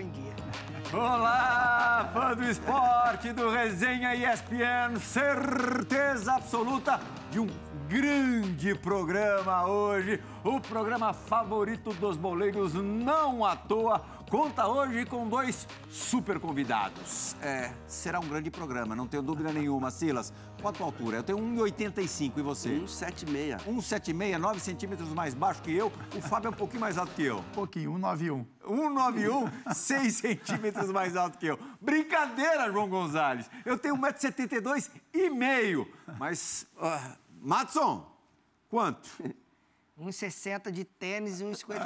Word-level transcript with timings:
em 0.00 0.10
dia. 0.10 0.32
Olá, 0.92 2.08
fã 2.12 2.34
do 2.34 2.44
esporte 2.44 3.32
do 3.32 3.50
Resenha 3.50 4.14
ESPN, 4.14 4.98
certeza 5.00 6.34
absoluta 6.34 7.00
grande 7.94 8.74
programa 8.74 9.68
hoje, 9.68 10.20
o 10.42 10.60
programa 10.60 11.12
favorito 11.12 11.92
dos 11.92 12.16
boleiros, 12.16 12.74
não 12.74 13.44
à 13.44 13.54
toa, 13.54 14.00
conta 14.28 14.66
hoje 14.66 15.06
com 15.06 15.28
dois 15.28 15.68
super 15.88 16.40
convidados. 16.40 17.36
É, 17.40 17.72
será 17.86 18.18
um 18.18 18.26
grande 18.26 18.50
programa, 18.50 18.96
não 18.96 19.06
tenho 19.06 19.22
dúvida 19.22 19.52
nenhuma. 19.52 19.92
Silas, 19.92 20.32
qual 20.60 20.70
a 20.70 20.76
tua 20.76 20.86
altura? 20.86 21.18
Eu 21.18 21.22
tenho 21.22 21.38
1,85 21.38 22.32
e 22.36 22.42
você? 22.42 22.70
1,76. 22.70 23.60
1,76, 23.64 24.38
9 24.38 24.58
centímetros 24.58 25.08
mais 25.10 25.32
baixo 25.32 25.62
que 25.62 25.72
eu. 25.72 25.92
O 26.16 26.20
Fábio 26.20 26.48
é 26.48 26.50
um 26.50 26.54
pouquinho 26.54 26.80
mais 26.80 26.98
alto 26.98 27.12
que 27.14 27.22
eu. 27.22 27.38
Um 27.38 27.52
pouquinho, 27.54 27.92
191. 27.92 28.44
191, 28.66 29.72
6 29.72 30.14
centímetros 30.14 30.90
mais 30.90 31.16
alto 31.16 31.38
que 31.38 31.46
eu. 31.46 31.56
Brincadeira, 31.80 32.72
João 32.72 32.88
Gonzalez. 32.88 33.48
Eu 33.64 33.78
tenho 33.78 33.96
1,72m 33.96 34.90
e 35.12 35.30
meio. 35.30 35.86
Mas, 36.18 36.66
uh, 36.76 37.23
Matson, 37.44 38.10
quanto? 38.70 39.10
1,60 40.00 40.72
de 40.72 40.84
tênis 40.84 41.40
e 41.40 41.44
1,50 41.44 41.78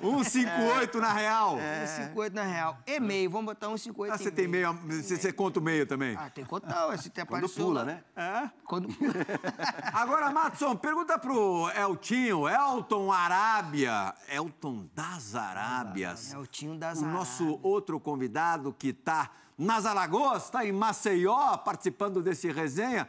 1,58 0.00 0.94
na 0.98 1.12
real. 1.12 1.58
É. 1.58 1.84
1,58 2.14 2.32
na 2.32 2.42
real. 2.44 2.78
E 2.86 2.98
meio, 2.98 3.28
vamos 3.28 3.44
botar 3.46 3.66
1,58 3.68 4.10
Ah, 4.10 4.16
você 4.16 4.30
tem 4.30 4.48
meio, 4.48 4.72
você, 4.72 5.18
você 5.18 5.30
conta 5.30 5.60
o 5.60 5.62
meio 5.62 5.86
também? 5.86 6.16
Ah, 6.16 6.30
tem 6.30 6.42
que 6.42 6.48
contar, 6.48 6.86
ué, 6.86 6.96
se 6.96 7.10
tem 7.10 7.26
Quando 7.26 7.50
pula, 7.50 7.80
lá. 7.80 7.84
né? 7.84 8.02
É? 8.16 8.50
Quando... 8.64 8.88
Agora, 9.92 10.30
Matson, 10.30 10.74
pergunta 10.76 11.18
pro 11.18 11.70
Eltinho, 11.76 12.48
Elton 12.48 13.12
Arábia, 13.12 14.14
Elton 14.26 14.88
das 14.94 15.34
Arábias. 15.34 16.32
É 16.32 16.38
o 16.38 16.46
Tinho 16.46 16.78
das 16.78 17.02
O 17.02 17.06
nosso 17.06 17.42
Arábias. 17.42 17.60
outro 17.62 18.00
convidado 18.00 18.72
que 18.72 18.88
está 18.88 19.30
nas 19.60 19.84
Alagoas, 19.86 20.44
está 20.44 20.64
em 20.64 20.72
Maceió, 20.72 21.56
participando 21.58 22.22
desse 22.22 22.50
resenha. 22.50 23.06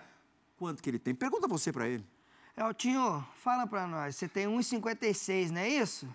Quanto 0.58 0.84
que 0.84 0.90
ele 0.90 1.00
tem? 1.00 1.16
Pergunta 1.16 1.48
você 1.48 1.72
para 1.72 1.88
ele. 1.88 2.06
Eltinho, 2.56 3.26
fala 3.42 3.66
pra 3.66 3.88
nós, 3.88 4.16
você 4.18 4.28
tem 4.28 4.46
1,56, 4.48 5.50
não 5.52 5.62
é 5.62 5.70
isso? 5.70 6.08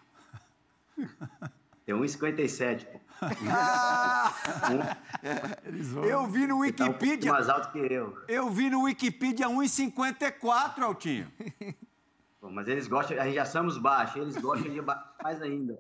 Tem 1.87 1.95
1,57, 1.95 2.85
pô. 2.87 3.01
Eu 6.05 6.27
vi 6.27 6.47
no 6.47 6.49
Tá 6.49 6.55
um 6.55 6.59
Wikipedia, 6.89 7.33
mais 7.33 7.49
alto 7.49 7.71
que 7.71 7.79
eu. 7.79 8.19
eu 8.27 8.51
vi 8.51 8.69
no 8.69 8.83
Wikipedia 8.83 9.47
1,54, 9.49 10.79
Eltinho. 10.83 11.33
Pô, 12.41 12.51
mas 12.51 12.67
eles 12.67 12.89
gostam, 12.89 13.17
a 13.21 13.25
gente 13.25 13.37
já 13.37 13.45
somos 13.45 13.79
baixos, 13.79 14.17
eles 14.17 14.37
gostam 14.37 14.69
de 14.73 14.81
ba- 14.83 15.15
mais 15.23 15.41
ainda. 15.41 15.79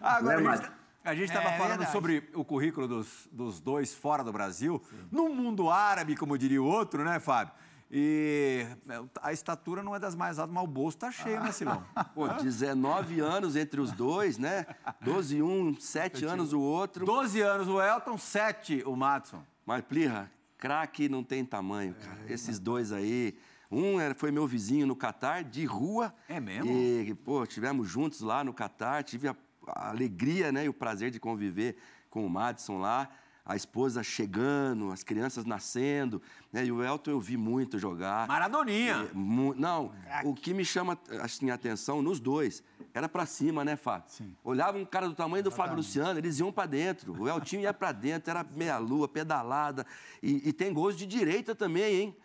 Agora, 0.00 0.42
é, 0.42 0.46
a 0.46 0.56
gente- 0.56 0.70
a 1.10 1.14
gente 1.14 1.28
estava 1.28 1.50
É 1.50 1.56
falando 1.58 1.70
verdade. 1.70 1.92
sobre 1.92 2.30
o 2.34 2.44
currículo 2.44 2.86
dos, 2.88 3.28
dos 3.32 3.60
dois 3.60 3.94
fora 3.94 4.22
do 4.24 4.32
Brasil, 4.32 4.82
no 5.10 5.28
mundo 5.28 5.68
árabe, 5.70 6.16
como 6.16 6.36
diria 6.38 6.62
o 6.62 6.66
outro, 6.66 7.04
né, 7.04 7.18
Fábio? 7.20 7.52
E 7.92 8.64
é, 8.88 9.02
a 9.20 9.32
estatura 9.32 9.82
não 9.82 9.96
é 9.96 9.98
das 9.98 10.14
mais 10.14 10.38
altas, 10.38 10.54
mas 10.54 10.62
o 10.62 10.66
bolso 10.68 10.96
tá 10.96 11.10
cheio, 11.10 11.40
né, 11.40 11.50
Silão? 11.50 11.82
Pô, 12.14 12.28
19 12.28 13.18
anos 13.20 13.56
entre 13.56 13.80
os 13.80 13.90
dois, 13.90 14.38
né? 14.38 14.64
12 15.00 15.42
um, 15.42 15.74
7 15.78 16.24
anos 16.24 16.52
o 16.52 16.60
outro. 16.60 17.04
12 17.04 17.40
anos 17.40 17.66
o 17.66 17.80
Elton, 17.82 18.16
7 18.16 18.84
o 18.86 18.94
Matson. 18.94 19.42
Mas, 19.66 19.82
Plirra, 19.82 20.30
craque 20.56 21.08
não 21.08 21.24
tem 21.24 21.44
tamanho, 21.44 21.94
cara. 21.94 22.32
Esses 22.32 22.58
dois 22.60 22.92
aí. 22.92 23.36
Um 23.72 24.00
era- 24.00 24.14
foi 24.14 24.30
meu 24.30 24.46
vizinho 24.46 24.86
no 24.86 24.94
Catar, 24.96 25.42
de 25.44 25.64
rua. 25.64 26.12
É 26.28 26.38
mesmo? 26.40 26.70
E, 26.70 27.12
pô, 27.14 27.42
estivemos 27.44 27.88
juntos 27.88 28.20
lá 28.20 28.42
no 28.44 28.52
Catar. 28.52 29.02
Tive 29.04 29.28
a, 29.28 29.36
a 29.76 29.88
alegria 29.90 30.50
né, 30.52 30.64
e 30.64 30.68
o 30.68 30.74
prazer 30.74 31.10
de 31.10 31.18
conviver 31.20 31.76
com 32.10 32.24
o 32.26 32.30
Madison 32.30 32.78
lá. 32.78 33.08
A 33.42 33.56
esposa 33.56 34.02
chegando, 34.02 34.92
as 34.92 35.02
crianças 35.02 35.44
nascendo. 35.44 36.22
Né? 36.52 36.66
E 36.66 36.70
o 36.70 36.84
Elton 36.84 37.10
eu 37.10 37.20
vi 37.20 37.36
muito 37.36 37.78
jogar. 37.80 38.28
Maradoninha. 38.28 39.08
É, 39.10 39.14
mu- 39.14 39.54
Não, 39.56 39.92
o 40.24 40.34
que 40.34 40.54
me 40.54 40.64
chama 40.64 40.96
assim, 41.20 41.50
a 41.50 41.54
atenção 41.54 42.00
nos 42.00 42.20
dois 42.20 42.62
era 42.94 43.08
pra 43.08 43.26
cima, 43.26 43.64
né, 43.64 43.74
Fábio? 43.76 44.08
Sim. 44.10 44.36
Olhava 44.44 44.78
um 44.78 44.84
cara 44.84 45.08
do 45.08 45.14
tamanho 45.14 45.42
do 45.42 45.50
Fábio 45.50 45.76
Luciano, 45.76 46.18
eles 46.18 46.38
iam 46.38 46.52
pra 46.52 46.66
dentro. 46.66 47.20
O 47.20 47.28
Eltinho 47.28 47.62
ia 47.62 47.74
pra 47.74 47.90
dentro, 47.92 48.30
era 48.30 48.44
meia-lua, 48.54 49.08
pedalada. 49.08 49.84
E, 50.22 50.48
e 50.48 50.52
tem 50.52 50.72
gols 50.72 50.94
de 50.96 51.06
direita 51.06 51.52
também, 51.54 51.94
hein? 52.02 52.16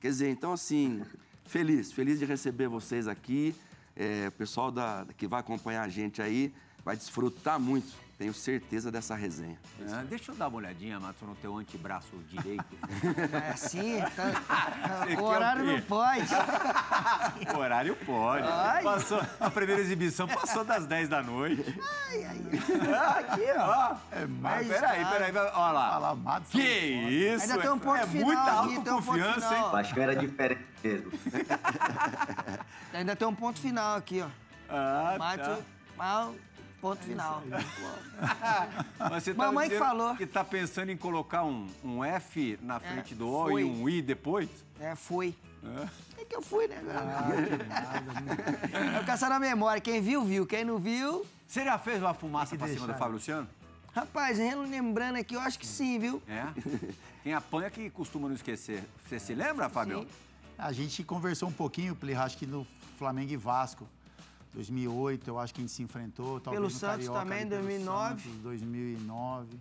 Quer 0.00 0.08
dizer, 0.08 0.28
então, 0.30 0.52
assim, 0.52 1.02
feliz, 1.44 1.92
feliz 1.92 2.18
de 2.18 2.24
receber 2.26 2.68
vocês 2.68 3.06
aqui. 3.08 3.54
É, 3.96 4.26
o 4.28 4.32
pessoal 4.32 4.70
da, 4.72 5.06
que 5.16 5.26
vai 5.26 5.40
acompanhar 5.40 5.82
a 5.84 5.88
gente 5.88 6.20
aí 6.20 6.52
vai 6.84 6.96
desfrutar 6.96 7.58
muito, 7.58 7.92
tenho 8.18 8.32
certeza 8.34 8.92
dessa 8.92 9.14
resenha. 9.14 9.58
É, 9.80 10.04
deixa 10.04 10.30
eu 10.30 10.36
dar 10.36 10.48
uma 10.48 10.58
olhadinha, 10.58 11.00
Matson, 11.00 11.26
no 11.26 11.34
teu 11.34 11.56
antebraço 11.56 12.08
direito. 12.28 12.64
É 13.32 13.50
assim, 13.50 14.00
tá- 14.14 15.06
o 15.20 15.24
horário 15.24 15.64
não 15.64 15.80
pode. 15.82 16.22
o 17.54 17.58
horário 17.58 17.96
pode. 18.06 18.46
Ai. 18.46 18.82
Passou, 18.82 19.20
a 19.40 19.50
primeira 19.50 19.80
exibição 19.80 20.28
passou 20.28 20.64
das 20.64 20.86
10 20.86 21.08
da 21.08 21.22
noite. 21.22 21.64
Ai, 22.10 22.24
ai, 22.24 22.40
Aqui, 23.18 23.42
ó. 23.58 23.96
É 24.12 24.26
Mas 24.26 24.40
mais. 24.40 24.68
peraí, 24.68 25.04
peraí, 25.06 25.32
vai- 25.32 25.52
olha 25.52 25.72
lá. 25.72 26.40
Que 26.50 26.60
isso? 26.62 27.42
Ainda 27.44 27.58
tem 27.58 27.70
um 27.70 27.78
ponto 27.78 27.96
é 27.96 28.06
final 28.06 28.24
muita 28.26 28.40
um 28.42 28.74
ponto 28.76 28.90
autoconfiança, 28.90 29.48
final. 29.48 29.70
hein? 29.74 29.80
Acho 29.80 29.94
que 29.94 30.00
era 30.00 30.16
diferente 30.16 30.64
mesmo. 30.82 31.10
Ainda 32.92 33.16
tem 33.16 33.26
um 33.28 33.34
ponto 33.34 33.58
final 33.60 33.96
aqui, 33.96 34.22
ó. 34.22 34.28
Ah, 34.68 35.16
Mato, 35.18 35.40
tá. 35.42 35.58
mal, 35.96 36.34
ponto 36.84 37.02
final. 37.02 37.42
Mas 39.00 39.24
você 39.24 39.32
tá 39.32 39.46
Mamãe 39.46 39.70
que 39.70 39.78
falou. 39.78 40.14
Que 40.16 40.26
tá 40.26 40.44
pensando 40.44 40.90
em 40.90 40.96
colocar 40.98 41.42
um, 41.42 41.66
um 41.82 42.04
F 42.04 42.58
na 42.60 42.78
frente 42.78 43.14
do 43.14 43.26
O 43.26 43.48
foi. 43.48 43.62
e 43.62 43.64
um 43.64 43.88
I 43.88 44.02
depois? 44.02 44.50
É, 44.78 44.94
foi. 44.94 45.34
É. 45.64 46.20
É 46.20 46.24
que 46.26 46.36
eu 46.36 46.42
fui, 46.42 46.68
né? 46.68 46.82
É 48.96 49.00
o 49.00 49.06
caçar 49.06 49.30
na 49.30 49.40
memória. 49.40 49.80
Quem 49.80 50.02
viu, 50.02 50.22
viu. 50.22 50.46
Quem 50.46 50.62
não 50.62 50.76
viu... 50.78 51.24
Você 51.48 51.64
já 51.64 51.78
fez 51.78 52.02
uma 52.02 52.12
fumaça 52.12 52.54
pra 52.56 52.66
cima 52.66 52.80
do 52.80 52.86
deixar. 52.86 52.98
Fábio 52.98 53.14
Luciano? 53.14 53.48
Rapaz, 53.94 54.38
lembrando 54.38 55.16
aqui, 55.16 55.34
eu 55.34 55.40
acho 55.40 55.58
que 55.58 55.66
sim, 55.66 55.98
viu? 55.98 56.20
É? 56.28 56.46
Quem 57.22 57.32
apanha 57.32 57.70
que 57.70 57.88
costuma 57.88 58.28
não 58.28 58.34
esquecer. 58.34 58.82
Você 59.06 59.18
se 59.18 59.34
lembra, 59.34 59.70
Fábio? 59.70 60.00
Sim. 60.00 60.08
A 60.58 60.72
gente 60.72 61.02
conversou 61.02 61.48
um 61.48 61.52
pouquinho, 61.52 61.94
Play, 61.94 62.14
acho 62.14 62.36
que 62.36 62.46
no 62.46 62.66
Flamengo 62.98 63.32
e 63.32 63.36
Vasco. 63.36 63.88
2008, 64.54 65.28
eu 65.28 65.38
acho 65.38 65.52
que 65.54 65.60
a 65.60 65.62
gente 65.64 65.72
se 65.72 65.82
enfrentou. 65.82 66.40
Talvez 66.40 66.52
Pelo 66.60 66.64
no 66.64 66.70
Santos 66.70 66.96
Carioca, 67.06 67.18
também, 67.20 67.38
ali, 67.40 67.48
pelo 67.50 67.62
2009. 67.62 68.22
Santos, 68.22 68.40
2009. 68.42 69.58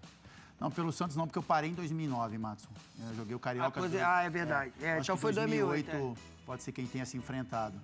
Não, 0.60 0.72
pelo 0.72 0.92
Santos 0.94 1.16
não, 1.16 1.26
porque 1.26 1.40
eu 1.40 1.44
parei 1.44 1.72
em 1.72 1.74
2009, 1.74 2.38
Matson. 2.38 2.70
Eu 3.10 3.16
joguei 3.16 3.34
o 3.36 3.38
Ah, 3.38 3.42
Carioca... 3.42 3.80
coisa- 3.80 3.98
do- 3.98 4.04
ah, 4.06 4.22
é 4.24 4.30
verdade. 4.30 4.72
É, 4.82 4.94
acho 4.94 5.02
então 5.04 5.18
foi 5.18 5.34
2008. 5.34 5.86
2008, 5.92 6.20
Pode 6.46 6.62
ser 6.64 6.72
quem 6.74 6.86
tenha 6.86 7.06
se 7.06 7.16
enfrentado. 7.18 7.76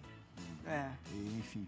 É. 0.66 0.90
E, 1.14 1.38
enfim. 1.40 1.66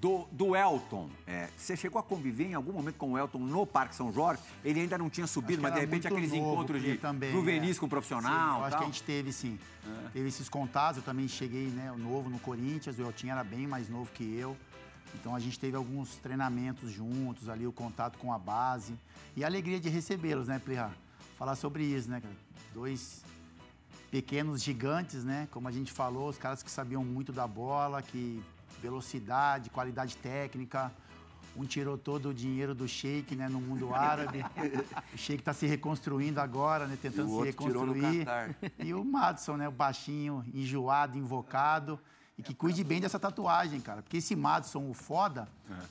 Do, 0.00 0.26
do 0.30 0.54
Elton, 0.54 1.08
é, 1.26 1.48
você 1.56 1.76
chegou 1.76 1.98
a 1.98 2.02
conviver 2.02 2.44
em 2.44 2.54
algum 2.54 2.72
momento 2.72 2.96
com 2.96 3.12
o 3.12 3.18
Elton 3.18 3.38
no 3.38 3.66
Parque 3.66 3.94
São 3.94 4.12
Jorge? 4.12 4.42
Ele 4.62 4.80
ainda 4.80 4.98
não 4.98 5.08
tinha 5.08 5.26
subido, 5.26 5.62
mas 5.62 5.72
de 5.72 5.80
repente 5.80 6.06
aqueles 6.06 6.30
novo, 6.30 6.52
encontros 6.52 6.82
de 6.82 6.96
também, 6.98 7.32
juvenis 7.32 7.76
é. 7.76 7.80
com 7.80 7.86
Sim, 7.86 7.90
profissional 7.90 8.58
eu 8.58 8.64
acho 8.64 8.70
tal. 8.70 8.80
que 8.80 8.84
a 8.84 8.90
gente 8.90 9.02
teve, 9.02 9.32
sim. 9.32 9.58
Teve 10.12 10.28
esses 10.28 10.48
contatos, 10.48 10.98
eu 10.98 11.02
também 11.02 11.26
cheguei, 11.26 11.68
né, 11.68 11.92
novo 11.96 12.28
no 12.28 12.38
Corinthians, 12.38 12.98
o 12.98 13.02
Eltinho 13.02 13.32
era 13.32 13.44
bem 13.44 13.66
mais 13.66 13.88
novo 13.88 14.10
que 14.12 14.36
eu. 14.36 14.56
Então 15.14 15.34
a 15.34 15.40
gente 15.40 15.58
teve 15.58 15.76
alguns 15.76 16.16
treinamentos 16.16 16.90
juntos 16.90 17.48
ali, 17.48 17.66
o 17.66 17.72
contato 17.72 18.18
com 18.18 18.32
a 18.32 18.38
base. 18.38 18.94
E 19.36 19.44
a 19.44 19.46
alegria 19.46 19.80
de 19.80 19.88
recebê-los, 19.88 20.48
né, 20.48 20.58
Plirra? 20.58 20.92
Falar 21.38 21.56
sobre 21.56 21.84
isso, 21.84 22.10
né, 22.10 22.20
cara? 22.20 22.34
Dois 22.72 23.24
pequenos 24.10 24.62
gigantes, 24.62 25.24
né? 25.24 25.48
Como 25.50 25.66
a 25.66 25.72
gente 25.72 25.90
falou, 25.90 26.28
os 26.28 26.38
caras 26.38 26.62
que 26.62 26.70
sabiam 26.70 27.04
muito 27.04 27.32
da 27.32 27.46
bola, 27.46 28.02
que 28.02 28.42
velocidade, 28.88 29.70
qualidade 29.70 30.16
técnica. 30.16 30.92
Um 31.56 31.64
tirou 31.64 31.96
todo 31.96 32.30
o 32.30 32.34
dinheiro 32.34 32.74
do 32.74 32.86
Sheik, 32.88 33.36
né, 33.36 33.48
no 33.48 33.60
mundo 33.60 33.94
árabe. 33.94 34.44
o 35.14 35.16
Sheik 35.16 35.40
está 35.40 35.52
se 35.52 35.66
reconstruindo 35.66 36.40
agora, 36.40 36.86
né, 36.86 36.98
tentando 37.00 37.28
se 37.38 37.44
reconstruir. 37.44 38.26
E 38.78 38.92
o 38.92 39.04
Madison, 39.04 39.56
né, 39.56 39.68
o 39.68 39.72
baixinho, 39.72 40.44
enjoado, 40.52 41.16
invocado. 41.16 41.98
E 42.36 42.42
que 42.42 42.52
cuide 42.52 42.82
bem 42.82 43.00
dessa 43.00 43.18
tatuagem, 43.18 43.80
cara. 43.80 44.02
Porque 44.02 44.16
esse 44.16 44.34
Madison, 44.34 44.90
o 44.90 44.92
foda, 44.92 45.46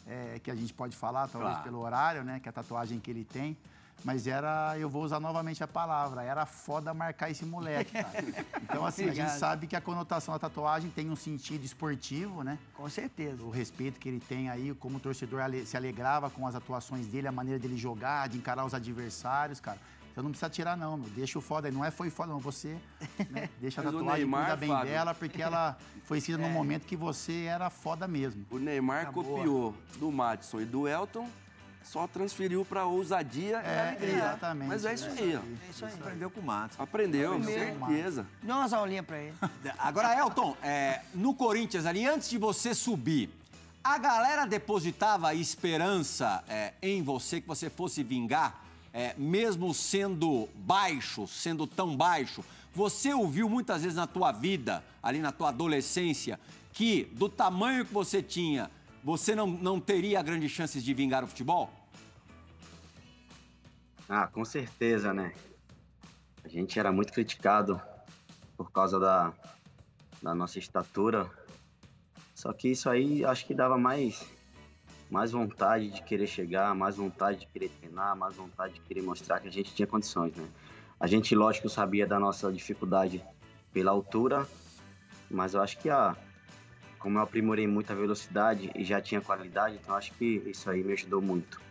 é, 0.06 0.40
que 0.44 0.52
a 0.52 0.56
gente 0.56 0.74
pode 0.74 0.94
falar, 0.96 1.30
talvez 1.30 1.54
Claro. 1.54 1.64
pelo 1.64 1.80
horário, 1.80 2.24
né? 2.26 2.42
Que 2.42 2.50
é 2.50 2.52
a 2.52 2.54
tatuagem 2.54 3.00
que 3.00 3.10
ele 3.10 3.24
tem. 3.24 3.56
Mas 4.04 4.28
era, 4.28 4.78
eu 4.78 4.90
vou 4.90 5.04
usar 5.04 5.20
novamente 5.20 5.64
a 5.64 5.68
palavra, 5.68 6.24
era 6.24 6.46
foda 6.46 6.94
marcar 6.94 7.32
esse 7.32 7.46
moleque, 7.46 7.94
cara. 7.94 8.24
Então, 8.64 8.86
assim, 8.86 9.08
a 9.08 9.14
gente 9.14 9.32
sabe 9.32 9.68
que 9.68 9.76
a 9.76 9.82
conotação 9.82 10.34
da 10.34 10.40
tatuagem 10.40 10.90
tem 10.90 11.10
um 11.10 11.16
sentido 11.16 11.64
esportivo, 11.64 12.44
né? 12.44 12.58
Com 12.74 12.90
certeza. 12.90 13.44
O 13.44 13.50
respeito 13.50 14.00
que 14.00 14.10
ele 14.10 14.20
tem 14.20 14.50
aí, 14.50 14.74
como 14.74 14.98
o 14.98 15.00
torcedor 15.00 15.42
se 15.66 15.78
alegrava 15.78 16.30
com 16.30 16.48
as 16.48 16.56
atuações 16.56 17.06
dele, 17.08 17.28
a 17.28 17.32
maneira 17.32 17.60
dele 17.60 17.78
jogar, 17.78 18.28
de 18.30 18.38
encarar 18.38 18.66
os 18.66 18.74
adversários, 18.74 19.60
cara. 19.60 19.78
Então 20.12 20.24
não 20.24 20.32
precisa 20.32 20.50
tirar, 20.50 20.76
não, 20.78 20.98
meu. 20.98 21.10
Deixa 21.10 21.38
o 21.40 21.42
foda 21.42 21.68
aí. 21.68 21.74
Não 21.74 21.84
é 21.84 21.90
foi 21.92 22.10
foda, 22.10 22.32
não. 22.32 22.40
Você 22.40 22.78
né, 23.30 23.50
deixa 23.62 23.82
a 23.82 23.84
tatuagem, 23.84 24.12
Neymar, 24.26 24.42
cuida 24.42 24.56
bem 24.58 24.70
Fábio- 24.70 24.92
dela, 24.92 25.14
porque 25.16 25.42
ela 25.42 25.78
foi 26.04 26.18
escrita 26.20 26.40
num 26.42 26.50
momento 26.52 26.86
que 26.86 26.96
você 26.96 27.44
era 27.44 27.70
foda 27.70 28.08
mesmo. 28.08 28.46
O 28.52 28.58
Neymar 28.60 29.12
copiou 29.12 29.76
do 29.98 30.12
Madison 30.12 30.62
e 30.62 30.66
do 30.66 30.88
Elton, 30.88 31.28
só 31.84 32.08
transferiu 32.08 32.66
pra 32.66 32.86
ousadia 32.86 33.62
e 33.64 33.68
É, 33.68 33.88
alegria. 33.90 34.16
exatamente. 34.16 34.68
Mas 34.68 34.86
é 34.86 34.94
isso 34.94 35.06
aí, 35.10 35.36
ó. 35.36 35.40
É 35.40 35.70
isso 35.70 35.86
aí. 35.86 35.94
Aprendeu 35.94 36.30
com 36.32 36.40
o 36.40 36.44
Matos. 36.44 36.80
Aprendeu, 36.80 37.34
Aprendeu. 37.36 37.54
certeza. 37.60 38.26
Dá 38.42 38.58
umas 38.58 38.74
aulinhas 38.74 39.06
pra 39.06 39.18
ele. 39.20 39.34
Agora, 39.78 40.18
Elton, 40.18 40.56
é, 40.64 41.02
no 41.14 41.34
Corinthians 41.34 41.86
ali, 41.86 42.06
antes 42.08 42.30
de 42.30 42.38
você 42.38 42.74
subir, 42.74 43.30
a 43.84 43.98
galera 43.98 44.46
depositava 44.46 45.34
esperança 45.34 46.44
é, 46.48 46.74
em 46.82 47.04
você 47.04 47.42
que 47.42 47.48
você 47.48 47.70
fosse 47.70 48.02
vingar, 48.02 48.64
é, 48.94 49.14
mesmo 49.18 49.74
sendo 49.74 50.48
baixo, 50.56 51.28
sendo 51.28 51.68
tão 51.68 51.96
baixo. 51.98 52.44
Você 52.74 53.14
ouviu 53.14 53.50
muitas 53.50 53.82
vezes 53.84 53.96
na 53.98 54.08
tua 54.08 54.32
vida, 54.32 54.84
ali 55.02 55.20
na 55.20 55.32
tua 55.32 55.50
adolescência, 55.50 56.40
que 56.72 57.04
do 57.14 57.28
tamanho 57.30 57.86
que 57.86 57.94
você 57.94 58.22
tinha, 58.24 58.72
você 59.04 59.36
não, 59.36 59.48
não 59.48 59.80
teria 59.80 60.22
grandes 60.22 60.52
chances 60.52 60.84
de 60.84 60.94
vingar 60.94 61.24
o 61.24 61.28
futebol? 61.28 61.70
Ah, 64.08 64.28
com 64.28 64.46
certeza, 64.46 65.14
né? 65.14 65.34
A 66.44 66.48
gente 66.48 66.80
era 66.80 66.92
muito 66.92 67.12
criticado 67.12 67.82
por 68.56 68.72
causa 68.72 69.00
da, 69.00 69.34
da 70.22 70.34
nossa 70.34 70.58
estatura. 70.58 71.30
Só 72.34 72.54
que 72.54 72.70
isso 72.70 72.90
aí 72.90 73.26
acho 73.26 73.46
que 73.46 73.54
dava 73.54 73.78
mais, 73.78 74.26
mais 75.10 75.32
vontade 75.32 75.90
de 75.90 76.02
querer 76.04 76.28
chegar, 76.28 76.74
mais 76.74 76.96
vontade 76.96 77.42
de 77.42 77.48
querer 77.48 77.70
treinar, 77.70 78.16
mais 78.16 78.36
vontade 78.36 78.76
de 78.76 78.82
querer 78.82 79.02
mostrar 79.02 79.40
que 79.40 79.48
a 79.48 79.52
gente 79.52 79.74
tinha 79.74 79.88
condições, 79.88 80.34
né? 80.36 80.48
A 81.00 81.08
gente, 81.08 81.36
lógico, 81.36 81.68
sabia 81.70 82.08
da 82.08 82.18
nossa 82.18 82.52
dificuldade 82.52 83.24
pela 83.74 83.92
altura, 83.92 84.48
mas 85.30 85.54
eu 85.54 85.62
acho 85.62 85.78
que 85.80 85.90
a, 85.90 86.16
como 87.04 87.18
eu 87.18 87.22
aprimorei 87.22 87.68
muito 87.68 87.92
a 87.92 87.96
velocidade 87.96 88.72
e 88.74 88.84
já 88.86 89.02
tinha 89.02 89.20
qualidade, 89.20 89.76
então 89.76 89.94
acho 89.94 90.14
que 90.14 90.42
isso 90.46 90.70
aí 90.70 90.82
me 90.82 90.94
ajudou 90.94 91.22
muito. 91.22 91.62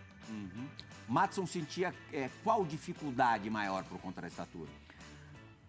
Matson 1.09 1.47
sentia 1.47 1.95
é, 2.13 2.29
qual 2.45 2.67
dificuldade 2.67 3.49
maior 3.49 3.83
por 3.85 3.99
conta 3.99 4.21
da 4.21 4.29
estatura? 4.29 4.69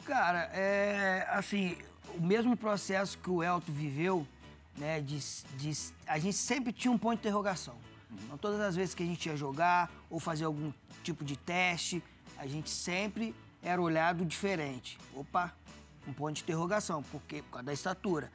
Cara, 0.06 0.50
é 0.54 1.25
assim, 1.30 1.77
o 2.15 2.21
mesmo 2.21 2.57
processo 2.57 3.18
que 3.18 3.30
o 3.30 3.42
Elton 3.42 3.71
viveu, 3.71 4.27
né, 4.77 5.00
de, 5.00 5.18
de- 5.57 5.94
a 6.06 6.19
gente 6.19 6.36
sempre 6.36 6.74
tinha 6.74 6.92
um 6.92 6.98
ponto 6.98 7.13
de 7.16 7.19
interrogação. 7.21 7.75
Então, 8.12 8.38
todas 8.38 8.59
as 8.59 8.75
vezes 8.75 8.94
que 8.94 9.01
a 9.01 9.06
gente 9.06 9.27
ia 9.30 9.38
jogar 9.38 9.89
ou 10.09 10.19
fazer 10.19 10.44
algum 10.44 10.74
tipo 11.04 11.24
de 11.24 11.38
teste, 11.38 12.04
a 12.38 12.45
gente 12.45 12.69
sempre 12.69 13.33
era 13.62 13.81
olhado 13.81 14.25
diferente. 14.25 14.98
Opa, 15.16 15.54
um 16.06 16.12
ponto 16.12 16.33
de 16.33 16.42
interrogação, 16.44 17.01
porque 17.04 17.42
por 17.44 17.51
causa 17.51 17.63
da 17.66 17.74
estatura. 17.74 18.30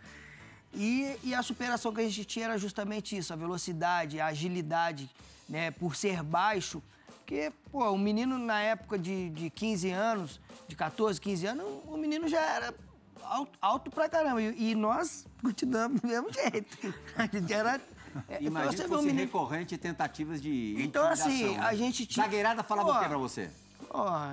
E, 0.75 1.17
e 1.25 1.35
a 1.35 1.43
superação 1.43 1.93
que 1.93 2.01
a 2.01 2.05
gente 2.05 2.25
tinha 2.25 2.45
era 2.47 2.59
justamente 2.59 3.17
isso, 3.17 3.33
a 3.33 3.37
velocidade, 3.37 4.21
a 4.21 4.27
agilidade, 4.27 5.09
né? 5.49 5.71
Por 5.71 5.97
ser 5.97 6.23
baixo. 6.23 6.83
Porque, 7.19 7.53
pô, 7.71 7.91
o 7.91 7.99
menino 7.99 8.39
na 8.39 8.61
época 8.61 8.99
de, 8.99 9.31
de 9.31 9.51
15 9.51 9.91
anos, 9.91 10.41
de 10.67 10.75
14, 10.77 11.21
15 11.21 11.47
anos, 11.47 11.67
o 11.87 11.97
menino 11.97 12.27
já 12.29 12.41
era 12.41 12.75
alto, 13.23 13.59
alto 13.61 13.91
pra 13.91 14.09
caramba. 14.09 14.41
E, 14.43 14.71
e 14.71 14.75
nós 14.75 15.27
continuamos 15.43 16.01
do 16.01 16.07
mesmo 16.09 16.33
jeito. 16.33 16.95
A 17.17 17.27
gente 17.27 17.53
era. 17.53 17.81
é, 18.29 18.43
Imagina 18.43 18.73
você 18.73 18.79
vê 18.79 18.85
um 18.85 18.89
fosse 18.89 19.07
menino- 19.07 19.25
recorrente 19.25 19.77
tentativas 19.77 20.41
de 20.41 20.77
Então, 20.79 21.07
assim, 21.07 21.51
né? 21.57 21.59
a 21.61 21.75
gente 21.75 22.07
tinha- 22.07 22.25
Zagueirada 22.25 22.63
falava 22.63 22.93
o 22.93 22.99
que 23.01 23.09
pra 23.09 23.19
você? 23.19 23.51
Ó, 23.91 24.33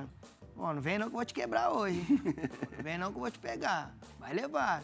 ó, 0.58 0.74
não 0.74 0.82
vem 0.82 0.98
não 0.98 1.08
que 1.08 1.14
eu 1.14 1.18
vou 1.18 1.26
te 1.26 1.34
quebrar 1.34 1.72
hoje. 1.72 2.02
Não 2.78 2.84
vem 2.84 2.98
não 2.98 3.12
que 3.12 3.18
eu 3.18 3.22
vou 3.22 3.32
te 3.32 3.40
pegar. 3.40 3.94
Vai 4.20 4.34
levar. 4.34 4.84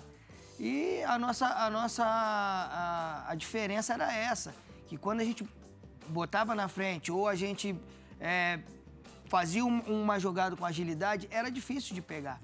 E 0.64 1.02
a 1.06 1.18
nossa, 1.18 1.48
a 1.48 1.70
nossa, 1.72 2.04
a, 2.06 3.32
a 3.32 3.36
diferença 3.36 3.94
era 3.96 4.14
essa, 4.14 4.54
que 4.88 4.96
quando 4.96 5.22
a 5.22 5.24
gente 5.24 5.44
botava 6.08 6.54
na 6.54 6.68
frente 6.68 7.12
ou 7.12 7.28
a 7.28 7.34
gente 7.34 7.76
é, 8.20 8.60
fazia 9.26 9.66
um- 9.66 10.04
uma 10.04 10.20
jogada 10.20 10.56
com 10.56 10.64
agilidade, 10.64 11.28
era 11.32 11.50
difícil 11.50 11.96
de 11.96 12.02
pegar. 12.02 12.40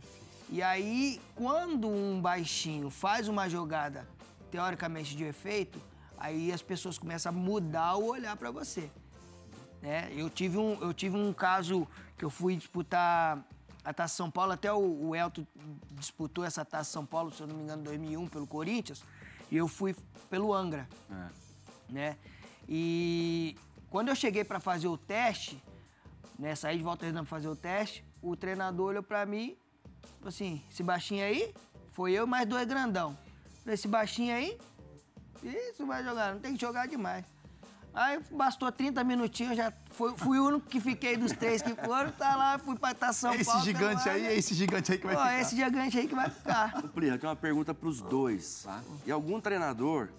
E 0.49 0.63
aí, 0.63 1.21
quando 1.35 1.87
um 1.87 2.19
baixinho 2.19 2.89
faz 2.89 3.27
uma 3.27 3.47
jogada 3.47 4.07
teoricamente 4.49 5.15
de 5.15 5.23
efeito, 5.23 5.79
aí 6.17 6.51
as 6.51 6.63
pessoas 6.63 6.97
começam 6.97 7.31
a 7.31 7.35
mudar 7.35 7.97
o 7.97 8.05
olhar 8.07 8.35
para 8.35 8.49
você 8.49 8.89
né? 9.79 10.09
Eu 10.11 10.27
tive 10.27 10.57
um, 10.57 10.81
eu 10.81 10.91
tive 10.91 11.15
um 11.15 11.31
caso 11.31 11.87
que 12.17 12.25
eu 12.25 12.31
fui 12.31 12.55
disputar 12.55 13.45
a 13.87 13.93
Taça 13.93 14.15
São 14.17 14.29
Paulo, 14.29 14.51
até 14.51 14.71
o, 14.71 15.07
o 15.07 15.15
Elton 15.15 15.47
disputou 15.91 16.43
essa 16.43 16.65
Taça 16.65 16.91
São 16.91 17.05
Paulo, 17.05 17.31
se 17.31 17.39
eu 17.39 17.47
não 17.47 17.55
me 17.55 17.63
engano, 17.63 17.81
em 17.81 17.85
2001 17.85 18.27
pelo 18.27 18.45
Corinthians, 18.45 19.01
e 19.49 19.55
eu 19.55 19.65
fui 19.65 19.95
pelo 20.29 20.53
Angra, 20.53 20.89
É. 21.09 21.29
né? 21.89 22.17
E 22.67 23.55
quando 23.89 24.09
eu 24.09 24.15
cheguei 24.15 24.43
para 24.43 24.59
fazer 24.59 24.89
o 24.89 24.97
teste, 24.97 25.63
né, 26.37 26.53
saí 26.53 26.77
de 26.77 26.83
volta 26.83 27.05
redonda 27.05 27.23
pra 27.23 27.29
fazer 27.29 27.47
o 27.47 27.55
teste, 27.55 28.03
o 28.21 28.35
treinador 28.35 28.87
olhou 28.87 29.03
para 29.03 29.25
mim, 29.25 29.57
falou 30.17 30.27
assim, 30.27 30.61
esse 30.69 30.83
baixinho 30.83 31.23
aí, 31.23 31.55
foi 31.91 32.11
eu 32.11 32.27
mais 32.27 32.45
dois 32.45 32.67
grandão. 32.67 33.17
Esse 33.65 33.87
baixinho 33.87 34.35
aí, 34.35 34.57
isso 35.41 35.85
vai 35.85 36.03
jogar, 36.03 36.33
não 36.33 36.41
tem 36.41 36.55
que 36.55 36.59
jogar 36.61 36.87
demais. 36.89 37.23
Aí 37.97 38.19
bastou 38.29 38.71
30 38.71 39.03
minutinhos, 39.03 39.57
já 39.57 39.73
fui, 39.89 40.15
fui 40.15 40.37
o 40.37 40.45
único 40.45 40.69
que 40.69 40.79
fiquei 40.79 41.17
dos 41.17 41.31
três 41.31 41.63
que 41.63 41.73
foram, 41.73 42.11
tá 42.11 42.35
lá, 42.35 42.59
fui 42.59 42.77
pra 42.77 42.93
tá 42.93 43.11
São 43.11 43.33
esse 43.33 43.45
Paulo. 43.45 43.63
gigante 43.63 44.03
tá 44.03 44.11
lá, 44.11 44.15
aí, 44.15 44.21
né? 44.21 44.27
é 44.33 44.37
esse 44.37 44.53
gigante 44.53 44.91
aí 44.91 44.99
que 44.99 45.07
vai 45.07 45.15
Pô, 45.15 45.21
ficar. 45.23 45.41
esse 45.41 45.55
gigante 45.55 45.97
aí 45.97 46.07
que 46.07 46.13
vai 46.13 46.29
ficar. 46.29 46.83
Eu 46.83 46.91
tenho 46.91 47.19
uma 47.23 47.35
pergunta 47.35 47.73
pros 47.73 47.99
dois. 47.99 48.61
Tá. 48.65 48.83
E 49.03 49.11
algum 49.11 49.41
treinador, 49.41 50.09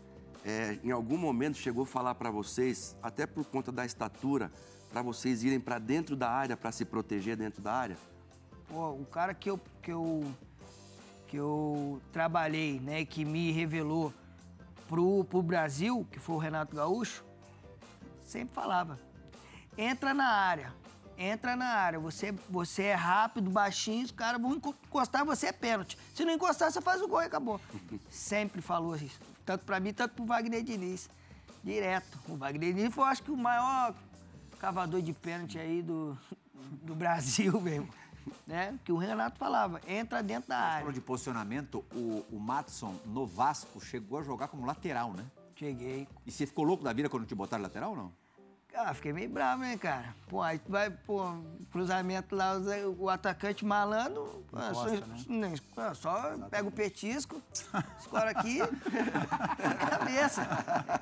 é, 0.44 0.76
em 0.82 0.90
algum 0.90 1.16
momento, 1.16 1.56
chegou 1.56 1.84
a 1.84 1.86
falar 1.86 2.16
pra 2.16 2.32
vocês, 2.32 2.96
até 3.00 3.28
por 3.28 3.44
conta 3.44 3.70
da 3.70 3.86
estatura, 3.86 4.50
pra 4.90 5.00
vocês 5.00 5.44
irem 5.44 5.60
pra 5.60 5.78
dentro 5.78 6.16
da 6.16 6.28
área, 6.28 6.56
pra 6.56 6.72
se 6.72 6.84
proteger 6.84 7.36
dentro 7.36 7.62
da 7.62 7.72
área? 7.72 7.96
Pô, 8.66 8.90
o 8.90 9.06
cara 9.06 9.32
que 9.32 9.50
eu, 9.50 9.60
que 9.80 9.92
eu, 9.92 10.24
que 11.28 11.36
eu 11.36 12.02
trabalhei, 12.12 12.80
né, 12.80 13.04
que 13.04 13.24
me 13.24 13.52
revelou 13.52 14.12
pro, 14.88 15.22
pro 15.26 15.40
Brasil, 15.42 16.04
que 16.10 16.18
foi 16.18 16.34
o 16.34 16.38
Renato 16.38 16.74
Gaúcho, 16.74 17.27
sempre 18.28 18.54
falava, 18.54 18.98
entra 19.76 20.12
na 20.12 20.28
área, 20.28 20.72
entra 21.16 21.56
na 21.56 21.66
área, 21.66 21.98
você, 21.98 22.32
você 22.48 22.84
é 22.84 22.94
rápido, 22.94 23.50
baixinho, 23.50 24.04
os 24.04 24.10
caras 24.10 24.40
vão 24.40 24.54
enco- 24.54 24.74
encostar, 24.86 25.24
você 25.24 25.46
é 25.46 25.52
pênalti. 25.52 25.98
Se 26.14 26.24
não 26.24 26.32
encostar, 26.32 26.70
você 26.70 26.80
faz 26.80 27.00
o 27.00 27.08
gol 27.08 27.22
e 27.22 27.26
acabou. 27.26 27.60
sempre 28.10 28.60
falou 28.60 28.94
isso, 28.96 29.18
tanto 29.44 29.64
pra 29.64 29.80
mim, 29.80 29.92
tanto 29.92 30.14
pro 30.14 30.26
Wagner 30.26 30.62
Diniz. 30.62 31.08
Direto. 31.64 32.18
O 32.28 32.36
Wagner 32.36 32.72
Diniz 32.72 32.94
foi, 32.94 33.04
acho 33.08 33.22
que, 33.22 33.30
o 33.30 33.36
maior 33.36 33.94
cavador 34.58 35.02
de 35.02 35.12
pênalti 35.12 35.58
aí 35.58 35.82
do, 35.82 36.16
do 36.82 36.94
Brasil 36.94 37.58
mesmo. 37.60 37.88
Né? 38.46 38.78
Que 38.84 38.92
o 38.92 38.96
Renato 38.98 39.38
falava, 39.38 39.80
entra 39.86 40.22
dentro 40.22 40.50
da 40.50 40.58
área. 40.58 40.92
de 40.92 41.00
posicionamento, 41.00 41.82
o, 41.94 42.24
o 42.30 42.38
Matson 42.38 42.94
no 43.06 43.26
Vasco 43.26 43.80
chegou 43.80 44.18
a 44.18 44.22
jogar 44.22 44.48
como 44.48 44.66
lateral, 44.66 45.12
né? 45.14 45.24
Cheguei. 45.58 46.06
E 46.24 46.30
você 46.30 46.46
ficou 46.46 46.64
louco 46.64 46.84
da 46.84 46.92
vida 46.92 47.08
quando 47.08 47.26
te 47.26 47.34
botaram 47.34 47.64
lateral 47.64 47.90
ou 47.90 47.96
não? 47.96 48.12
Ah, 48.74 48.94
fiquei 48.94 49.12
meio 49.12 49.28
bravo, 49.28 49.62
né, 49.62 49.76
cara? 49.76 50.14
Pô, 50.28 50.40
aí 50.40 50.58
tu 50.60 50.70
vai, 50.70 50.88
pô, 50.88 51.24
cruzamento 51.72 52.36
lá, 52.36 52.52
o 52.96 53.08
atacante 53.08 53.64
malandro, 53.64 54.44
pô, 54.48 54.56
só, 54.72 54.86
né, 55.28 55.54
só 55.96 56.38
pega 56.48 56.68
o 56.68 56.70
petisco, 56.70 57.42
escora 57.98 58.30
aqui, 58.30 58.58
cabeça, 59.90 60.46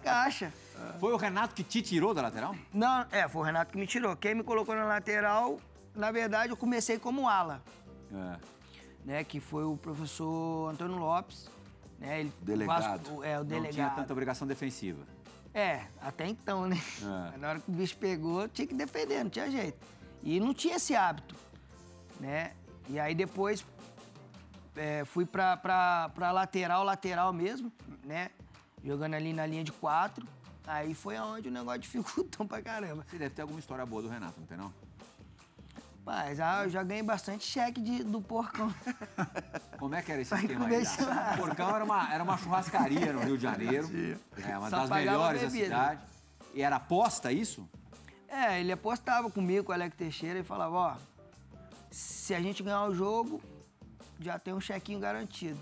caixa. 0.03 0.51
Foi 0.99 1.13
o 1.13 1.17
Renato 1.17 1.55
que 1.55 1.63
te 1.63 1.83
tirou 1.83 2.15
da 2.15 2.23
lateral? 2.23 2.55
Não, 2.73 3.05
é, 3.11 3.29
foi 3.29 3.43
o 3.43 3.45
Renato 3.45 3.73
que 3.73 3.79
me 3.79 3.87
tirou. 3.87 4.17
Quem 4.17 4.35
me 4.35 4.43
colocou 4.43 4.75
na 4.75 4.85
lateral, 4.87 5.61
na 5.95 6.11
verdade, 6.11 6.51
eu 6.53 6.57
comecei 6.57 6.99
como 6.99 7.29
ala, 7.29 7.63
É. 8.11 8.37
né? 9.05 9.25
Que 9.25 9.39
foi 9.39 9.65
o 9.65 9.77
professor 9.77 10.71
Antônio 10.71 10.97
Lopes, 10.97 11.51
né? 11.99 12.21
Ele, 12.21 12.33
Delegado. 12.43 12.81
Vasco- 12.83 13.25
é, 13.25 13.37
o 13.37 13.41
Não 13.41 13.47
tinha 13.49 13.61
delegado. 13.63 13.97
tanta 13.97 14.13
obrigação 14.13 14.47
defensiva. 14.47 15.03
É, 15.55 15.87
até 16.01 16.27
então, 16.29 16.67
né? 16.67 16.77
É. 17.35 17.39
Na 17.39 17.49
hora 17.51 17.61
que 17.61 17.71
o 17.71 17.75
bicho 17.75 17.97
pegou, 17.97 18.47
tinha 18.49 18.67
que 18.67 18.75
defender, 18.75 19.23
não 19.25 19.31
tinha 19.31 19.51
jeito. 19.51 19.79
E 20.23 20.39
não 20.39 20.53
tinha 20.53 20.77
esse 20.77 20.95
hábito, 20.95 21.35
né? 22.21 22.53
E 22.89 22.99
aí 23.01 23.15
depois 23.15 23.65
é, 24.77 25.05
fui 25.07 25.25
pra, 25.25 25.57
pra, 25.57 26.11
pra 26.15 26.31
lateral, 26.33 26.85
lateral 26.85 27.33
mesmo, 27.33 27.73
né? 28.05 28.31
Jogando 28.85 29.15
ali 29.15 29.33
na 29.33 29.47
linha 29.47 29.65
de 29.65 29.73
quatro. 29.73 30.27
Aí 30.67 30.95
foi 30.95 31.17
aonde 31.17 31.49
o 31.49 31.53
negócio 31.53 31.81
dificultou 31.83 32.47
pra 32.47 32.61
caramba. 32.61 33.05
Você 33.09 33.17
deve 33.19 33.35
ter 33.35 33.43
alguma 33.43 33.59
história 33.61 33.87
boa 33.87 34.03
do 34.03 34.09
Renato, 34.09 34.39
não 34.39 34.47
tem 34.47 34.59
não? 34.59 34.73
Mas 36.07 36.39
ah, 36.39 36.63
eu 36.63 36.71
já 36.71 36.85
ganhei 36.85 37.03
bastante 37.03 37.45
cheque 37.45 37.81
de, 37.81 38.05
do 38.05 38.23
porcão. 38.23 38.73
Como 39.77 39.93
é 39.93 40.01
que 40.01 40.13
era 40.13 40.21
esse 40.21 40.31
Vai 40.31 40.43
esquema 40.43 40.67
aí? 40.67 40.85
O 41.35 41.37
Porcão 41.37 41.75
era 41.75 41.85
uma, 41.85 42.15
era 42.15 42.23
uma 42.23 42.39
churrascaria 42.39 43.13
no 43.13 43.25
Rio 43.25 43.37
de 43.37 43.43
Janeiro. 43.43 43.89
É 44.41 44.57
uma 44.57 44.71
Só 44.71 44.87
das 44.87 44.91
melhores 44.91 45.43
da 45.43 45.51
cidade. 45.51 46.01
E 46.55 46.63
era 46.63 46.77
aposta 46.77 47.33
isso? 47.33 47.69
É, 48.29 48.61
ele 48.61 48.71
apostava 48.71 49.29
comigo, 49.29 49.65
com 49.65 49.73
o 49.73 49.75
Alex 49.75 49.97
Teixeira, 49.97 50.39
e 50.39 50.45
falava, 50.45 50.77
ó, 50.77 50.97
se 51.91 52.33
a 52.37 52.41
gente 52.41 52.63
ganhar 52.63 52.85
o 52.85 52.95
jogo, 52.95 53.43
já 54.21 54.39
tem 54.39 54.55
um 54.55 54.61
chequinho 54.61 55.01
garantido. 55.01 55.59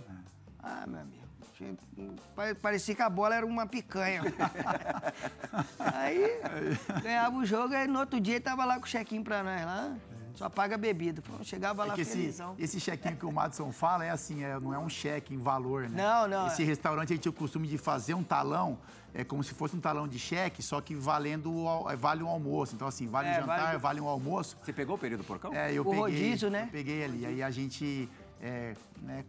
Ah, 0.62 0.84
meu 0.86 1.00
amigo. 1.00 1.24
Parecia 2.60 2.94
que 2.94 3.02
a 3.02 3.08
bola 3.08 3.36
era 3.36 3.46
uma 3.46 3.66
picanha. 3.66 4.20
aí 5.78 6.40
ganhava 7.02 7.34
o 7.34 7.46
jogo, 7.46 7.74
aí 7.74 7.86
no 7.86 8.00
outro 8.00 8.20
dia 8.20 8.34
ele 8.34 8.44
tava 8.44 8.66
lá 8.66 8.78
com 8.78 8.84
o 8.84 8.88
chequinho 8.88 9.24
pra 9.24 9.42
nós 9.42 9.64
lá. 9.64 9.96
Só 10.34 10.48
paga 10.48 10.74
a 10.74 10.78
bebida. 10.78 11.22
Pô, 11.22 11.42
chegava 11.44 11.84
É 11.84 11.86
lá 11.86 11.94
que 11.94 12.00
esse, 12.00 12.12
felizão. 12.12 12.54
esse 12.58 12.80
chequinho 12.80 13.16
que 13.16 13.24
o 13.24 13.30
Madison 13.32 13.70
fala 13.72 14.04
é 14.04 14.10
assim, 14.10 14.42
é, 14.42 14.58
não 14.58 14.74
é 14.74 14.78
um 14.78 14.88
cheque 14.88 15.32
em 15.32 15.38
valor, 15.38 15.88
né? 15.88 16.02
Não, 16.02 16.26
não, 16.28 16.46
Esse 16.48 16.62
é. 16.62 16.66
restaurante 16.66 17.12
ele 17.12 17.20
tinha 17.20 17.30
o 17.30 17.34
costume 17.34 17.68
de 17.68 17.78
fazer 17.78 18.14
um 18.14 18.22
talão, 18.24 18.78
é 19.14 19.22
como 19.22 19.44
se 19.44 19.54
fosse 19.54 19.76
um 19.76 19.80
talão 19.80 20.08
de 20.08 20.18
cheque, 20.18 20.60
só 20.60 20.80
que 20.80 20.92
valendo 20.94 21.52
é, 21.88 21.94
vale 21.94 22.22
um 22.24 22.28
almoço. 22.28 22.74
Então, 22.74 22.88
assim, 22.88 23.06
vale 23.06 23.28
É, 23.28 23.32
o 23.32 23.34
jantar, 23.42 23.66
vale- 23.66 23.78
vale 23.78 24.00
um 24.00 24.08
almoço. 24.08 24.56
Você 24.62 24.72
pegou 24.72 24.96
o 24.96 24.98
período 24.98 25.20
do 25.22 25.26
porcão? 25.26 25.54
É, 25.54 25.72
eu 25.72 25.82
O 25.82 25.84
peguei, 25.84 26.00
rodízio, 26.00 26.50
né? 26.50 26.64
eu 26.64 26.72
peguei 26.72 27.04
ali. 27.04 27.24
Aí 27.26 27.40
a 27.42 27.50
gente, 27.52 28.08
é, 28.40 28.74
né, 29.02 29.24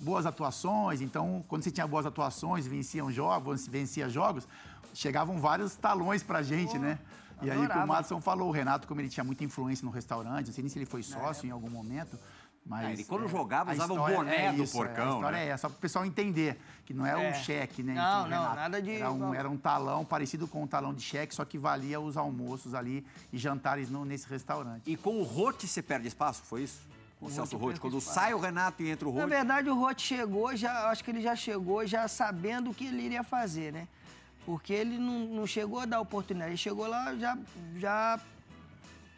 boas 0.00 0.26
atuações. 0.26 1.00
Então, 1.00 1.44
quando 1.46 1.62
você 1.62 1.70
tinha 1.70 1.86
boas 1.86 2.06
atuações, 2.06 2.66
venciam 2.66 3.10
jogos, 3.12 3.68
vencia 3.68 4.08
jogos, 4.08 4.48
chegavam 4.92 5.38
vários 5.38 5.76
talões 5.76 6.24
pra 6.24 6.42
gente, 6.42 6.76
né? 6.76 6.98
E 7.42 7.50
aí 7.50 7.58
o 7.58 7.68
que 7.68 7.78
o. 7.78 7.86
Madison 7.86 8.20
falou, 8.20 8.48
o 8.48 8.52
Renato, 8.52 8.86
como 8.88 9.00
ele 9.00 9.08
tinha 9.08 9.24
muita 9.24 9.44
influência 9.44 9.84
no 9.84 9.90
restaurante, 9.90 10.46
não 10.46 10.52
sei 10.54 10.62
nem 10.62 10.70
se 10.70 10.78
ele 10.78 10.86
foi 10.86 11.02
sócio 11.02 11.46
em 11.46 11.50
algum 11.50 11.68
momento, 11.70 12.18
mas... 12.64 12.86
Ah, 12.86 12.92
ele 12.92 13.04
quando 13.04 13.28
jogava 13.28 13.70
a 13.70 13.74
usava 13.74 13.92
o 13.92 13.96
boné 13.96 14.46
é 14.46 14.52
do 14.52 14.62
isso, 14.62 14.76
é, 14.82 14.86
porcão, 14.86 15.04
A 15.04 15.14
história 15.16 15.36
né? 15.38 15.44
é 15.44 15.48
essa, 15.48 15.62
só 15.62 15.68
para 15.68 15.76
o 15.76 15.80
pessoal 15.80 16.04
entender 16.06 16.58
que 16.86 16.94
não 16.94 17.04
é, 17.04 17.10
É. 17.10 17.30
um 17.30 17.34
cheque, 17.34 17.82
né? 17.82 17.92
Não, 17.94 18.20
enfim, 18.22 18.30
não, 18.30 18.38
Renato. 18.40 18.56
nada 18.56 18.80
de- 18.82 18.92
Era 18.92 19.10
um, 19.12 19.34
era 19.34 19.50
um 19.50 19.56
talão 19.58 20.04
parecido 20.04 20.46
com 20.48 20.62
um 20.62 20.66
talão 20.66 20.94
de 20.94 21.02
cheque, 21.02 21.34
só 21.34 21.44
que 21.44 21.58
valia 21.58 22.00
os 22.00 22.16
almoços 22.16 22.72
ali 22.74 23.04
e 23.32 23.36
jantares 23.38 23.90
no- 23.90 24.04
nesse 24.04 24.26
restaurante. 24.28 24.90
E 24.90 24.96
com 24.96 25.20
o 25.20 25.22
Rote 25.24 25.66
você 25.66 25.82
perde 25.82 26.08
espaço, 26.08 26.42
foi 26.44 26.62
isso? 26.62 26.80
Com 27.20 27.26
o 27.26 27.30
Celso 27.30 27.56
Rote 27.56 27.80
Quando 27.80 27.98
espaço. 27.98 28.14
sai 28.18 28.34
o 28.34 28.38
Renato 28.40 28.82
e 28.82 28.90
entra 28.90 29.08
o 29.08 29.12
Na 29.14 29.20
Rote. 29.22 29.30
verdade, 29.34 29.70
o 29.70 29.74
Rote 29.74 30.02
chegou, 30.02 30.54
já, 30.56 30.88
acho 30.90 31.02
que 31.04 31.10
ele 31.10 31.20
já 31.22 31.36
chegou 31.36 31.86
já 31.86 32.06
sabendo 32.08 32.70
o 32.70 32.74
que 32.74 32.86
ele 32.86 33.02
iria 33.02 33.22
fazer, 33.22 33.72
né? 33.72 33.86
Porque 34.44 34.72
ele 34.72 34.98
não, 34.98 35.20
não 35.20 35.46
chegou 35.46 35.80
a 35.80 35.86
dar 35.86 36.00
oportunidade, 36.00 36.50
ele 36.50 36.58
chegou 36.58 36.86
lá 36.86 37.14
já, 37.16 37.38
já 37.76 38.20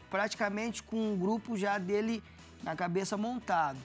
praticamente 0.09 0.83
com 0.83 1.13
um 1.13 1.17
grupo 1.17 1.57
já 1.57 1.79
dele 1.79 2.23
na 2.63 2.77
cabeça 2.77 3.17
montado. 3.17 3.79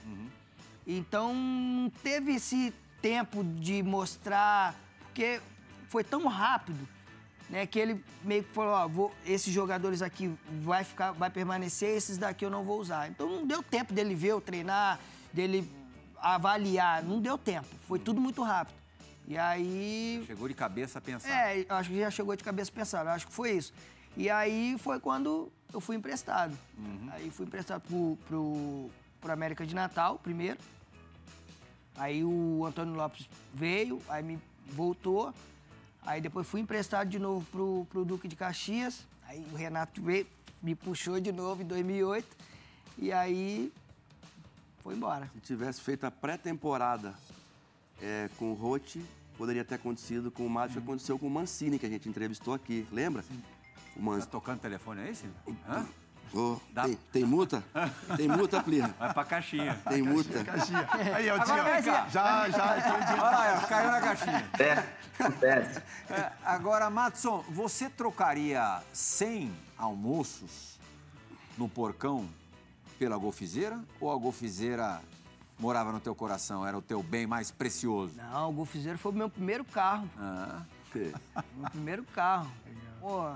Então, 0.86 1.34
não 1.34 1.90
teve 1.90 2.34
esse 2.34 2.72
tempo 3.00 3.44
de 3.44 3.82
mostrar, 3.82 4.74
porque 5.00 5.40
foi 5.88 6.02
tão 6.02 6.26
rápido, 6.26 6.88
né, 7.50 7.66
que 7.66 7.78
ele 7.78 8.02
meio 8.24 8.44
que 8.44 8.52
falou, 8.52 8.72
ó, 8.72 8.88
vou, 8.88 9.14
esses 9.26 9.52
jogadores 9.52 10.00
aqui 10.00 10.34
vai 10.60 10.84
ficar, 10.84 11.12
vai 11.12 11.28
permanecer, 11.28 11.96
esses 11.96 12.16
daqui 12.16 12.44
eu 12.44 12.50
não 12.50 12.64
vou 12.64 12.80
usar. 12.80 13.08
Então 13.08 13.28
não 13.28 13.46
deu 13.46 13.62
tempo 13.62 13.92
dele 13.92 14.14
ver 14.14 14.28
eu 14.28 14.40
treinar, 14.40 14.98
dele 15.32 15.70
avaliar, 16.16 17.02
não 17.02 17.20
deu 17.20 17.36
tempo. 17.36 17.68
Foi 17.86 17.98
tudo 17.98 18.20
muito 18.20 18.42
rápido. 18.42 18.81
E 19.26 19.38
aí 19.38 20.22
Chegou 20.26 20.48
de 20.48 20.54
cabeça 20.54 20.98
a 20.98 21.02
pensar. 21.02 21.28
é, 21.28 21.64
acho 21.68 21.90
que 21.90 21.98
já 21.98 22.10
chegou 22.10 22.34
de 22.34 22.42
cabeça 22.42 22.70
pensar, 22.72 23.04
eu 23.04 23.12
acho 23.12 23.26
que 23.26 23.32
foi 23.32 23.52
isso. 23.52 23.72
E 24.16 24.28
aí 24.28 24.76
foi 24.78 25.00
quando 25.00 25.50
eu 25.72 25.80
fui 25.80 25.96
emprestado. 25.96 26.56
Aí 27.12 27.30
fui 27.30 27.46
emprestado 27.46 27.80
pro, 27.82 28.18
pro, 28.28 28.90
pro 29.20 29.32
América 29.32 29.64
de 29.64 29.74
Natal, 29.74 30.18
primeiro. 30.18 30.58
Aí 31.96 32.24
o 32.24 32.64
Antônio 32.66 32.94
Lopes 32.94 33.28
veio, 33.54 34.00
aí 34.08 34.22
me 34.22 34.38
voltou. 34.66 35.32
Aí 36.04 36.20
depois 36.20 36.46
fui 36.46 36.60
emprestado 36.60 37.08
de 37.08 37.18
novo 37.18 37.46
pro, 37.50 37.86
pro 37.88 38.04
Duque 38.04 38.26
de 38.28 38.36
Caxias. 38.36 39.06
Aí 39.26 39.46
o 39.52 39.56
Renato 39.56 40.02
veio, 40.02 40.26
me 40.62 40.74
puxou 40.74 41.20
de 41.20 41.32
novo 41.32 41.62
em 41.62 41.66
2008. 41.66 42.36
E 42.98 43.12
aí 43.12 43.72
foi 44.82 44.94
embora. 44.94 45.30
Se 45.34 45.40
tivesse 45.40 45.80
feito 45.80 46.04
a 46.04 46.10
pré-temporada 46.10 47.14
é, 48.02 48.28
com 48.38 48.50
o 48.50 48.54
Rote, 48.54 49.02
poderia 49.38 49.64
ter 49.64 49.76
acontecido 49.76 50.30
com 50.30 50.44
o 50.46 50.50
Matos, 50.50 50.72
que 50.74 50.78
aconteceu 50.82 51.18
com 51.18 51.26
o 51.26 51.30
Mancini, 51.30 51.78
que 51.78 51.86
a 51.86 51.88
gente 51.88 52.08
entrevistou 52.08 52.52
aqui, 52.54 52.86
lembra? 52.92 53.22
O 53.94 53.98
Tá 53.98 54.00
Mancini. 54.02 54.30
tocando 54.32 54.58
telefone 54.60 55.00
aí, 55.02 55.14
Silvio? 55.14 55.36
Hã? 55.68 55.86
Ô, 56.34 56.56
Dá- 56.72 56.84
tem, 56.84 56.98
tem 57.12 57.24
multa? 57.26 57.62
Tem 58.16 58.26
multa, 58.26 58.62
Plirra? 58.62 58.94
Vai 58.98 59.12
pra 59.12 59.22
caixinha. 59.22 59.78
Tem 59.86 60.00
multa. 60.02 60.42
Caixinha. 60.42 60.88
Aí, 61.14 61.28
ó, 61.28 61.34
Agora 61.34 61.44
tinha- 61.44 61.62
vem 61.74 61.82
cá. 61.82 62.08
já, 62.08 62.48
já, 62.48 62.76
dia- 62.78 63.22
Olha 63.22 63.30
lá, 63.36 63.60
caiu 63.68 63.90
na 63.90 64.00
caixinha. 64.00 64.50
É, 64.58 65.22
acontece. 65.22 65.82
É, 66.08 66.32
agora, 66.42 66.88
Matson, 66.88 67.44
você 67.50 67.90
trocaria 67.90 68.82
100 68.94 69.52
almoços 69.76 70.78
no 71.58 71.68
porcão 71.68 72.26
pela 72.98 73.18
golfizeira? 73.18 73.78
Ou 74.00 74.10
a 74.10 74.16
golfizeira 74.16 75.02
morava 75.62 75.92
no 75.92 76.00
teu 76.00 76.12
coração, 76.12 76.66
era 76.66 76.76
o 76.76 76.82
teu 76.82 77.00
bem 77.04 77.24
mais 77.24 77.52
precioso? 77.52 78.14
Não, 78.16 78.50
o 78.50 78.52
Golfizeiro 78.52 78.98
foi 78.98 79.12
o 79.12 79.14
meu 79.14 79.30
primeiro 79.30 79.64
carro. 79.64 80.10
Ah, 80.18 80.62
Meu 80.92 81.70
primeiro 81.70 82.04
carro. 82.04 82.50
Pô, 83.00 83.30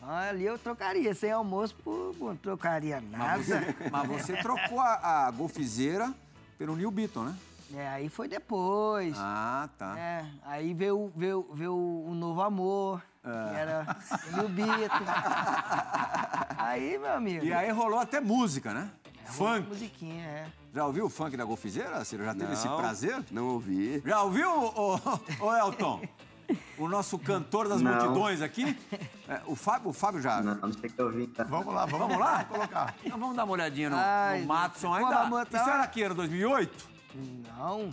ali 0.00 0.44
eu 0.44 0.56
trocaria, 0.56 1.12
sem 1.14 1.32
almoço, 1.32 1.74
pô, 1.82 2.14
não 2.20 2.36
trocaria 2.36 3.00
nada. 3.00 3.24
mas, 3.24 3.46
você, 3.46 3.90
mas 3.90 4.08
você 4.08 4.36
trocou 4.42 4.78
a, 4.78 5.26
a 5.26 5.30
golfizeira 5.32 6.14
pelo 6.56 6.76
New 6.76 6.90
Beaton, 6.92 7.24
né? 7.24 7.36
É, 7.74 7.88
aí 7.88 8.08
foi 8.08 8.28
depois. 8.28 9.16
Ah, 9.18 9.68
tá. 9.76 9.98
É, 9.98 10.24
aí 10.44 10.72
veio, 10.74 11.10
veio, 11.16 11.48
veio 11.52 11.74
o 11.74 12.14
Novo 12.14 12.40
Amor, 12.42 13.02
que 13.22 13.56
era 13.56 13.96
o 14.44 14.48
Bito. 14.48 15.02
aí, 16.56 16.98
meu 16.98 17.14
amigo. 17.14 17.44
E 17.44 17.52
aí 17.52 17.70
rolou 17.70 17.98
até 17.98 18.20
música, 18.20 18.72
né? 18.72 18.90
Uma 19.24 19.32
Funk. 19.32 19.68
Musiquinha, 19.68 20.24
é. 20.24 20.46
Já 20.74 20.86
ouviu 20.86 21.04
o 21.04 21.10
funk 21.10 21.36
da 21.36 21.44
golfizeira, 21.44 22.02
Ciro? 22.04 22.24
Já 22.24 22.34
teve 22.34 22.52
esse 22.54 22.66
Não, 22.66 22.76
prazer? 22.78 23.22
Não 23.30 23.48
ouvi. 23.48 24.02
Já 24.04 24.22
ouviu, 24.22 24.48
ô, 24.50 24.94
ô, 24.94 25.46
ô, 25.46 25.54
Elton? 25.56 26.00
O 26.76 26.88
nosso 26.88 27.18
cantor 27.18 27.68
das 27.68 27.80
Não. 27.80 27.92
multidões 27.92 28.40
aqui? 28.42 28.76
É, 29.28 29.40
o, 29.46 29.54
Fábio, 29.54 29.90
o 29.90 29.92
Fábio 29.92 30.20
já. 30.20 30.42
Não, 30.42 30.54
não 30.56 30.72
sei 30.72 30.90
o 30.90 30.92
que 30.92 31.00
eu 31.00 31.10
vi. 31.10 31.26
Tá? 31.26 31.44
Vamos 31.44 31.72
lá, 31.74 31.86
vamos, 31.86 32.08
Vamos 32.08 32.18
lá? 32.18 32.44
colocar. 32.44 32.94
Então 33.04 33.18
vamos 33.18 33.36
dar 33.36 33.44
uma 33.44 33.52
olhadinha 33.52 33.88
no, 33.90 33.96
Ai, 33.98 34.40
no 34.40 34.46
Matson 34.46 34.88
pô, 34.88 34.94
ainda. 34.94 35.42
Isso 35.44 35.56
era 35.70 35.82
aqui, 35.82 36.02
era 36.02 36.14
2008? 36.14 36.88
Não. 37.48 37.90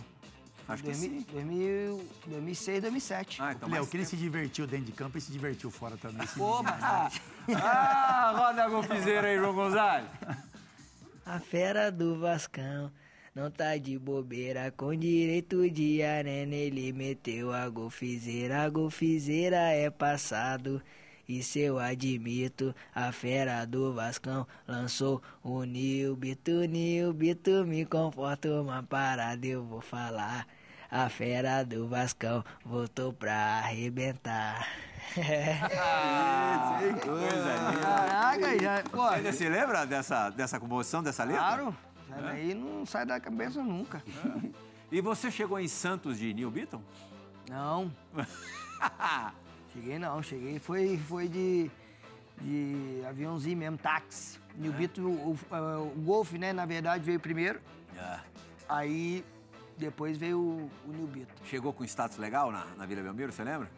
Acho 0.68 0.82
que 0.82 0.90
2000, 0.90 1.20
sim. 1.20 1.26
2000, 1.32 2.08
2006, 2.26 2.80
2007. 2.82 3.42
Ah, 3.42 3.52
então 3.52 3.68
Léo, 3.68 3.86
que 3.86 3.96
ele 3.96 4.04
se 4.04 4.16
divertiu 4.16 4.66
dentro 4.66 4.86
de 4.86 4.92
campo 4.92 5.18
e 5.18 5.20
se 5.20 5.32
divertiu 5.32 5.70
fora 5.70 5.96
também. 5.96 6.24
Esse 6.24 6.38
Pô, 6.38 6.62
mas... 6.62 7.20
Ah, 7.56 8.32
roda 8.36 8.64
a 8.64 8.68
golfizeira 8.68 9.28
aí, 9.28 9.36
João 9.36 9.54
Gonzalez. 9.54 10.06
A 11.24 11.38
fera 11.38 11.92
do 11.92 12.18
Vascão 12.18 12.90
não 13.34 13.50
tá 13.50 13.76
de 13.76 13.98
bobeira, 13.98 14.72
com 14.72 14.96
direito 14.96 15.70
de 15.70 16.02
arena 16.02 16.54
ele 16.54 16.92
meteu 16.92 17.52
a 17.52 17.68
golfizeira. 17.68 18.62
A 18.62 18.68
golfizeira 18.68 19.56
é 19.56 19.90
passado, 19.90 20.82
isso 21.28 21.58
eu 21.58 21.78
admito. 21.78 22.74
A 22.94 23.12
fera 23.12 23.64
do 23.64 23.92
Vascão 23.92 24.46
lançou 24.66 25.22
o 25.44 25.62
Nil 25.62 26.16
Bito, 26.16 26.64
Nil 26.64 27.12
Bito, 27.12 27.64
me 27.66 27.84
conforta 27.84 28.48
uma 28.60 28.82
parada, 28.82 29.46
eu 29.46 29.62
vou 29.62 29.80
falar. 29.80 30.46
A 30.90 31.08
fera 31.08 31.62
do 31.62 31.86
Vascão 31.86 32.42
voltou 32.64 33.12
pra 33.12 33.60
arrebentar. 33.62 34.89
Coisa 37.02 37.70
linda. 37.70 37.80
Caraca, 37.80 38.58
já, 38.58 38.82
pô, 38.90 39.02
Ainda 39.02 39.32
se 39.32 39.48
lembra 39.48 39.84
dessa, 39.86 40.30
dessa 40.30 40.60
comoção, 40.60 41.02
dessa 41.02 41.24
letra? 41.24 41.42
claro. 41.42 41.76
Isso 42.10 42.20
daí 42.22 42.54
não 42.54 42.84
sai 42.84 43.06
da 43.06 43.20
cabeça 43.20 43.62
nunca. 43.62 44.02
E 44.90 45.00
você 45.00 45.30
chegou 45.30 45.60
em 45.60 45.68
Santos 45.68 46.18
de 46.18 46.34
New 46.34 46.50
Beaton? 46.50 46.82
Não. 47.48 47.92
cheguei 49.72 49.98
não, 49.98 50.22
cheguei. 50.22 50.58
Foi, 50.58 50.98
foi 50.98 51.28
de, 51.28 51.70
de 52.40 53.02
aviãozinho 53.08 53.56
mesmo, 53.56 53.78
táxi. 53.78 54.40
New 54.56 54.72
Beetle, 54.72 55.04
o, 55.06 55.38
o, 55.50 55.92
o 55.96 56.02
Golf, 56.02 56.32
né, 56.32 56.52
na 56.52 56.66
verdade, 56.66 57.04
veio 57.04 57.20
primeiro. 57.20 57.60
Ah. 57.96 58.20
Aí 58.68 59.24
depois 59.78 60.18
veio 60.18 60.38
o, 60.38 60.70
o 60.86 60.92
New 60.92 61.06
Beetle. 61.06 61.34
Chegou 61.44 61.72
com 61.72 61.84
status 61.84 62.18
legal 62.18 62.50
na, 62.50 62.66
na 62.76 62.86
Vila 62.86 63.02
Belmiro, 63.02 63.32
você 63.32 63.44
lembra? 63.44 63.70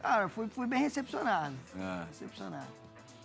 Cara, 0.00 0.28
fui, 0.28 0.48
fui 0.48 0.66
bem 0.66 0.80
recepcionado. 0.80 1.54
Ah. 1.76 2.04
Recepcionado. 2.08 2.66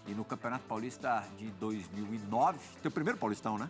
E 0.07 0.13
no 0.13 0.25
Campeonato 0.25 0.65
Paulista 0.65 1.23
de 1.37 1.47
2009, 1.51 2.59
teu 2.81 2.91
primeiro 2.91 3.17
paulistão, 3.17 3.57
né? 3.57 3.69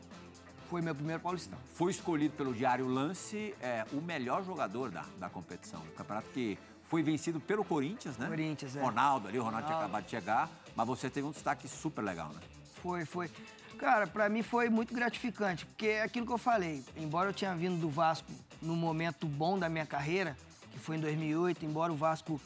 Foi 0.70 0.82
meu 0.82 0.96
primeiro 0.96 1.22
paulistão. 1.22 1.60
Foi 1.76 1.92
escolhido 1.92 2.36
pelo 2.36 2.54
Diário 2.54 2.88
Lance 2.88 3.54
é, 3.62 3.86
o 3.92 4.02
melhor 4.02 4.44
jogador 4.44 4.90
da, 4.90 5.06
da 5.20 5.30
competição. 5.30 5.82
Um 5.82 5.96
campeonato 5.96 6.30
que 6.30 6.58
foi 6.86 7.04
vencido 7.04 7.40
pelo 7.40 7.64
Corinthians, 7.64 8.18
né? 8.18 8.28
Corinthians, 8.28 8.76
é. 8.76 8.82
Ronaldo 8.82 9.28
ali, 9.28 9.38
o 9.38 9.44
Ronaldo 9.44 9.68
tinha 9.68 9.76
Ronaldo. 9.76 9.96
acabado 9.96 10.06
de 10.06 10.10
chegar, 10.12 10.50
mas 10.76 10.88
você 10.88 11.10
teve 11.10 11.28
um 11.28 11.32
destaque 11.32 11.68
super 11.68 12.02
legal, 12.02 12.30
né? 12.30 12.40
Foi, 12.82 13.06
foi. 13.06 13.30
Cara, 13.78 14.08
pra 14.08 14.28
mim 14.30 14.42
foi 14.42 14.70
muito 14.70 14.94
gratificante, 14.94 15.66
porque 15.66 15.88
é 15.88 16.04
aquilo 16.04 16.26
que 16.26 16.32
eu 16.32 16.38
falei, 16.38 16.84
embora 16.96 17.30
eu 17.30 17.34
tinha 17.34 17.54
vindo 17.56 17.80
do 17.80 17.90
Vasco 17.90 18.32
no 18.62 18.76
momento 18.76 19.28
bom 19.28 19.60
da 19.60 19.70
minha 19.70 19.86
carreira, 19.86 20.38
que 20.72 20.80
foi 20.80 20.98
em 20.98 21.00
2008, 21.00 21.66
embora 21.66 21.92
o 21.92 21.96
Vasco 21.96 22.40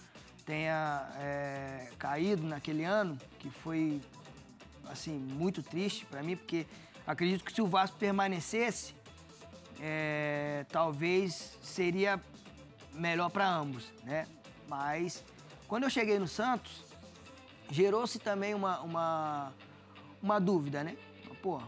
tenha 0.48 1.08
é, 1.20 1.90
caído 2.00 2.42
naquele 2.48 2.84
ano, 2.84 3.16
que 3.38 3.52
foi, 3.52 4.02
assim, 4.90 5.12
muito 5.12 5.62
triste 5.62 6.08
pra 6.08 6.24
mim, 6.24 6.36
porque 6.36 6.66
Acredito 7.08 7.46
que 7.46 7.54
se 7.54 7.62
o 7.62 7.68
Vasco 7.68 7.96
permanecesse, 7.98 8.94
é, 9.80 10.66
talvez 10.70 11.58
seria 11.62 12.22
melhor 12.92 13.30
para 13.30 13.50
ambos, 13.50 13.94
né? 14.04 14.28
Mas 14.68 15.24
quando 15.70 15.84
eu 15.84 15.90
cheguei 15.90 16.20
no 16.20 16.28
Santos, 16.28 16.84
gerou-se 17.72 18.20
também 18.20 18.54
uma, 18.54 18.82
uma, 18.82 19.54
uma 20.22 20.38
dúvida, 20.38 20.84
né? 20.84 20.98
Pô, 21.42 21.62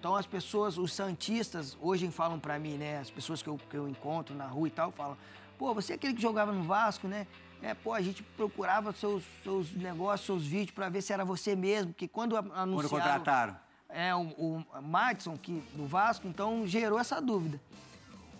então 0.00 0.16
as 0.16 0.24
pessoas, 0.24 0.78
os 0.78 0.94
santistas, 0.94 1.76
hoje 1.78 2.10
falam 2.10 2.40
para 2.40 2.58
mim, 2.58 2.78
né? 2.78 2.98
As 2.98 3.10
pessoas 3.10 3.42
que 3.42 3.50
eu, 3.50 3.60
que 3.68 3.76
eu 3.76 3.86
encontro 3.86 4.34
na 4.34 4.46
rua 4.46 4.68
e 4.68 4.70
tal, 4.70 4.90
falam, 4.92 5.18
pô, 5.58 5.74
você 5.74 5.92
é 5.92 5.96
aquele 5.96 6.14
que 6.14 6.22
jogava 6.22 6.52
no 6.52 6.62
Vasco, 6.62 7.06
né? 7.06 7.26
É, 7.66 7.74
pô, 7.74 7.92
a 7.92 8.00
gente 8.00 8.22
procurava 8.22 8.92
seus, 8.92 9.24
seus 9.42 9.72
negócios, 9.72 10.24
seus 10.24 10.46
vídeos 10.46 10.70
para 10.70 10.88
ver 10.88 11.02
se 11.02 11.12
era 11.12 11.24
você 11.24 11.56
mesmo, 11.56 11.92
porque 11.92 12.06
quando 12.06 12.36
anunciaram... 12.36 12.72
Quando 12.76 12.88
contrataram. 12.88 13.56
É, 13.88 14.14
o, 14.14 14.20
o 14.20 14.64
Madison, 14.82 15.36
que, 15.36 15.60
do 15.74 15.84
Vasco, 15.84 16.28
então 16.28 16.64
gerou 16.64 16.96
essa 16.96 17.20
dúvida. 17.20 17.60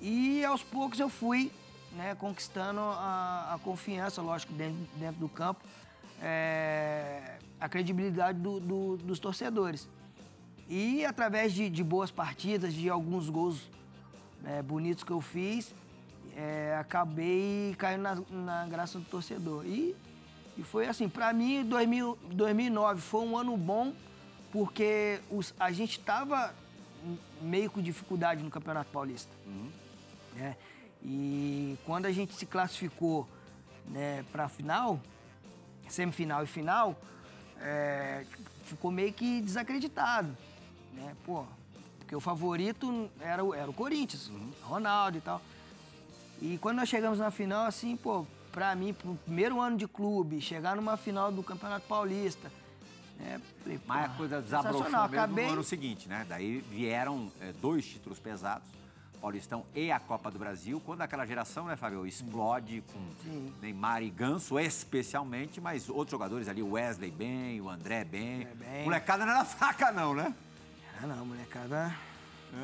E 0.00 0.44
aos 0.44 0.62
poucos 0.62 1.00
eu 1.00 1.08
fui 1.08 1.50
né, 1.96 2.14
conquistando 2.14 2.78
a, 2.80 3.54
a 3.54 3.58
confiança, 3.64 4.22
lógico, 4.22 4.52
dentro, 4.52 4.78
dentro 4.96 5.18
do 5.18 5.28
campo, 5.28 5.60
é, 6.22 7.38
a 7.60 7.68
credibilidade 7.68 8.38
do- 8.38 8.60
do- 8.60 8.96
dos 8.98 9.18
torcedores. 9.18 9.88
E 10.68 11.04
através 11.04 11.52
de, 11.52 11.68
de 11.68 11.82
boas 11.82 12.12
partidas, 12.12 12.72
de 12.72 12.88
alguns 12.88 13.28
gols 13.28 13.68
né, 14.40 14.62
bonitos 14.62 15.02
que 15.02 15.10
eu 15.12 15.20
fiz, 15.20 15.74
é, 16.36 16.76
acabei 16.78 17.74
caindo 17.78 18.02
na, 18.02 18.14
na 18.30 18.66
graça 18.66 18.98
do 18.98 19.04
torcedor. 19.06 19.64
E, 19.66 19.96
e 20.58 20.62
foi 20.62 20.86
assim, 20.86 21.08
para 21.08 21.32
mim, 21.32 21.64
2000, 21.64 22.18
2009 22.30 23.00
foi 23.00 23.22
um 23.26 23.36
ano 23.38 23.56
bom, 23.56 23.92
porque 24.52 25.20
os- 25.30 25.54
a 25.58 25.72
gente 25.72 25.98
estava 25.98 26.54
meio 27.40 27.70
com 27.70 27.80
dificuldade 27.80 28.42
no 28.42 28.50
Campeonato 28.50 28.90
Paulista. 28.90 29.32
né? 30.34 30.56
E 31.02 31.78
quando 31.86 32.06
a 32.06 32.12
gente 32.12 32.34
se 32.34 32.44
classificou 32.46 33.26
né, 33.86 34.24
para 34.32 34.44
a 34.44 34.48
final, 34.48 35.00
semifinal 35.88 36.42
e 36.42 36.46
final, 36.46 36.96
é, 37.60 38.26
ficou 38.64 38.90
meio 38.90 39.12
que 39.12 39.40
desacreditado. 39.40 40.36
Né? 40.92 41.14
Pô, 41.24 41.44
porque 41.98 42.14
o 42.16 42.20
favorito 42.20 43.08
era, 43.20 43.42
era 43.56 43.70
o 43.70 43.72
Corinthians, 43.72 44.30
Ronaldo 44.62 45.18
e 45.18 45.20
tal. 45.20 45.40
E 46.40 46.58
quando 46.58 46.76
nós 46.76 46.88
chegamos 46.88 47.18
na 47.18 47.30
final, 47.30 47.66
assim, 47.66 47.96
pô, 47.96 48.26
pra 48.52 48.74
mim, 48.74 48.92
pro 48.92 49.14
primeiro 49.24 49.60
ano 49.60 49.76
de 49.76 49.88
clube, 49.88 50.40
chegar 50.40 50.76
numa 50.76 50.96
final 50.96 51.32
do 51.32 51.42
Campeonato 51.42 51.86
Paulista, 51.86 52.50
né? 53.18 53.40
Falei, 53.62 53.80
Mas 53.86 54.04
a 54.04 54.08
coisa 54.10 54.42
desabrochou 54.42 54.82
mesmo 54.84 54.98
Acabei, 54.98 55.46
no 55.46 55.52
ano 55.52 55.64
seguinte, 55.64 56.08
né? 56.08 56.26
Daí 56.28 56.58
vieram 56.70 57.30
é, 57.40 57.52
dois 57.52 57.86
títulos 57.86 58.18
pesados, 58.18 58.68
Paulistão 59.20 59.64
e 59.74 59.90
a 59.90 59.98
Copa 59.98 60.30
do 60.30 60.38
Brasil. 60.38 60.80
Quando 60.84 61.00
aquela 61.00 61.24
geração, 61.24 61.66
né, 61.66 61.76
Fábio, 61.76 62.06
explode 62.06 62.84
com 62.92 63.00
Sim. 63.24 63.52
Neymar 63.62 64.02
e 64.02 64.10
Ganso, 64.10 64.58
especialmente, 64.58 65.60
mas 65.60 65.88
outros 65.88 66.10
jogadores 66.10 66.48
ali, 66.48 66.62
o 66.62 66.72
Wesley 66.72 67.10
bem, 67.10 67.60
o 67.60 67.68
André 67.68 68.04
bem. 68.04 68.42
André 68.42 68.54
bem. 68.54 68.84
Molecada 68.84 69.24
não 69.24 69.32
era 69.32 69.44
fraca 69.44 69.90
não, 69.90 70.14
né? 70.14 70.34
Ah, 71.02 71.06
não, 71.06 71.26
molecada 71.26 71.94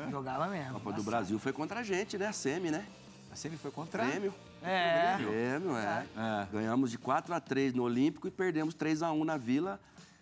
jogava 0.09 0.47
mesmo. 0.47 0.73
Copa 0.73 0.91
do 0.91 0.97
Nossa. 0.97 1.09
Brasil 1.09 1.39
foi 1.39 1.53
contra 1.53 1.81
a 1.81 1.83
gente, 1.83 2.17
né? 2.17 2.27
A 2.27 2.33
Semi, 2.33 2.71
né? 2.71 2.85
A 3.33 3.35
Semi 3.35 3.57
foi 3.57 3.71
contra... 3.71 4.05
Prêmio. 4.05 4.31
É. 4.61 5.15
Prêmio, 5.17 5.75
é. 5.75 6.05
É. 6.15 6.47
Ganhamos 6.51 6.91
de 6.91 6.99
4 6.99 7.33
a 7.33 7.39
3 7.39 7.73
no 7.73 7.81
Olímpico 7.81 8.27
e 8.27 8.31
perdemos 8.31 8.75
3 8.75 9.01
a 9.01 9.11
1 9.11 9.23
na 9.25 9.37
Vila. 9.37 9.79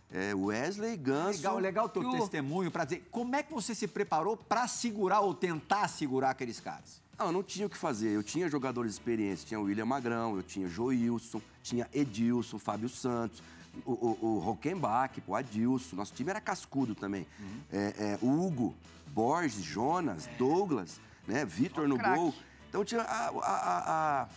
É, 0.09 0.33
Wesley, 0.33 0.95
Ganso. 0.95 1.37
Legal, 1.39 1.59
legal 1.59 1.85
o 1.87 1.89
teu 1.89 2.01
o- 2.03 2.11
testemunho 2.11 2.71
para 2.71 2.85
dizer 2.85 3.07
como 3.11 3.35
é 3.35 3.43
que 3.43 3.53
você 3.53 3.75
se 3.75 3.85
preparou 3.87 4.37
para 4.37 4.65
segurar 4.67 5.19
ou 5.19 5.33
tentar 5.33 5.89
segurar 5.89 6.29
aqueles 6.31 6.59
caras. 6.61 7.01
Não, 7.19 7.27
eu 7.27 7.31
não 7.33 7.43
tinha 7.43 7.67
o 7.67 7.69
que 7.69 7.77
fazer. 7.77 8.09
Eu 8.09 8.23
tinha 8.23 8.49
jogadores 8.49 8.93
experientes. 8.93 9.43
Tinha 9.43 9.59
o 9.59 9.63
William 9.63 9.85
Magrão, 9.85 10.37
eu 10.37 10.43
tinha 10.43 10.67
Joilson, 10.69 11.41
tinha 11.61 11.87
Edilson, 11.93 12.57
Fábio 12.57 12.87
Santos, 12.89 13.43
o, 13.85 13.91
o, 13.91 14.25
o 14.25 14.39
Rockenbach, 14.39 15.21
o 15.27 15.35
Adilson. 15.35 15.97
Nosso 15.97 16.13
time 16.13 16.29
era 16.29 16.39
cascudo 16.41 16.95
também. 16.95 17.27
É, 17.71 17.77
é, 17.97 18.19
Hugo, 18.21 18.73
Borges, 19.07 19.61
Jonas, 19.63 20.27
Douglas, 20.37 20.99
né? 21.27 21.43
Vitor 21.45 21.87
no 21.89 21.97
craque. 21.97 22.15
gol. 22.15 22.33
Então 22.71 22.85
tinha 22.85 23.01
a, 23.01 23.27
a, 23.27 24.27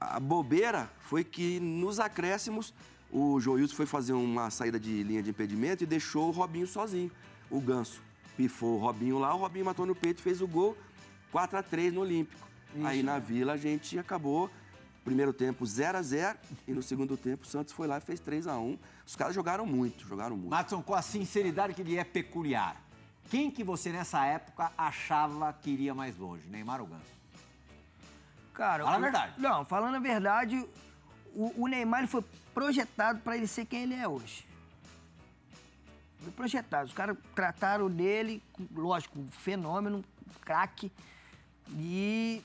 a, 0.00 0.16
a- 0.16 0.20
bobeira 0.20 0.90
foi 1.00 1.24
que 1.24 1.58
nos 1.60 1.98
acréscimos 1.98 2.74
o 3.10 3.40
Joilson 3.40 3.74
foi 3.74 3.86
fazer 3.86 4.12
uma 4.12 4.50
saída 4.50 4.78
de 4.78 5.02
linha 5.02 5.22
de 5.22 5.30
impedimento 5.30 5.82
e 5.82 5.86
deixou 5.86 6.28
o 6.28 6.30
Robinho 6.30 6.66
sozinho. 6.66 7.10
O 7.50 7.58
Ganso 7.58 8.02
pifou 8.36 8.76
o 8.76 8.78
Robinho 8.78 9.18
lá, 9.18 9.34
o 9.34 9.38
Robinho 9.38 9.64
matou 9.64 9.86
no 9.86 9.94
peito 9.94 10.20
e 10.20 10.22
fez 10.22 10.42
o 10.42 10.46
gol 10.46 10.76
4 11.32 11.58
a 11.58 11.62
3 11.62 11.94
no 11.94 12.02
Olímpico. 12.02 12.46
Aí 12.84 13.02
na 13.02 13.18
Vila 13.18 13.54
a 13.54 13.56
gente 13.56 13.98
acabou 13.98 14.50
primeiro 15.02 15.32
tempo 15.32 15.64
0 15.64 15.96
a 15.96 16.02
0 16.02 16.38
e 16.68 16.72
no 16.72 16.82
segundo 16.82 17.16
tempo 17.16 17.44
o 17.44 17.48
Santos 17.48 17.72
foi 17.72 17.86
lá 17.88 17.96
e 17.96 18.00
fez 18.02 18.20
3 18.20 18.46
a 18.46 18.58
1. 18.58 18.78
Os 19.06 19.16
caras 19.16 19.34
jogaram 19.34 19.64
muito, 19.64 20.06
jogaram 20.06 20.36
muito. 20.36 20.50
Matson, 20.50 20.82
com 20.82 20.94
a 20.94 21.00
sinceridade 21.02 21.72
que 21.72 21.82
lhe 21.82 21.96
é 21.96 22.04
peculiar, 22.04 22.76
quem 23.30 23.50
que 23.50 23.64
você 23.64 23.90
nessa 23.90 24.24
época 24.26 24.70
achava 24.78 25.52
que 25.52 25.70
iria 25.70 25.94
mais 25.94 26.16
longe, 26.18 26.46
Neymar 26.48 26.80
ou 26.82 26.86
Ganso? 26.86 27.19
Cara, 28.60 28.84
Fala 28.84 28.96
a 28.96 29.00
verdade. 29.00 29.32
Não, 29.38 29.64
falando 29.64 29.94
a 29.94 29.98
verdade, 29.98 30.68
o, 31.34 31.62
o 31.62 31.66
Neymar 31.66 32.06
foi 32.06 32.22
projetado 32.52 33.18
para 33.20 33.34
ele 33.34 33.46
ser 33.46 33.64
quem 33.64 33.84
ele 33.84 33.94
é 33.94 34.06
hoje. 34.06 34.46
Foi 36.18 36.30
projetado. 36.32 36.86
Os 36.86 36.92
caras 36.92 37.16
trataram 37.34 37.88
dele, 37.88 38.42
lógico, 38.76 39.18
um 39.18 39.30
fenômeno, 39.30 40.04
craque. 40.42 40.92
E 41.70 42.44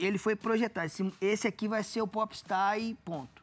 ele 0.00 0.18
foi 0.18 0.34
projetado. 0.34 0.86
Esse, 0.86 1.14
esse 1.20 1.46
aqui 1.46 1.68
vai 1.68 1.84
ser 1.84 2.02
o 2.02 2.08
popstar 2.08 2.80
e 2.80 2.94
ponto. 2.94 3.40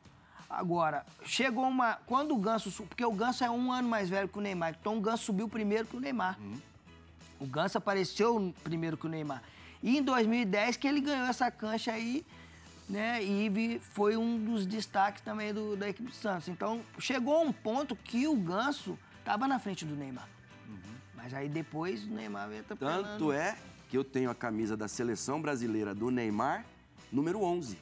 Agora, 0.50 1.06
chegou 1.24 1.66
uma. 1.66 1.94
Quando 2.06 2.36
o 2.36 2.38
Ganso. 2.38 2.70
Porque 2.84 3.06
o 3.06 3.14
Ganso 3.14 3.46
é 3.46 3.50
um 3.50 3.72
ano 3.72 3.88
mais 3.88 4.10
velho 4.10 4.28
que 4.28 4.38
o 4.38 4.42
Neymar. 4.42 4.76
Então 4.78 4.98
o 4.98 5.00
Ganso 5.00 5.24
subiu 5.24 5.48
primeiro 5.48 5.88
que 5.88 5.96
o 5.96 6.02
Neymar. 6.02 6.38
O 7.40 7.46
Ganso 7.46 7.78
apareceu 7.78 8.54
primeiro 8.62 8.98
que 8.98 9.06
o 9.06 9.10
Neymar. 9.10 9.42
E 9.82 9.98
em 9.98 10.02
2010 10.02 10.78
que 10.78 10.88
ele 10.88 11.02
ganhou 11.02 11.28
essa 11.28 11.50
cancha 11.52 11.92
aí, 11.92 12.26
né? 12.90 13.24
E 13.24 13.80
foi 13.80 14.18
um 14.18 14.38
dos 14.44 14.66
destaques 14.66 15.22
também 15.22 15.54
do- 15.54 15.76
da 15.76 15.90
equipe 15.90 16.10
do 16.10 16.16
Santos. 16.16 16.48
Então, 16.48 16.82
chegou 17.00 17.44
um 17.44 17.52
ponto 17.52 17.96
que 17.96 18.28
o 18.28 18.36
Ganso 18.36 18.98
estava 19.20 19.48
na 19.48 19.60
frente 19.60 19.86
do 19.86 19.96
Neymar. 19.96 20.28
Mas 21.16 21.34
aí 21.34 21.50
depois 21.50 22.04
o 22.06 22.10
Neymar 22.10 22.48
veio 22.50 22.62
atropelando. 22.62 23.04
Tanto 23.04 23.32
é 23.32 23.58
que 23.90 23.98
eu 23.98 24.04
tenho 24.04 24.30
a 24.30 24.36
camisa 24.36 24.76
da 24.78 24.88
seleção 24.88 25.42
brasileira 25.42 25.94
do 25.94 26.10
Neymar, 26.10 26.66
número 27.12 27.42
11. 27.44 27.78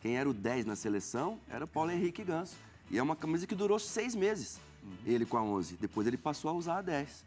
Quem 0.00 0.16
era 0.16 0.28
o 0.28 0.32
10 0.34 0.64
na 0.66 0.74
seleção 0.74 1.38
era 1.48 1.66
Paulo 1.66 1.90
Henrique 1.90 2.24
Ganso. 2.24 2.56
E 2.90 2.98
é 2.98 3.02
uma 3.02 3.14
camisa 3.16 3.46
que 3.46 3.54
durou 3.54 3.78
seis 3.78 4.14
meses, 4.14 4.58
ele 5.06 5.24
com 5.24 5.36
a 5.36 5.42
11. 5.42 5.76
Depois 5.80 6.06
ele 6.06 6.16
passou 6.16 6.50
a 6.50 6.54
usar 6.54 6.78
a 6.78 6.82
10. 6.82 7.24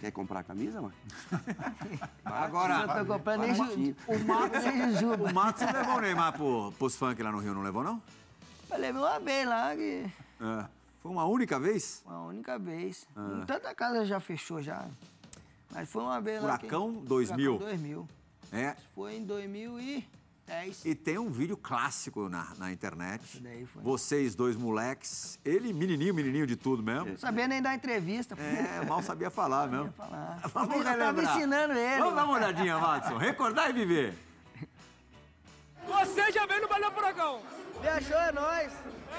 Quer 0.00 0.10
comprar 0.10 0.40
a 0.40 0.44
camisa, 0.44 0.80
mano? 0.82 0.94
Agora, 2.24 2.80
Eu 2.98 3.06
tô 3.06 3.12
comprando 3.14 3.40
nem 3.42 3.54
ju- 3.54 3.96
o 4.06 4.18
Mato 4.26 4.58
nem 4.60 4.92
Jujuba. 4.92 5.30
o 5.30 5.34
Matson 5.34 5.64
levou 5.72 5.96
o 5.96 6.00
Neymar 6.00 6.32
pro, 6.34 6.72
pros 6.78 6.96
funk 6.96 7.22
lá 7.22 7.32
no 7.32 7.38
Rio, 7.38 7.54
não 7.54 7.62
levou, 7.62 7.82
não? 7.82 8.02
Eu 8.70 8.78
levei 8.78 9.00
uma 9.00 9.18
vez 9.20 9.48
lá, 9.48 9.74
que... 9.74 10.04
É. 10.40 10.66
Foi 11.00 11.10
uma 11.10 11.24
única 11.26 11.58
vez? 11.60 12.02
uma 12.06 12.24
única 12.26 12.58
vez. 12.58 13.06
Ah. 13.16 13.44
Tanta 13.46 13.74
casa 13.74 14.04
já 14.04 14.18
fechou 14.20 14.60
já. 14.62 14.86
Mas 15.70 15.88
foi 15.90 16.02
uma 16.02 16.20
vez 16.20 16.42
lá. 16.42 16.58
que- 16.58 16.66
Furacão 16.68 16.92
2000. 17.04 17.58
Furacão 17.58 17.68
2000. 17.68 18.08
É. 18.52 18.76
Foi 18.94 19.14
em 19.16 19.24
2010. 19.24 19.84
E 19.98 20.08
tem 20.94 21.18
um 21.18 21.30
vídeo 21.30 21.56
clássico 21.56 22.28
na, 22.28 22.46
na 22.58 22.70
internet. 22.70 23.40
daí 23.40 23.66
foi. 23.66 23.82
Vocês 23.82 24.34
dois 24.34 24.56
moleques, 24.56 25.38
ele 25.44 25.72
menininho, 25.72 26.14
menininho 26.14 26.46
de 26.46 26.56
tudo 26.56 26.82
mesmo. 26.82 27.10
Não 27.10 27.16
sabia 27.18 27.48
nem 27.48 27.62
dar 27.62 27.74
entrevista. 27.74 28.36
pô. 28.36 28.42
É, 28.42 28.84
mal 28.84 29.02
sabia 29.02 29.30
falar 29.30 29.68
mesmo. 29.68 29.92
falar. 29.92 30.40
Vamos 30.52 30.76
Eu 30.76 30.98
tava 30.98 31.22
ensinando 31.22 31.72
ele. 31.72 31.98
Vamos 31.98 32.14
dar 32.14 32.24
uma 32.24 32.34
olhadinha, 32.34 32.78
Watson. 32.78 33.16
Recordar 33.16 33.70
e 33.70 33.72
viver. 33.72 34.14
Você 35.86 36.32
já 36.32 36.46
veio 36.46 36.62
no 36.62 36.68
Balão 36.68 36.90
Furacão? 36.90 37.40
Viajou 37.80 38.18
é 38.18 38.32
nós. 38.32 38.72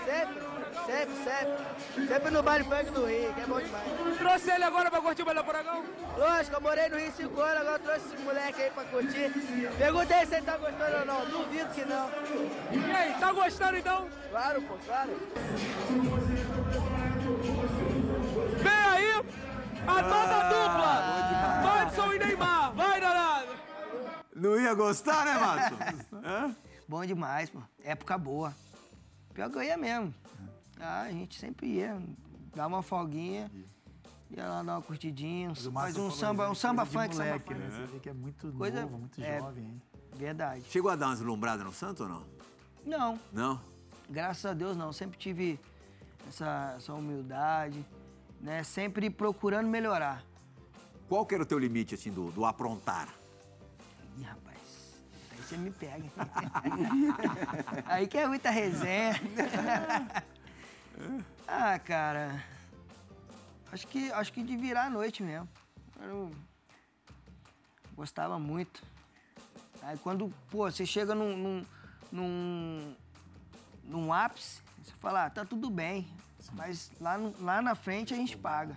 Sempre, 0.06 0.42
sempre, 0.86 1.16
sempre. 1.24 2.08
Sempre 2.08 2.32
no 2.32 2.44
baile 2.44 2.64
funk 2.66 2.92
do 2.92 3.06
Rio, 3.06 3.34
que 3.34 3.42
é 3.42 3.46
bom 3.46 3.60
demais. 3.60 4.18
Trouxe 4.18 4.52
ele 4.52 4.64
agora 4.64 4.92
pra 4.92 5.02
curtir 5.02 5.22
o 5.22 5.26
Balão 5.26 5.44
Furacão? 5.44 5.84
Lógico, 6.18 6.56
eu 6.56 6.62
morei 6.62 6.90
no 6.90 6.98
Rio 6.98 7.12
5 7.12 7.42
anos, 7.42 7.62
agora 7.62 7.80
trouxe 7.80 8.06
esse 8.08 8.18
moleque 8.24 8.62
aí 8.62 8.72
pra 8.72 8.84
curtir. 8.86 9.32
Perguntei 9.78 10.26
se 10.26 10.36
ele 10.36 10.46
tá 10.46 10.58
gostando 10.58 10.98
ou 10.98 11.06
não. 11.06 11.26
Duvido 11.26 11.70
que 11.74 11.86
não. 11.86 12.10
E 12.72 12.92
aí, 12.92 13.14
tá 13.20 13.32
gostando 13.32 13.78
então? 13.78 14.08
Claro, 14.30 14.62
pô, 14.64 14.76
claro. 14.86 15.12
Vem 18.58 18.72
aí 18.72 19.26
a 19.88 20.02
nova 20.02 20.44
dupla! 20.50 21.64
Madison 21.64 22.14
e 22.14 22.20
Neymar! 22.20 22.65
Não 24.36 24.60
ia 24.60 24.74
gostar, 24.74 25.26
né? 25.26 25.96
Hã? 26.24 26.56
Bom 26.88 27.06
demais, 27.06 27.50
pô. 27.50 27.60
Época 27.84 28.18
boa. 28.18 28.54
Pior 29.34 29.50
que 29.50 29.58
eu 29.58 29.64
ia 29.64 29.78
mesmo. 29.78 30.14
Ah, 30.80 31.04
a 31.04 31.12
gente 31.12 31.40
sempre 31.40 31.68
ia. 31.68 31.98
Dava 32.54 32.68
uma 32.76 32.84
folguinha. 32.84 33.50
Ia 34.30 34.48
lá 34.48 34.64
dar 34.64 34.74
uma 34.76 34.82
curtidinha, 34.82 35.50
Mas 35.50 35.66
faz 35.68 35.98
um 35.98 36.12
samba, 36.12 36.50
um 36.50 36.56
samba 36.56 36.86
funk, 36.86 37.16
samba 37.16 37.26
moleque, 37.30 37.54
funk. 37.54 37.60
né? 37.60 37.70
Você 37.70 37.86
vê 37.94 38.00
que 38.00 38.10
é 38.10 38.14
muito 38.14 38.52
Coisa- 38.54 38.82
novo, 38.82 38.98
muito 38.98 39.22
é. 39.22 39.40
jovem, 39.40 39.64
hein? 39.64 39.82
Verdade. 40.16 40.64
Chegou 40.70 40.92
a 40.92 40.96
dar 40.96 41.08
umas 41.08 41.22
lombradas 41.22 41.66
no 41.66 41.72
Santos 41.72 42.02
ou 42.02 42.10
não? 42.10 42.24
Não, 42.86 43.20
Não? 43.32 43.62
graças 44.10 44.46
a 44.46 44.54
Deus 44.54 44.76
não. 44.76 44.92
Sempre 44.92 45.18
tive 45.18 45.60
essa, 46.28 46.74
essa 46.78 46.94
humildade, 46.94 47.86
né? 48.42 48.64
Sempre 48.64 49.10
procurando 49.10 49.68
melhorar. 49.70 50.24
Qual 51.08 51.26
que 51.26 51.36
era 51.36 51.44
o 51.44 51.46
teu 51.46 51.60
limite, 51.60 51.96
assim, 51.96 52.12
do, 52.12 52.32
do 52.32 52.46
aprontar? 52.46 53.10
Ih, 54.18 54.24
rapaz, 54.24 55.04
aí 55.32 55.38
você 55.38 55.58
me 55.58 55.72
pega. 55.72 56.06
aí 57.86 58.08
que 58.08 58.18
é 58.18 58.28
muita 58.28 58.50
resenha. 58.50 59.14
ah, 61.48 61.78
cara. 61.80 62.44
Acho 63.72 63.88
que, 63.88 64.12
acho 64.12 64.32
que 64.32 64.44
de 64.44 64.56
virar 64.56 64.86
a 64.86 64.90
noite 64.90 65.22
mesmo. 65.22 65.50
Eu 66.02 66.32
gostava 67.96 68.40
muito. 68.40 68.82
Aí 69.82 69.98
quando, 69.98 70.34
pô, 70.50 70.70
você 70.70 70.86
chega 70.86 71.14
num, 71.14 71.36
num, 71.36 71.66
num, 72.12 72.96
num 73.84 74.14
ápice, 74.14 74.62
você 74.84 74.94
fala, 75.00 75.26
ah, 75.26 75.30
tá 75.30 75.44
tudo 75.46 75.70
bem. 75.70 76.08
Mas 76.54 76.92
lá, 77.00 77.18
lá 77.40 77.62
na 77.62 77.76
frente 77.76 78.14
a 78.14 78.18
gente 78.18 78.38
paga. 78.38 78.76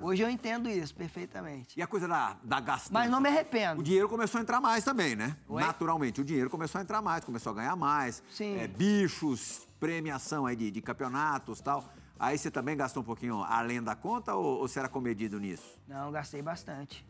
Hoje 0.00 0.22
eu 0.22 0.28
entendo 0.30 0.68
isso 0.68 0.94
perfeitamente. 0.94 1.78
E 1.78 1.82
a 1.82 1.86
coisa 1.86 2.06
da, 2.06 2.36
da 2.42 2.60
gastança? 2.60 2.92
Mas 2.92 3.10
não 3.10 3.20
me 3.20 3.28
arrependo. 3.28 3.80
O 3.80 3.84
dinheiro 3.84 4.08
começou 4.08 4.38
a 4.38 4.42
entrar 4.42 4.60
mais 4.60 4.84
também, 4.84 5.16
né? 5.16 5.36
Oi? 5.48 5.62
Naturalmente, 5.62 6.20
o 6.20 6.24
dinheiro 6.24 6.50
começou 6.50 6.78
a 6.78 6.82
entrar 6.82 7.00
mais, 7.00 7.24
começou 7.24 7.52
a 7.52 7.54
ganhar 7.54 7.76
mais. 7.76 8.22
Sim. 8.30 8.58
É, 8.58 8.66
bichos, 8.66 9.66
premiação 9.80 10.46
aí 10.46 10.56
de, 10.56 10.70
de 10.70 10.82
campeonatos 10.82 11.60
e 11.60 11.62
tal. 11.62 11.84
Aí 12.18 12.36
você 12.38 12.50
também 12.50 12.76
gastou 12.76 13.02
um 13.02 13.06
pouquinho 13.06 13.42
além 13.42 13.82
da 13.82 13.94
conta 13.94 14.34
ou, 14.34 14.60
ou 14.60 14.68
você 14.68 14.78
era 14.78 14.88
comedido 14.88 15.38
nisso? 15.38 15.78
Não, 15.86 16.10
gastei 16.10 16.40
bastante. 16.42 17.04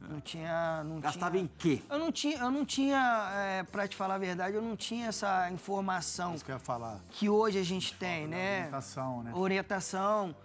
Não 0.00 0.20
tinha. 0.20 0.84
Não 0.84 1.00
Gastava 1.00 1.32
tinha... 1.32 1.44
em 1.44 1.50
quê? 1.58 1.82
Eu 1.88 1.98
não 1.98 2.12
tinha, 2.12 2.38
eu 2.38 2.50
não 2.50 2.64
tinha 2.64 3.30
é, 3.34 3.62
pra 3.62 3.88
te 3.88 3.96
falar 3.96 4.14
a 4.14 4.18
verdade, 4.18 4.54
eu 4.54 4.62
não 4.62 4.76
tinha 4.76 5.06
essa 5.08 5.50
informação 5.50 6.34
Isso 6.34 6.44
que 6.44 6.50
eu 6.50 6.56
ia 6.56 6.60
falar. 6.60 7.00
que 7.10 7.28
hoje 7.28 7.58
a 7.58 7.62
gente 7.64 7.94
tem, 7.94 8.26
né? 8.26 8.58
Orientação, 8.60 9.22
né? 9.22 9.32
Orientação, 9.34 10.36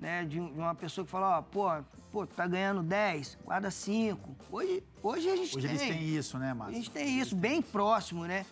né? 0.00 0.24
De, 0.24 0.40
um- 0.40 0.52
de 0.52 0.58
uma 0.58 0.74
pessoa 0.74 1.04
que 1.04 1.10
fala, 1.10 1.38
ó, 1.38 1.42
pô, 1.42 1.68
pô, 2.10 2.26
tu 2.26 2.34
tá 2.34 2.46
ganhando 2.46 2.82
10, 2.82 3.38
guarda 3.44 3.70
5. 3.70 4.34
Hoje, 4.50 4.82
hoje 5.02 5.28
a 5.30 5.36
gente 5.36 5.56
Hoje 5.56 5.68
tem. 5.68 5.76
eles 5.76 5.88
têm 5.96 6.08
isso, 6.16 6.38
né, 6.38 6.50
A 6.50 6.54
Márcio? 6.54 6.74
gente 6.76 6.90
tem 6.90 7.20
isso 7.20 7.36
bem 7.36 7.60
próximo, 7.60 8.24
né? 8.24 8.44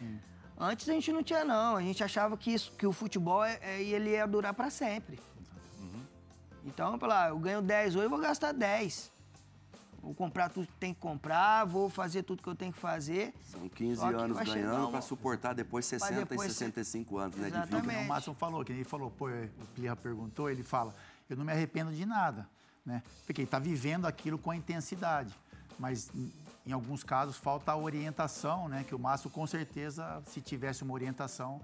Antes 0.60 0.88
a 0.88 0.92
gente 0.92 1.10
não 1.12 1.22
tinha, 1.22 1.44
não. 1.44 1.76
A 1.76 1.82
gente 1.82 2.04
achava 2.04 2.36
que, 2.36 2.52
isso, 2.52 2.72
que 2.72 2.86
o 2.86 2.92
futebol 2.92 3.44
é, 3.44 3.58
é- 3.62 3.82
ele 3.82 4.10
ia 4.10 4.26
durar 4.26 4.52
pra 4.52 4.70
sempre. 4.70 5.18
Então, 6.64 6.98
lá, 7.00 7.28
eu 7.30 7.38
ganho 7.38 7.62
10 7.62 7.96
hoje, 7.96 8.04
eu 8.06 8.10
vou 8.10 8.18
gastar 8.18 8.52
10. 8.52 9.10
Vou 10.02 10.14
comprar 10.14 10.48
tudo 10.48 10.66
que 10.66 10.72
tem 10.74 10.92
que 10.94 11.00
comprar, 11.00 11.64
vou 11.64 11.88
fazer 11.88 12.22
tudo 12.22 12.42
que 12.42 12.48
eu 12.48 12.54
tenho 12.54 12.72
que 12.72 12.78
fazer. 12.78 13.32
São 13.42 13.68
15 13.68 14.00
Só 14.00 14.08
que 14.08 14.14
anos 14.14 14.38
ganhando 14.40 14.90
para 14.90 15.00
suportar 15.00 15.54
depois 15.54 15.86
60 15.86 16.20
depois 16.20 16.42
e 16.42 16.54
ser- 16.54 16.54
65 16.66 17.18
anos, 17.18 17.36
né, 17.36 17.44
de 17.50 17.50
vida. 17.52 17.66
Exatamente. 17.66 18.04
o 18.04 18.08
Márcio 18.08 18.34
falou, 18.34 18.64
que 18.64 18.72
nem 18.72 18.80
ele 18.82 18.88
falou, 18.88 19.10
pô, 19.10 19.28
o 19.28 19.66
Plirra 19.74 19.96
perguntou, 19.96 20.48
ele 20.50 20.62
fala, 20.62 20.94
eu 21.28 21.36
não 21.36 21.44
me 21.44 21.52
arrependo 21.52 21.92
de 21.92 22.04
nada, 22.06 22.48
né? 22.84 23.02
Porque 23.26 23.42
ele 23.42 23.50
tá 23.50 23.58
vivendo 23.58 24.06
aquilo 24.06 24.38
com 24.38 24.52
intensidade. 24.54 25.34
Mas 25.78 26.10
em- 26.14 26.32
alguns 26.72 27.02
casos 27.02 27.36
falta 27.36 27.72
a 27.72 27.76
orientação, 27.76 28.68
né? 28.68 28.84
Que 28.86 28.94
o 28.94 28.98
Márcio 28.98 29.30
com 29.30 29.46
certeza, 29.46 30.22
se 30.26 30.40
tivesse 30.40 30.82
uma 30.82 30.92
orientação, 30.92 31.60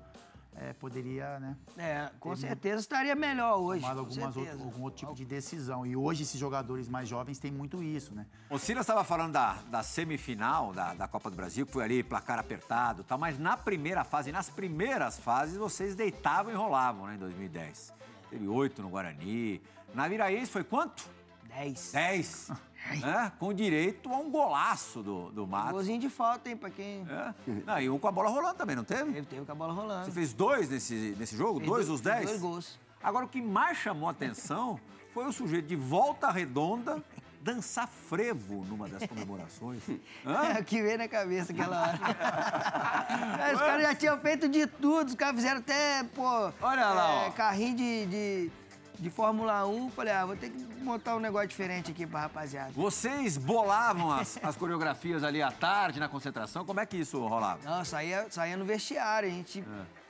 eh, 0.56 0.72
poderia, 0.72 1.38
né? 1.40 1.56
É, 1.76 2.10
com 2.18 2.34
certeza 2.36 2.80
estaria 2.80 3.14
melhor 3.14 3.58
hoje. 3.58 3.82
Tomado 3.82 3.98
algumas 4.00 4.36
outro, 4.36 4.52
algum 4.62 4.82
outro 4.82 4.98
tipo 5.00 5.14
de 5.14 5.24
decisão. 5.26 5.84
E 5.84 5.94
hoje 5.94 6.22
esses 6.22 6.38
jogadores 6.40 6.88
mais 6.88 7.06
jovens 7.08 7.38
têm 7.38 7.50
muito 7.50 7.82
isso, 7.82 8.14
né? 8.14 8.24
O 8.48 8.58
Silas 8.58 8.82
estava 8.84 9.04
falando 9.04 9.32
da, 9.32 9.54
da 9.68 9.82
semifinal 9.82 10.72
da, 10.72 10.94
da 10.94 11.06
Copa 11.08 11.28
do 11.28 11.36
Brasil, 11.36 11.66
que 11.66 11.72
foi 11.72 11.84
ali 11.84 12.02
placar 12.02 12.38
apertado 12.38 13.02
e 13.02 13.04
tal, 13.04 13.18
mas 13.18 13.38
na 13.38 13.56
primeira 13.58 14.04
fase, 14.04 14.30
nas 14.32 14.48
primeiras 14.48 15.18
fases, 15.18 15.56
vocês 15.56 15.94
deitavam 15.94 16.50
e 16.52 16.56
rolavam, 16.56 17.06
né, 17.08 17.16
em 17.16 17.18
2010. 17.18 17.92
Teve 18.34 18.48
oito 18.48 18.82
no 18.82 18.88
Guarani. 18.88 19.62
Na 19.94 20.08
Viraense 20.08 20.50
foi 20.50 20.64
quanto? 20.64 21.08
10. 21.54 21.92
Dez. 21.92 22.50
né? 23.00 23.30
Com 23.38 23.54
direito 23.54 24.12
a 24.12 24.16
um 24.18 24.28
golaço 24.28 25.04
do, 25.04 25.30
do 25.30 25.46
Matos. 25.46 25.70
Golzinho 25.70 26.00
de 26.00 26.08
falta, 26.10 26.50
hein, 26.50 26.56
pra 26.56 26.68
quem. 26.68 27.06
É. 27.08 27.32
Não, 27.64 27.80
e 27.80 27.88
um 27.88 27.96
com 27.96 28.08
a 28.08 28.10
bola 28.10 28.28
rolando 28.28 28.56
também, 28.56 28.74
não 28.74 28.82
teve? 28.82 29.12
Teve, 29.12 29.26
teve 29.26 29.46
com 29.46 29.52
a 29.52 29.54
bola 29.54 29.72
rolando. 29.72 30.06
Você 30.06 30.10
fez 30.10 30.32
dois 30.32 30.68
nesse, 30.68 31.14
nesse 31.16 31.36
jogo? 31.36 31.60
Fez 31.60 31.70
dois 31.70 31.86
dois- 31.86 32.00
dos 32.00 32.00
dez? 32.00 32.26
dois 32.26 32.40
gols. 32.40 32.76
Agora, 33.00 33.24
o 33.24 33.28
que 33.28 33.40
mais 33.40 33.78
chamou 33.78 34.08
a 34.08 34.10
atenção 34.10 34.80
foi 35.12 35.26
o 35.26 35.32
sujeito 35.32 35.68
de 35.68 35.76
volta 35.76 36.28
redonda 36.32 37.00
dançar 37.44 37.86
frevo 37.86 38.64
numa 38.64 38.88
das 38.88 39.06
comemorações. 39.06 39.82
Hã? 40.24 40.54
É 40.56 40.60
o 40.60 40.64
que 40.64 40.80
veio 40.80 40.96
na 40.96 41.06
cabeça 41.06 41.52
aquela 41.52 41.82
hora. 41.82 41.98
Os 43.54 43.60
caras 43.60 43.82
já 43.82 43.94
tinham 43.94 44.18
feito 44.18 44.48
de 44.48 44.66
tudo, 44.66 45.08
os 45.08 45.14
caras 45.14 45.36
fizeram 45.36 45.58
até, 45.58 46.02
pô. 46.14 46.50
Olha 46.62 46.88
lá, 46.88 47.26
é. 47.26 47.30
Carrinho 47.32 47.76
de, 47.76 48.06
de, 48.06 48.50
de 48.98 49.10
Fórmula 49.10 49.66
1. 49.66 49.90
Falei, 49.90 50.14
ah, 50.14 50.24
vou 50.24 50.36
ter 50.36 50.50
que 50.50 50.64
montar 50.82 51.16
um 51.16 51.20
negócio 51.20 51.48
diferente 51.48 51.90
aqui 51.90 52.06
pra 52.06 52.20
rapaziada. 52.20 52.72
Vocês 52.72 53.36
bolavam 53.36 54.10
as, 54.10 54.38
as 54.42 54.56
coreografias 54.56 55.22
ali 55.22 55.42
à 55.42 55.52
tarde, 55.52 56.00
na 56.00 56.08
concentração? 56.08 56.64
Como 56.64 56.80
é 56.80 56.86
que 56.86 56.96
isso 56.96 57.20
rolava? 57.26 57.60
Não, 57.62 57.84
saía, 57.84 58.26
saía 58.30 58.56
no 58.56 58.64
vestiário, 58.64 59.28
a 59.28 59.32
gente 59.32 59.60
É. 59.60 60.03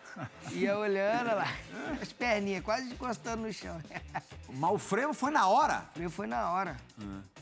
ia 0.53 0.79
olhando 0.79 1.21
olha 1.31 1.35
lá, 1.35 1.47
as 2.01 2.13
perninhas 2.13 2.65
quase 2.65 2.93
encostando 2.93 3.43
no 3.43 3.53
chão. 3.53 3.81
Mas 4.49 4.71
o 4.73 4.79
frevo 4.79 5.13
foi 5.13 5.31
na 5.31 5.47
hora. 5.49 5.85
Frio 5.95 6.11
foi 6.11 6.27
na 6.27 6.51
hora. 6.51 6.77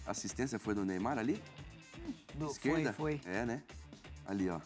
A 0.06 0.10
assistência 0.12 0.58
foi 0.58 0.74
do 0.74 0.84
Neymar 0.84 1.18
ali? 1.18 1.42
Do- 2.34 2.46
Esquerda? 2.50 2.92
Foi, 2.92 3.18
foi. 3.18 3.30
É, 3.32 3.44
né? 3.44 3.62
Ali, 4.26 4.48
ó. 4.48 4.60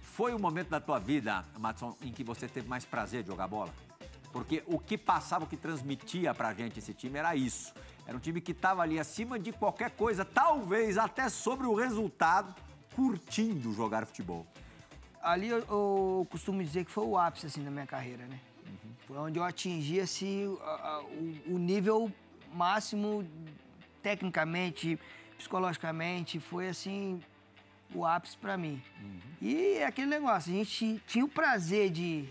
Foi 0.00 0.32
o 0.32 0.38
momento 0.38 0.68
da 0.70 0.80
tua 0.80 0.98
vida, 0.98 1.44
Matson, 1.58 1.96
em 2.00 2.12
que 2.12 2.22
você 2.24 2.46
teve 2.48 2.68
mais 2.68 2.84
prazer 2.84 3.22
de 3.22 3.28
jogar 3.28 3.48
bola? 3.48 3.74
Porque 4.32 4.62
o 4.66 4.78
que 4.78 4.96
passava, 4.96 5.44
o 5.44 5.48
que 5.48 5.56
transmitia 5.56 6.32
pra 6.34 6.54
gente 6.54 6.78
esse 6.78 6.94
time 6.94 7.18
era 7.18 7.36
isso. 7.36 7.74
Era 8.06 8.16
um 8.16 8.20
time 8.20 8.40
que 8.40 8.52
estava 8.52 8.82
ali 8.82 8.98
acima 8.98 9.38
de 9.38 9.52
qualquer 9.52 9.90
coisa, 9.90 10.24
talvez 10.24 10.98
até 10.98 11.28
sobre 11.28 11.66
o 11.66 11.74
resultado, 11.74 12.54
curtindo 12.94 13.72
jogar 13.72 14.06
futebol. 14.06 14.46
Ali 15.24 15.48
eu, 15.48 15.58
eu 15.60 16.26
costumo 16.30 16.62
dizer 16.62 16.84
que 16.84 16.90
foi 16.90 17.04
o 17.04 17.16
ápice 17.16 17.46
assim, 17.46 17.64
da 17.64 17.70
minha 17.70 17.86
carreira, 17.86 18.26
né? 18.26 18.38
Foi 19.06 19.16
onde 19.16 19.38
eu 19.38 19.44
atingi 19.44 19.98
assim, 20.00 20.56
a- 20.62 20.88
a- 20.88 21.02
o, 21.02 21.54
o 21.54 21.58
nível 21.58 22.12
máximo, 22.52 23.26
tecnicamente, 24.02 24.98
psicologicamente, 25.38 26.38
foi 26.38 26.68
assim 26.68 27.22
o 27.94 28.04
ápice 28.04 28.36
pra 28.36 28.56
mim. 28.58 28.82
E 29.40 29.74
é 29.78 29.86
aquele 29.86 30.08
negócio, 30.08 30.52
a 30.52 30.56
gente 30.56 31.00
tinha 31.06 31.24
o 31.24 31.28
prazer 31.28 31.90
de. 31.90 32.28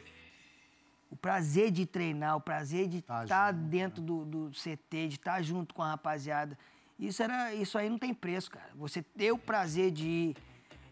O 1.10 1.16
prazer 1.16 1.72
de 1.72 1.86
treinar, 1.86 2.36
o 2.38 2.42
prazer 2.42 2.88
de 2.88 3.02
Tá 3.02 3.24
estar 3.24 3.54
junto, 3.54 3.66
dentro 3.66 4.02
do, 4.02 4.26
do 4.26 4.52
CT, 4.52 5.08
de 5.10 5.16
estar 5.16 5.42
junto 5.44 5.74
com 5.74 5.82
a 5.84 5.90
rapaziada. 5.92 6.58
Isso, 7.00 7.22
era, 7.24 7.54
isso 7.54 7.78
aí 7.78 7.88
não 7.90 7.98
tem 8.00 8.14
preço, 8.14 8.50
cara. 8.52 8.70
Você 8.76 9.02
ter 9.02 9.32
o 9.32 9.38
prazer 9.38 9.92
de 9.92 10.08
ir, 10.08 10.38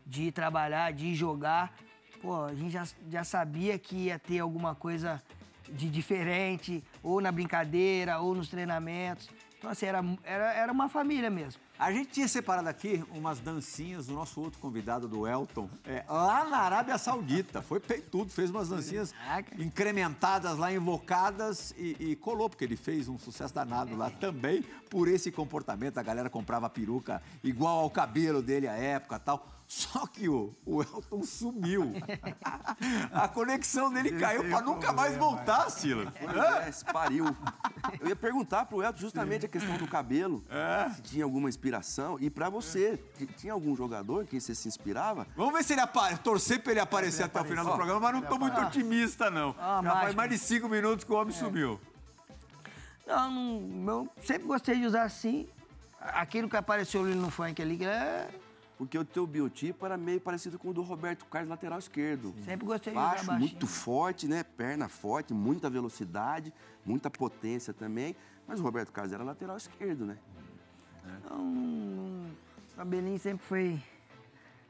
de 0.05 0.23
ir 0.23 0.31
trabalhar, 0.31 0.91
de 0.93 1.07
ir 1.07 1.15
jogar. 1.15 1.73
Pô, 2.21 2.43
a 2.43 2.53
gente 2.53 2.71
já, 2.71 2.87
já 3.09 3.23
sabia 3.23 3.77
que 3.79 3.95
ia 3.95 4.19
ter 4.19 4.39
alguma 4.39 4.75
coisa 4.75 5.21
de 5.69 5.89
diferente, 5.89 6.83
ou 7.01 7.19
na 7.19 7.31
brincadeira, 7.31 8.19
ou 8.19 8.35
nos 8.35 8.49
treinamentos. 8.49 9.29
Então, 9.57 9.69
assim, 9.69 9.85
era, 9.85 10.03
era, 10.23 10.53
era 10.53 10.71
uma 10.71 10.89
família 10.89 11.29
mesmo. 11.29 11.61
A 11.77 11.91
gente 11.91 12.11
tinha 12.11 12.27
separado 12.27 12.67
aqui 12.67 13.03
umas 13.11 13.39
dancinhas 13.39 14.07
do 14.07 14.13
nosso 14.13 14.39
outro 14.39 14.59
convidado, 14.59 15.07
do 15.07 15.27
Elton, 15.27 15.69
é, 15.85 16.03
lá 16.07 16.45
na 16.45 16.57
Arábia 16.57 16.97
Saudita. 16.97 17.61
Foi 17.61 17.79
peitudo, 17.79 18.31
fez 18.31 18.51
umas 18.51 18.69
dancinhas 18.69 19.13
incrementadas 19.57 20.57
lá, 20.57 20.71
invocadas 20.71 21.73
e, 21.77 21.95
e 21.99 22.15
colou, 22.15 22.49
porque 22.49 22.63
ele 22.63 22.75
fez 22.75 23.07
um 23.07 23.17
sucesso 23.17 23.53
danado 23.53 23.95
lá 23.95 24.09
também 24.09 24.63
por 24.89 25.07
esse 25.07 25.31
comportamento. 25.31 25.97
A 25.97 26.03
galera 26.03 26.29
comprava 26.29 26.69
peruca 26.69 27.21
igual 27.43 27.79
ao 27.79 27.89
cabelo 27.89 28.41
dele 28.41 28.67
à 28.67 28.75
época 28.75 29.17
tal. 29.19 29.47
Só 29.71 30.05
que 30.05 30.27
o, 30.27 30.53
o 30.65 30.81
Elton 30.81 31.23
sumiu. 31.23 31.93
A 33.09 33.25
conexão 33.29 33.89
dele 33.89 34.19
caiu 34.19 34.43
pra 34.43 34.59
nunca 34.59 34.91
mais 34.91 35.15
voltar, 35.15 35.69
Silas. 35.69 36.09
É, 36.17 36.91
pariu. 36.91 37.25
Eu 38.01 38.09
ia 38.09 38.15
perguntar 38.17 38.65
pro 38.65 38.83
Elton 38.83 38.99
justamente 38.99 39.45
a 39.45 39.49
questão 39.49 39.77
do 39.77 39.87
cabelo. 39.87 40.43
Se 40.93 41.01
tinha 41.03 41.23
alguma 41.23 41.47
inspiração. 41.47 42.17
E 42.19 42.29
pra 42.29 42.49
você, 42.49 43.01
tinha 43.37 43.53
algum 43.53 43.73
jogador 43.73 44.25
que 44.25 44.41
você 44.41 44.53
se 44.53 44.67
inspirava? 44.67 45.25
Vamos 45.37 45.53
ver 45.53 45.63
se 45.63 45.71
ele 45.71 45.81
aparece. 45.81 46.19
Torcer 46.19 46.61
pra 46.61 46.73
ele 46.73 46.81
aparecer 46.81 47.23
até 47.23 47.39
o 47.39 47.45
final 47.45 47.63
do 47.63 47.73
programa, 47.73 48.01
mas 48.01 48.13
não 48.13 48.21
tô 48.23 48.37
muito 48.37 48.59
otimista, 48.59 49.31
não. 49.31 49.55
Ah, 49.57 49.79
Já 49.81 49.91
faz 49.93 50.15
mais 50.15 50.29
de 50.31 50.37
cinco 50.37 50.67
minutos 50.67 51.05
que 51.05 51.13
o 51.13 51.15
homem 51.15 51.33
sumiu. 51.33 51.79
Não, 53.07 53.31
não, 53.31 54.03
eu 54.03 54.11
sempre 54.21 54.43
gostei 54.49 54.77
de 54.77 54.85
usar 54.85 55.03
assim. 55.03 55.47
Aquilo 56.01 56.49
que 56.49 56.57
apareceu 56.57 57.05
ali 57.05 57.15
no 57.15 57.31
funk 57.31 57.61
ali, 57.61 57.77
que 57.77 57.85
é 57.85 58.27
Porque 58.81 58.97
o 58.97 59.05
teu 59.05 59.27
biotipo 59.27 59.85
era 59.85 59.95
meio 59.95 60.19
parecido 60.19 60.57
com 60.57 60.69
o 60.69 60.73
do 60.73 60.81
Roberto 60.81 61.23
Carlos, 61.25 61.47
lateral 61.51 61.77
esquerdo. 61.77 62.33
Sempre 62.43 62.65
gostei 62.65 62.91
de 62.91 62.97
jogar 62.99 63.23
Baixo, 63.23 63.31
muito 63.33 63.67
forte, 63.67 64.27
né? 64.27 64.43
Perna 64.43 64.89
forte, 64.89 65.35
muita 65.35 65.69
velocidade, 65.69 66.51
muita 66.83 67.07
potência 67.07 67.75
também. 67.75 68.15
Mas 68.47 68.59
o 68.59 68.63
Roberto 68.63 68.91
Carlos 68.91 69.13
era 69.13 69.23
lateral 69.23 69.55
esquerdo, 69.55 70.03
né? 70.03 70.17
Não, 71.29 71.45
não- 71.45 72.31
o 72.73 72.75
cabelinho 72.75 73.19
sempre 73.19 73.45
foi 73.45 73.79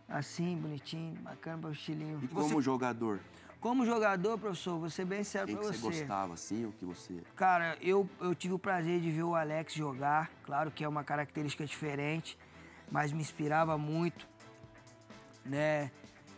assim, 0.09 0.57
bonitinho, 0.57 1.15
bacana 1.21 1.59
para 1.59 1.69
o 1.69 1.71
estilinho. 1.71 2.19
E 2.21 2.27
como 2.27 2.61
jogador, 2.61 3.17
Como 3.61 3.85
jogador, 3.85 4.37
professor, 4.37 4.77
vou 4.77 4.89
ser 4.89 5.05
bem 5.05 5.23
sério 5.23 5.55
para 5.55 5.67
você 5.67 5.77
você. 5.77 5.99
gostava, 5.99 6.33
assim, 6.33 6.65
o 6.65 6.73
que 6.73 6.83
você... 6.83 7.23
Cara, 7.37 7.77
eu, 7.79 8.09
eu 8.19 8.35
tive 8.35 8.55
o 8.55 8.59
prazer 8.59 8.99
de 8.99 9.09
ver 9.09 9.23
o 9.23 9.35
Alex 9.35 9.73
jogar. 9.73 10.29
Claro 10.43 10.69
que 10.69 10.83
é 10.83 10.87
uma 10.89 11.03
característica 11.05 11.65
diferente, 11.65 12.37
mas 12.91 13.11
me 13.13 13.21
inspirava 13.21 13.77
muito, 13.77 14.27
né? 15.45 15.89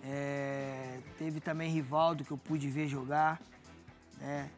É, 0.04 1.00
teve 1.18 1.40
também 1.40 1.72
Rivaldo 1.72 2.24
que 2.24 2.32
eu 2.32 2.38
pude 2.38 2.70
ver 2.70 2.88
jogar, 2.88 3.42
né? 4.20 4.50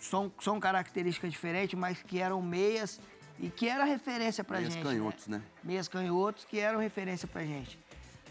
São, 0.00 0.32
são 0.40 0.60
características 0.60 1.30
diferentes, 1.32 1.78
mas 1.78 2.02
que 2.02 2.20
eram 2.20 2.40
meias 2.40 3.00
e 3.38 3.48
que 3.48 3.68
era 3.68 3.84
referência 3.84 4.44
pra 4.44 4.58
Meias 4.58 4.74
gente. 4.74 4.82
canhotos, 4.82 5.26
né? 5.26 5.42
Meias 5.62 5.88
canhotos 5.88 6.44
que 6.44 6.58
eram 6.58 6.78
referência 6.78 7.26
pra 7.26 7.44
gente. 7.44 7.78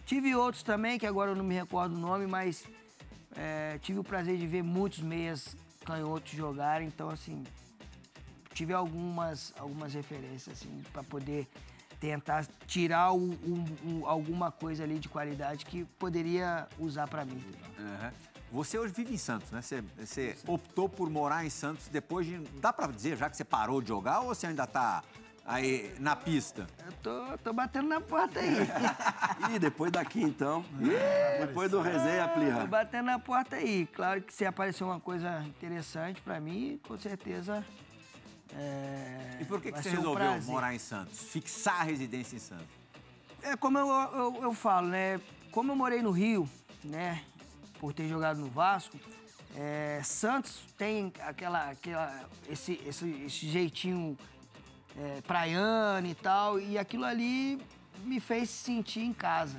Tive 0.06 0.36
outros 0.36 0.63
também, 0.63 1.00
que 1.00 1.06
agora 1.06 1.32
eu 1.32 1.36
não 1.36 1.43
me 1.43 1.56
recordo 1.56 1.95
o 1.95 1.97
nome, 1.97 2.28
mas 2.28 2.65
é, 3.36 3.78
tive 3.82 4.00
o 4.00 4.04
prazer 4.04 4.38
de 4.38 4.45
ver 4.47 4.63
muitos 4.63 5.00
meias 5.00 5.56
canhotos 5.86 6.32
jogarem, 6.32 6.88
então 6.88 7.10
assim, 7.10 7.43
tive 8.54 8.74
algumas, 8.74 9.54
algumas 9.58 9.93
referências 9.93 10.62
assim, 10.62 10.84
para 10.91 11.04
poder 11.04 11.47
tentar 12.01 12.45
tirar 12.65 13.13
o- 13.13 13.17
um- 13.45 13.65
um- 13.85 14.05
alguma 14.07 14.51
coisa 14.51 14.83
ali 14.83 14.97
de 14.97 15.07
qualidade 15.07 15.65
que 15.65 15.85
poderia 15.99 16.67
usar 16.79 17.07
pra 17.07 17.23
mim. 17.23 17.41
Aham. 17.79 18.11
Você 18.51 18.77
hoje 18.77 18.91
vive 18.93 19.13
em 19.13 19.17
Santos, 19.17 19.49
né? 19.51 19.61
Você, 19.61 19.81
você 19.97 20.35
optou 20.45 20.89
por 20.89 21.09
morar 21.09 21.45
em 21.45 21.49
Santos 21.49 21.87
depois 21.87 22.25
de. 22.27 22.37
Dá 22.59 22.73
pra 22.73 22.87
dizer 22.87 23.15
já 23.15 23.29
que 23.29 23.37
você 23.37 23.45
parou 23.45 23.81
de 23.81 23.87
jogar 23.87 24.19
ou 24.21 24.35
você 24.35 24.47
ainda 24.47 24.67
tá 24.67 25.01
aí 25.45 25.95
na 25.99 26.17
pista? 26.17 26.67
Eu 26.85 26.91
tô, 27.01 27.37
tô 27.37 27.53
batendo 27.53 27.87
na 27.87 28.01
porta 28.01 28.39
aí. 28.41 28.51
E 29.55 29.59
depois 29.59 29.91
daqui, 29.91 30.21
então, 30.21 30.65
depois 31.39 31.69
do 31.71 31.81
resenha, 31.81 32.27
tô 32.27 32.33
Plirra. 32.35 32.65
batendo 32.65 33.05
na 33.05 33.19
porta 33.19 33.55
aí. 33.55 33.85
Claro 33.87 34.21
que 34.21 34.33
se 34.33 34.45
aparecer 34.45 34.83
uma 34.83 34.99
coisa 34.99 35.41
interessante 35.45 36.21
pra 36.21 36.39
mim, 36.39 36.79
com 36.87 36.97
certeza. 36.97 37.63
É, 38.55 39.37
E 39.41 39.45
por 39.45 39.61
que, 39.61 39.71
que 39.71 39.81
você 39.81 39.89
um 39.89 39.95
resolveu 39.95 40.41
morar 40.43 40.73
em 40.73 40.79
Santos? 40.79 41.19
Fixar 41.19 41.81
a 41.81 41.83
residência 41.83 42.35
em 42.35 42.39
Santos? 42.39 42.67
É 43.41 43.55
como 43.55 43.77
eu, 43.77 43.87
eu, 43.87 44.43
eu 44.43 44.53
falo, 44.53 44.87
né? 44.87 45.19
Como 45.51 45.71
eu 45.71 45.75
morei 45.75 46.01
no 46.01 46.11
Rio, 46.11 46.47
né? 46.83 47.23
Por 47.79 47.93
ter 47.93 48.07
jogado 48.07 48.39
no 48.39 48.49
Vasco, 48.49 48.97
é, 49.55 50.01
Santos 50.03 50.61
tem 50.77 51.11
aquela, 51.21 51.71
aquela, 51.71 52.29
esse, 52.47 52.79
esse, 52.85 53.09
esse 53.25 53.49
jeitinho 53.49 54.17
é, 54.97 55.21
praiano 55.21 56.07
e 56.07 56.15
tal, 56.15 56.59
e 56.59 56.77
aquilo 56.77 57.05
ali 57.05 57.59
me 58.03 58.19
fez 58.19 58.49
sentir 58.49 59.01
em 59.01 59.13
casa. 59.13 59.57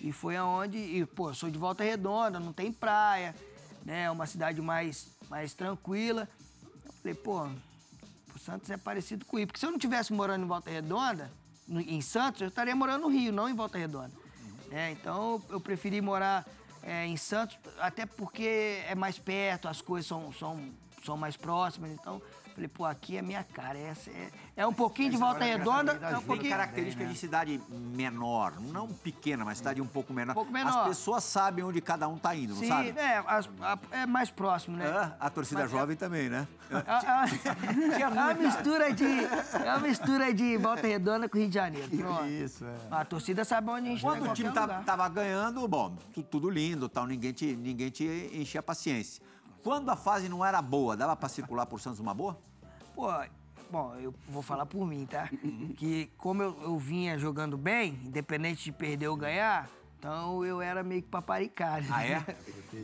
E 0.00 0.12
foi 0.12 0.36
aonde, 0.36 0.78
e, 0.78 1.04
pô, 1.04 1.34
sou 1.34 1.50
de 1.50 1.58
Volta 1.58 1.82
Redonda, 1.82 2.38
não 2.38 2.52
tem 2.52 2.72
praia, 2.72 3.34
né? 3.84 4.04
É 4.04 4.10
uma 4.10 4.26
cidade 4.26 4.60
mais, 4.60 5.08
mais 5.28 5.52
tranquila. 5.54 6.28
Eu 6.86 6.92
falei, 6.92 7.14
pô, 7.14 7.48
o 8.38 8.40
Santos 8.40 8.70
é 8.70 8.76
parecido 8.76 9.24
com 9.24 9.36
o 9.36 9.38
Rio. 9.38 9.46
Porque 9.48 9.58
se 9.58 9.66
eu 9.66 9.70
não 9.70 9.78
tivesse 9.78 10.12
morando 10.12 10.44
em 10.44 10.48
Volta 10.48 10.70
Redonda, 10.70 11.30
em 11.68 12.00
Santos, 12.00 12.40
eu 12.40 12.48
estaria 12.48 12.74
morando 12.74 13.02
no 13.02 13.08
Rio, 13.08 13.32
não 13.32 13.48
em 13.48 13.54
Volta 13.54 13.76
Redonda. 13.76 14.12
É, 14.70 14.92
então 14.92 15.42
eu 15.50 15.60
preferi 15.60 16.00
morar 16.00 16.46
é, 16.82 17.06
em 17.06 17.16
Santos, 17.16 17.58
até 17.80 18.06
porque 18.06 18.82
é 18.86 18.94
mais 18.94 19.18
perto, 19.18 19.66
as 19.66 19.80
coisas 19.80 20.06
são, 20.06 20.32
são, 20.32 20.70
são 21.04 21.16
mais 21.16 21.36
próximas. 21.36 21.90
Então, 21.90 22.20
falei, 22.54 22.68
pô, 22.68 22.84
aqui 22.84 23.16
é 23.16 23.22
minha 23.22 23.44
cara. 23.44 23.78
Essa 23.78 24.10
é, 24.10 24.30
é 24.56 24.66
um 24.66 24.72
pouquinho 24.72 25.10
de 25.10 25.16
Volta 25.16 25.44
Redonda, 25.44 25.92
é 26.02 26.16
um 26.18 26.22
pouquinho. 26.22 26.50
característica 26.50 27.04
de 27.06 27.16
cidade 27.16 27.60
menor, 27.70 28.54
não 28.60 28.88
pequena, 28.88 29.44
mas 29.44 29.58
cidade 29.58 29.80
um 29.80 29.86
pouco 29.86 30.12
menor. 30.12 30.32
Um 30.32 30.34
pouco 30.34 30.52
menor. 30.52 30.80
As 30.82 30.88
pessoas 30.88 31.22
sabem 31.24 31.64
onde 31.64 31.80
cada 31.80 32.08
um 32.08 32.18
tá 32.18 32.34
indo, 32.34 32.54
não 32.54 32.60
Sim, 32.60 32.68
sabe? 32.68 32.88
é, 32.98 33.22
as- 33.26 33.48
a- 33.60 33.78
é 33.92 34.06
mais 34.06 34.30
próximo, 34.30 34.76
né? 34.76 34.86
É, 34.86 35.12
a 35.20 35.30
torcida 35.30 35.62
Mas 35.62 35.72
é- 35.72 35.76
jovem 35.76 35.96
também, 35.96 36.28
né? 36.28 36.46
É, 36.70 36.76
é- 37.98 38.02
é 38.02 38.08
uma 38.08 38.34
mistura 38.34 38.92
de, 38.92 39.04
é 39.04 39.70
uma 39.74 39.78
mistura 39.80 40.34
de 40.34 40.56
Volta 40.58 40.86
Redonda 40.86 41.28
com 41.28 41.38
Rio 41.38 41.48
de 41.48 41.54
Janeiro. 41.54 41.88
Pronto. 41.88 42.26
Isso, 42.26 42.64
é. 42.64 42.74
A 42.90 43.04
torcida 43.04 43.44
sabe 43.44 43.70
onde 43.70 43.88
a 43.88 43.90
gente 43.92 44.02
tá 44.02 44.08
Quando 44.08 44.30
o 44.30 44.34
time 44.34 44.50
tá- 44.50 44.66
tava 44.84 45.08
ganhando, 45.08 45.66
bom, 45.68 45.96
tu- 46.12 46.22
tudo 46.22 46.50
lindo, 46.50 46.88
tal, 46.88 47.06
ninguém 47.06 47.32
te, 47.32 47.54
ninguém 47.56 47.88
te 47.90 48.04
enchia 48.34 48.60
a 48.60 48.62
paciência. 48.62 49.22
Quando 49.62 49.90
a 49.90 49.96
fase 49.96 50.28
não 50.28 50.44
era 50.44 50.62
boa, 50.62 50.96
dava 50.96 51.16
pra 51.16 51.28
circular 51.28 51.66
por 51.66 51.80
Santos 51.80 52.00
uma 52.00 52.14
boa? 52.14 52.38
Pô, 52.94 53.08
bom, 53.70 53.94
eu 53.96 54.14
vou 54.28 54.42
falar 54.42 54.66
por 54.66 54.86
mim, 54.86 55.06
tá? 55.06 55.28
Que 55.76 56.10
como 56.16 56.42
eu, 56.42 56.58
eu 56.62 56.78
vinha 56.78 57.18
jogando 57.18 57.56
bem, 57.56 57.94
independente 58.04 58.64
de 58.64 58.72
perder 58.72 59.08
ou 59.08 59.16
ganhar, 59.16 59.68
então 59.98 60.44
eu 60.44 60.60
era 60.60 60.82
meio 60.82 61.02
que 61.02 61.08
paparicado. 61.08 61.86
Ah, 61.90 62.04
é? 62.06 62.24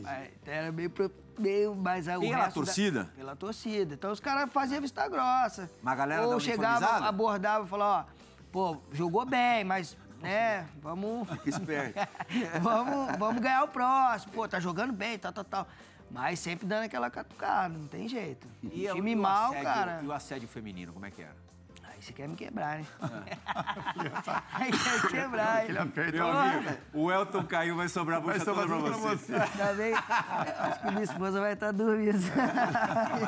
É, 0.05 0.31
então 0.41 0.53
era 0.53 0.71
meio, 0.71 0.89
pro- 0.89 1.11
meio 1.39 1.75
mais 1.75 2.05
Pela 2.05 2.19
resto 2.23 2.45
da- 2.47 2.51
torcida? 2.51 3.09
pela 3.15 3.35
torcida. 3.35 3.93
Então 3.93 4.11
os 4.11 4.19
caras 4.19 4.51
faziam 4.51 4.81
vista 4.81 5.07
grossa. 5.07 5.69
Mas 5.81 5.93
a 5.93 5.95
galera 5.95 6.21
da 6.27 6.27
Ou 6.33 6.39
chegava, 6.39 6.85
abordava 7.07 7.65
e 7.65 7.67
falava, 7.69 8.07
ó, 8.09 8.45
pô, 8.51 8.77
jogou 8.91 9.25
bem, 9.25 9.63
mas, 9.63 9.97
né, 10.21 10.67
vamos... 10.81 11.27
Esperto. 11.45 11.99
vamos, 12.61 13.17
vamos 13.17 13.41
ganhar 13.41 13.63
o 13.63 13.67
próximo. 13.69 14.33
Pô, 14.33 14.47
tá 14.47 14.59
jogando 14.59 14.91
bem, 14.93 15.17
tal, 15.17 15.31
tal, 15.33 15.43
tal. 15.43 15.67
Mas 16.15 16.39
sempre 16.39 16.65
dando 16.65 16.85
aquela 16.85 17.09
catucada, 17.09 17.77
não 17.77 17.87
tem 17.89 18.07
jeito. 18.07 18.47
E 18.63 18.87
Time 18.93 19.13
o 19.15 19.17
mal, 19.17 19.47
assédio- 19.51 19.63
cara. 19.65 19.99
E 20.01 20.07
o 20.07 20.13
assédio 20.13 20.47
feminino, 20.47 20.93
como 20.93 21.05
é 21.05 21.11
que 21.11 21.21
era? 21.21 21.35
Aí 21.83 22.01
você 22.01 22.13
quer 22.13 22.27
me 22.29 22.37
quebrar, 22.37 22.79
né? 22.79 22.85
É. 23.27 23.37
Aí 24.53 24.71
quer 24.71 25.03
me 25.03 25.09
quebrar, 25.09 25.63
hein? 25.63 25.69
Ele 25.69 25.77
aperta 25.77 26.11
Meu 26.17 26.25
o 26.25 26.29
amigo, 26.31 26.77
o 26.93 27.11
Elton 27.11 27.43
caiu, 27.45 27.75
vai 27.75 27.89
sobrar 27.89 28.21
Vai 28.21 28.39
sobrar 28.39 28.65
tudo 28.65 28.83
pra 28.83 28.97
você. 28.97 29.33
Ainda 29.35 29.73
bem, 29.73 29.93
acho 29.93 30.81
que 30.81 30.91
minha 30.91 31.03
esposa 31.03 31.41
vai 31.41 31.51
estar 31.53 31.71
dormindo. 31.73 32.17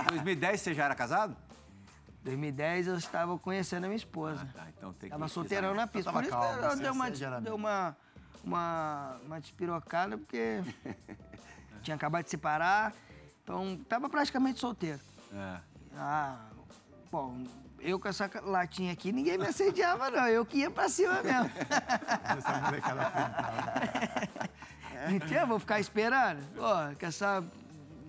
Em 0.03 0.05
2010 0.09 0.61
você 0.61 0.73
já 0.73 0.85
era 0.85 0.95
casado? 0.95 1.35
2010 2.23 2.87
eu 2.87 2.97
estava 2.97 3.37
conhecendo 3.37 3.83
a 3.83 3.87
minha 3.87 3.97
esposa. 3.97 4.47
Tá, 4.53 4.65
então 4.77 4.93
tem 4.93 5.09
que 5.09 5.15
Tava 5.15 5.27
solteirão 5.27 5.73
na 5.73 5.87
pista. 5.87 6.11
tava 6.11 6.19
Por 6.23 6.27
isso 6.29 6.37
calmo, 6.37 6.57
que 6.59 6.63
eu 6.65 6.69
você- 6.69 6.81
dei 6.81 6.89
uma, 6.91 7.41
deu 7.41 7.55
uma, 7.55 7.97
uma, 8.43 9.17
uma 9.25 9.39
despirocada, 9.41 10.17
porque 10.17 10.61
tinha 11.87 11.95
acabado 11.95 12.25
de 12.25 12.29
separar. 12.29 12.93
Então, 13.43 13.79
tava 13.87 14.09
praticamente 14.09 14.59
solteiro. 14.59 14.99
É. 15.33 15.57
Ah, 15.95 16.49
bom, 17.09 17.45
eu 17.79 17.97
com 17.99 18.09
essa 18.09 18.29
latinha 18.43 18.91
aqui, 18.91 19.11
ninguém 19.11 19.37
me 19.37 19.47
assediava, 19.47 20.09
não. 20.09 20.27
Eu 20.27 20.45
que 20.45 20.57
ia 20.57 20.69
pra 20.69 20.89
cima 20.89 21.23
mesmo. 21.23 21.49
Essa 22.37 22.59
molecada. 22.61 23.11
Mentira, 25.09 25.45
vou 25.47 25.59
ficar 25.59 25.79
esperando. 25.79 26.45
Pô, 26.53 26.99
com 26.99 27.05
essa 27.05 27.43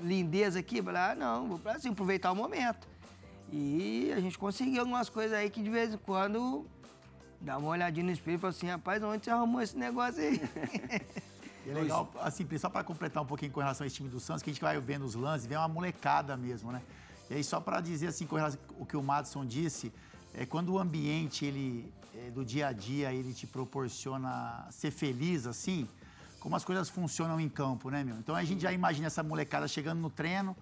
lindeza 0.01 0.59
aqui, 0.59 0.83
falar, 0.83 1.12
ah, 1.12 1.14
não, 1.14 1.49
vou 1.49 1.59
pra 1.59 1.79
cima, 1.79 1.93
aproveitar 1.93 2.33
o 2.33 2.37
momento. 2.37 2.88
E 3.53 4.12
a 4.14 4.21
gente 4.21 4.37
conseguiu 4.37 4.81
algumas 4.81 5.09
coisas 5.09 5.38
aí 5.38 5.49
que 5.49 5.62
de 5.62 5.71
vez 5.71 5.95
em 5.95 5.99
quando 5.99 6.67
dá 7.41 7.57
uma 7.57 7.69
olhadinha 7.69 8.05
no 8.05 8.12
espelho 8.12 8.35
e 8.35 8.38
fala 8.38 8.51
assim, 8.51 8.67
rapaz, 8.67 9.03
onde 9.03 9.25
você 9.25 9.31
arrumou 9.31 9.62
esse 9.62 9.77
negócio 9.77 10.21
aí? 10.21 10.41
E 11.69 11.71
é 11.71 11.75
legal, 11.75 12.11
assim, 12.23 12.47
só 12.57 12.71
para 12.71 12.83
completar 12.83 13.23
um 13.23 13.27
pouquinho 13.27 13.53
com 13.53 13.61
relação 13.61 13.85
a 13.85 13.87
esse 13.87 13.97
time 13.97 14.09
do 14.09 14.19
Santos, 14.19 14.43
que 14.43 14.49
a 14.49 14.53
gente 14.55 14.63
vai 14.63 14.81
vendo 14.81 15.05
os 15.05 15.15
lances, 15.15 15.47
vê 15.47 15.55
uma 15.55 15.69
molecada 15.69 16.35
mesmo, 16.35 16.73
né? 16.73 16.81
E 17.29 17.35
aí, 17.35 17.45
só 17.45 17.61
para 17.61 17.79
dizer 17.83 18.07
assim, 18.07 18.27
com 18.27 18.37
relação 18.37 18.59
ao 18.81 18.87
que 18.87 18.97
o 18.97 19.03
Madison 19.03 19.45
disse, 19.45 19.93
é 20.33 20.47
quando 20.47 20.73
o 20.73 20.79
ambiente, 20.79 21.45
ele, 21.45 21.93
é, 22.15 22.31
do 22.31 22.43
dia 22.43 22.69
a 22.69 22.73
dia, 22.73 23.13
ele 23.13 23.35
te 23.35 23.47
proporciona 23.47 24.67
ser 24.71 24.91
feliz, 24.91 25.47
assim, 25.47 25.87
como 26.41 26.57
as 26.57 26.65
coisas 26.65 26.89
funcionam 26.89 27.39
em 27.39 27.51
campo, 27.51 27.91
né, 27.91 28.03
meu? 28.03 28.17
Então 28.17 28.35
a 28.35 28.45
gente 28.45 28.63
já 28.63 28.73
imagina 28.73 29.09
essa 29.09 29.23
molecada 29.23 29.69
chegando 29.69 30.01
no 30.01 30.09
treino, 30.09 30.57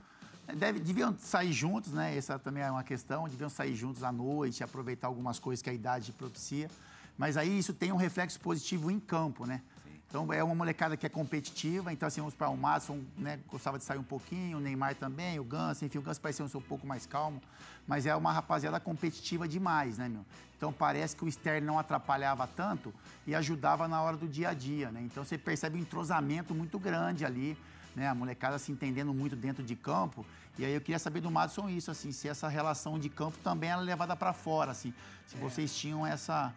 né, 0.48 0.56
Deve, 0.56 0.80
deviam 0.80 1.16
sair 1.20 1.52
juntos, 1.52 1.92
né? 1.92 2.16
Essa 2.16 2.36
também 2.36 2.64
é 2.64 2.70
uma 2.70 2.82
questão. 2.82 3.28
Deviam 3.28 3.48
sair 3.48 3.76
juntos 3.76 4.02
à 4.02 4.10
noite, 4.10 4.64
aproveitar 4.64 5.06
algumas 5.06 5.38
coisas 5.38 5.62
que 5.62 5.70
a 5.70 5.72
idade 5.72 6.10
propicia. 6.12 6.68
Mas 7.16 7.36
aí 7.36 7.56
isso 7.58 7.72
tem 7.72 7.92
um 7.92 7.96
reflexo 7.96 8.40
positivo 8.40 8.90
em 8.90 8.98
campo, 8.98 9.46
né? 9.46 9.62
Então 10.08 10.32
é 10.32 10.42
uma 10.42 10.54
molecada 10.54 10.96
que 10.96 11.04
é 11.04 11.08
competitiva. 11.08 11.92
Então, 11.92 12.06
assim, 12.06 12.20
vamos 12.20 12.34
para 12.34 12.48
o 12.48 12.56
Márcio, 12.56 13.04
né? 13.16 13.40
Gostava 13.48 13.78
de 13.78 13.84
sair 13.84 13.98
um 13.98 14.04
pouquinho, 14.04 14.58
o 14.58 14.60
Neymar 14.60 14.94
também, 14.94 15.38
o 15.38 15.44
Ganso, 15.44 15.84
enfim, 15.84 15.98
o 15.98 16.02
Ganso 16.02 16.20
parecia 16.20 16.46
ser 16.46 16.56
um 16.56 16.60
pouco 16.60 16.86
mais 16.86 17.06
calmo. 17.06 17.42
Mas 17.86 18.06
é 18.06 18.14
uma 18.14 18.32
rapaziada 18.32 18.80
competitiva 18.80 19.46
demais, 19.46 19.98
né, 19.98 20.08
meu? 20.08 20.24
Então 20.56 20.72
parece 20.72 21.14
que 21.14 21.24
o 21.24 21.28
externo 21.28 21.66
não 21.66 21.78
atrapalhava 21.78 22.46
tanto 22.46 22.94
e 23.26 23.34
ajudava 23.34 23.86
na 23.86 24.00
hora 24.00 24.16
do 24.16 24.26
dia 24.26 24.50
a 24.50 24.54
dia, 24.54 24.90
né? 24.90 25.02
Então 25.02 25.24
você 25.24 25.36
percebe 25.36 25.76
um 25.76 25.80
entrosamento 25.80 26.54
muito 26.54 26.78
grande 26.78 27.24
ali 27.24 27.56
né? 27.96 28.06
A 28.06 28.14
molecada 28.14 28.58
se 28.58 28.70
entendendo 28.70 29.12
muito 29.14 29.34
dentro 29.34 29.64
de 29.64 29.74
campo. 29.74 30.24
E 30.58 30.64
aí 30.64 30.72
eu 30.72 30.80
queria 30.80 30.98
saber 30.98 31.20
do 31.20 31.30
Madison 31.30 31.68
isso, 31.68 31.90
assim, 31.90 32.12
se 32.12 32.28
essa 32.28 32.46
relação 32.46 32.98
de 32.98 33.08
campo 33.08 33.38
também 33.38 33.70
era 33.70 33.80
levada 33.80 34.14
para 34.14 34.34
fora, 34.34 34.70
assim. 34.70 34.92
Se 35.26 35.36
vocês 35.36 35.74
tinham 35.74 36.06
essa, 36.06 36.52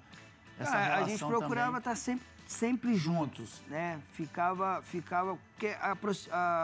essa 0.59 0.75
Ah, 0.75 0.83
relação 0.83 1.05
a 1.05 1.09
gente 1.09 1.25
procurava 1.25 1.77
estar 1.77 1.95
sempre, 1.95 2.25
sempre 2.49 2.95
juntos, 2.95 3.61
né? 3.67 3.99
Ficava, 4.13 4.81
ficava, 4.81 5.37
porque 5.51 5.67
a, 5.79 5.95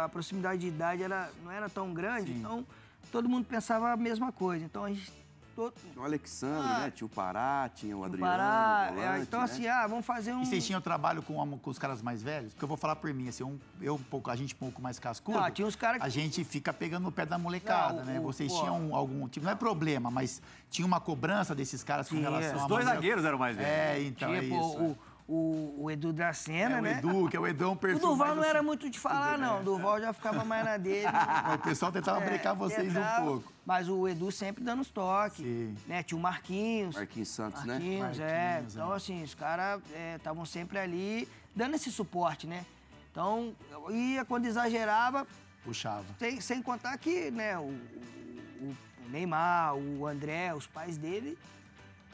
a 0.03 0.09
proximidade 0.09 0.59
de 0.61 0.67
idade 0.67 1.03
era, 1.03 1.29
não 1.43 1.51
era 1.51 1.69
tão 1.69 1.93
grande, 1.93 2.31
então 2.31 2.65
todo 3.11 3.29
mundo 3.29 3.45
pensava 3.45 3.91
a 3.91 3.97
mesma 3.97 4.31
coisa. 4.31 4.65
Então 4.65 4.83
a 4.83 4.89
gente 4.89 5.13
todo, 5.55 5.73
Tinha 5.93 6.01
o 6.01 6.03
Alexandre, 6.05 6.67
Ah. 6.69 6.79
né? 6.79 6.91
Tinha 6.91 7.05
o 7.05 7.09
Pará, 7.09 7.69
tinha 7.73 7.95
o 7.95 8.03
Adriano. 8.03 8.29
parar, 8.29 8.91
o 8.91 8.99
é, 8.99 9.05
volante, 9.05 9.21
então 9.21 9.39
né? 9.39 9.45
assim, 9.45 9.67
ah, 9.67 9.87
vamos 9.87 10.05
fazer 10.05 10.33
um 10.33 10.41
E 10.41 10.45
vocês 10.47 10.65
tinham 10.65 10.81
trabalho 10.81 11.21
com, 11.21 11.57
com 11.59 11.69
os 11.69 11.77
caras 11.79 12.01
mais 12.01 12.21
velhos? 12.21 12.51
Porque 12.51 12.63
eu 12.65 12.67
vou 12.67 12.75
falar 12.75 12.95
por 12.97 13.13
mim, 13.13 13.29
assim, 13.29 13.43
um- 13.45 13.57
eu 13.79 13.95
um 13.95 14.03
pouco, 14.03 14.29
a 14.31 14.35
gente 14.35 14.53
um 14.55 14.57
pouco 14.57 14.81
mais 14.81 14.97
cascudo. 14.99 15.37
Ah, 15.37 15.49
tinha 15.51 15.65
uns 15.67 15.75
cara 15.77 15.97
que- 15.99 16.03
A 16.05 16.09
gente 16.09 16.43
fica 16.43 16.73
pegando 16.73 17.03
no 17.03 17.11
pé 17.11 17.25
da 17.27 17.37
molecada, 17.37 18.03
né? 18.03 18.19
o- 18.19 18.23
Vocês 18.23 18.51
pô. 18.51 18.59
tinham 18.59 18.93
algum 18.93 19.27
tipo, 19.29 19.45
não 19.45 19.53
é 19.53 19.55
problema, 19.55 20.09
mas 20.11 20.41
tinha 20.69 20.85
uma 20.85 20.99
cobrança 20.99 21.53
desses 21.55 21.83
caras 21.83 22.09
com 22.09 22.19
relação 22.19 22.55
Os 22.55 22.61
a 22.61 22.63
Os 22.63 22.67
dois 22.69 22.83
zagueiros 22.85 23.23
eram 23.23 23.37
mais 23.37 23.55
velhos. 23.55 23.71
É, 23.71 24.01
então 24.01 24.33
é 24.33 24.43
isso. 24.43 24.55
o, 24.57 24.97
o, 25.27 25.75
o 25.85 25.91
Edu 25.91 26.13
Dracena, 26.13 26.75
É, 26.75 26.79
o 26.79 26.81
né? 26.83 26.97
Edu, 26.99 27.27
que 27.29 27.35
é 27.35 27.39
o 27.39 27.47
é 27.47 27.67
um 27.67 27.71
O 27.73 28.15
mais 28.17 28.35
não 28.35 28.43
era 28.43 28.59
assim. 28.59 28.65
muito 28.67 28.89
de 28.89 28.99
falar, 28.99 29.37
não. 29.37 29.61
O 29.61 29.63
Durval 29.63 29.99
já 29.99 30.13
ficava 30.13 30.43
mais 30.45 30.63
na 30.63 30.77
dele. 30.77 31.07
O 31.55 31.57
pessoal 31.59 31.91
tentava 31.91 32.21
É, 32.23 32.25
brecar 32.25 32.55
vocês 32.55 32.93
tentava, 32.93 33.23
um 33.23 33.27
pouco. 33.27 33.53
Mas 33.65 33.89
o 33.89 34.07
Edu 34.07 34.31
sempre 34.31 34.63
dando 34.63 34.81
os 34.81 34.89
toques. 34.89 35.37
Sim. 35.43 35.75
Né? 35.87 36.03
Tinha 36.03 36.17
o 36.17 36.21
Marquinhos. 36.21 36.95
Marquinhos 36.95 37.29
Santos, 37.29 37.63
né? 37.65 37.73
Marquinhos, 37.73 38.19
é. 38.19 38.49
Marquinhos, 38.51 38.75
Então, 38.75 38.93
é. 38.93 38.95
assim, 38.95 39.23
os 39.23 39.33
caras 39.33 39.81
estavam 40.15 40.45
sempre 40.45 40.77
ali 40.77 41.27
dando 41.55 41.75
esse 41.75 41.91
suporte, 41.91 42.45
né? 42.45 42.63
Então, 43.11 43.55
ia 43.89 44.23
quando 44.25 44.45
exagerava, 44.45 45.25
Puxava. 45.63 46.03
sem, 46.19 46.39
sem 46.41 46.61
contar 46.61 46.95
que, 46.97 47.31
né, 47.31 47.57
o, 47.57 47.61
o- 47.61 48.75
o 49.05 49.09
Neymar, 49.09 49.73
o 49.75 50.05
André, 50.05 50.53
os 50.53 50.67
pais 50.67 50.97
dele, 50.97 51.37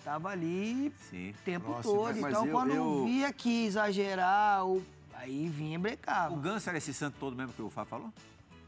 estavam 0.02 0.30
ali 0.32 0.92
Sim. 1.10 1.30
o 1.32 1.44
tempo 1.46 1.72
Próximo. 1.72 1.94
todo. 1.96 2.22
Mas 2.22 2.32
então, 2.32 2.46
eu- 2.46 2.52
quando 2.52 2.72
eu- 2.74 3.06
via 3.06 3.32
que 3.32 3.66
exagerar, 3.66 4.66
o- 4.66 4.84
aí 5.14 5.48
vinha 5.48 5.76
e 5.76 5.78
brecava. 5.78 6.34
O 6.34 6.38
Ganso 6.38 6.68
era 6.70 6.78
esse 6.78 6.94
santo 6.94 7.16
todo 7.20 7.36
mesmo 7.36 7.54
que 7.54 7.62
o 7.62 7.70
Fábio 7.70 7.90
falou? 7.90 8.14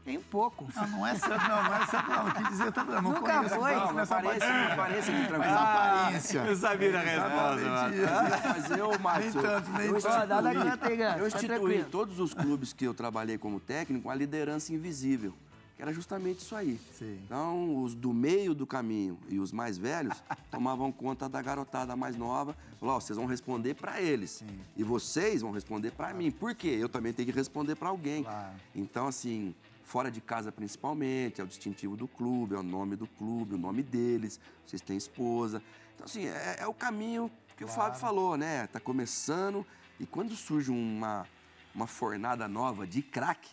Tem 0.04 0.18
um 0.18 0.22
pouco. 0.22 0.68
Não, 0.76 0.86
não 0.88 1.06
é 1.06 1.14
santo, 1.14 1.48
não, 1.48 1.64
não 1.64 1.74
é 1.76 1.86
santo, 1.86 2.10
não. 2.10 2.30
Quis 2.32 2.48
dizer 2.50 2.72
tanto, 2.72 2.92
não. 2.92 3.00
Não 3.00 3.10
Nunca 3.12 3.42
foi. 3.48 3.74
Não, 3.74 3.98
aparência, 3.98 4.06
parte. 4.06 4.72
aparência 4.72 5.12
de 5.14 5.18
Mas 5.18 5.28
tranquilo. 5.28 5.54
a 5.54 5.62
aparência. 6.02 6.38
Eu 6.40 6.56
sabia 6.56 6.92
da 6.92 7.00
resposta, 7.00 7.94
isso. 7.94 8.48
Mas 8.48 8.70
eu, 8.78 8.98
Márcio, 8.98 9.32
Nem 9.32 9.42
tanto, 9.42 9.70
nem 9.70 9.86
eu 9.86 9.94
tanto. 10.02 10.06
Ó, 10.14 10.26
dá 10.26 10.40
da 10.42 10.50
instituí- 10.52 10.70
canta 10.70 10.88
aí, 10.88 10.96
Ganso, 10.98 11.18
Eu 11.20 11.30
tá 11.30 11.36
instituí 11.38 11.80
em 11.80 11.84
todos 11.84 12.20
os 12.20 12.34
clubes 12.34 12.72
que 12.74 12.84
eu 12.84 12.92
trabalhei 12.92 13.38
como 13.38 13.58
técnico 13.58 14.10
a 14.10 14.14
liderança 14.14 14.74
invisível, 14.74 15.32
que 15.76 15.82
era 15.82 15.92
justamente 15.92 16.38
isso 16.40 16.54
aí. 16.54 16.78
Sim. 16.98 17.20
Então, 17.24 17.82
os 17.82 17.94
do 17.94 18.12
meio 18.12 18.54
do 18.54 18.66
caminho 18.66 19.18
e 19.28 19.38
os 19.38 19.52
mais 19.52 19.76
velhos 19.76 20.22
tomavam 20.50 20.92
conta 20.92 21.28
da 21.28 21.42
garotada 21.42 21.96
mais 21.96 22.16
nova. 22.16 22.56
Falaram, 22.78 22.96
ó, 22.96 23.00
vocês 23.00 23.16
vão 23.16 23.26
responder 23.26 23.74
pra 23.74 24.00
eles. 24.00 24.44
E 24.76 24.84
vocês 24.84 25.42
vão 25.42 25.50
responder 25.50 25.90
pra 25.90 26.14
mim. 26.14 26.30
Por 26.30 26.54
quê? 26.54 26.76
Eu 26.78 26.88
também 26.88 27.12
tenho 27.12 27.30
que 27.30 27.34
responder 27.34 27.74
pra 27.74 27.88
alguém. 27.88 28.22
Claro. 28.22 28.54
Então, 28.74 29.08
assim, 29.08 29.54
fora 29.82 30.10
de 30.10 30.20
casa 30.20 30.52
principalmente, 30.52 31.40
é 31.40 31.44
o 31.44 31.46
distintivo 31.46 31.96
do 31.96 32.06
clube, 32.06 32.54
é 32.54 32.58
o 32.58 32.62
nome 32.62 32.96
do 32.96 33.06
clube, 33.06 33.54
o 33.54 33.58
nome 33.58 33.82
deles, 33.82 34.40
vocês 34.66 34.80
têm 34.80 34.96
esposa. 34.96 35.62
Então, 35.94 36.06
assim, 36.06 36.26
é, 36.26 36.56
é 36.60 36.66
o 36.66 36.74
caminho 36.74 37.30
que 37.56 37.64
o 37.64 37.68
Fábio 37.68 37.98
falou, 37.98 38.36
né? 38.36 38.66
Tá 38.68 38.80
começando 38.80 39.64
e 39.98 40.06
quando 40.06 40.34
surge 40.34 40.70
uma, 40.70 41.26
uma 41.74 41.86
fornada 41.86 42.48
nova 42.48 42.86
de 42.86 43.02
craque, 43.02 43.50